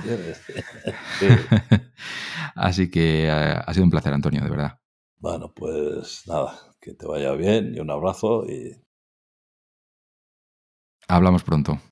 Así 2.54 2.90
que 2.90 3.26
eh, 3.26 3.30
ha 3.30 3.74
sido 3.74 3.84
un 3.84 3.90
placer, 3.90 4.14
Antonio, 4.14 4.42
de 4.42 4.48
verdad. 4.48 4.78
Bueno, 5.18 5.52
pues 5.54 6.22
nada, 6.26 6.58
que 6.80 6.94
te 6.94 7.06
vaya 7.06 7.32
bien 7.32 7.74
y 7.74 7.80
un 7.80 7.90
abrazo 7.90 8.44
y... 8.48 8.74
Hablamos 11.06 11.44
pronto. 11.44 11.78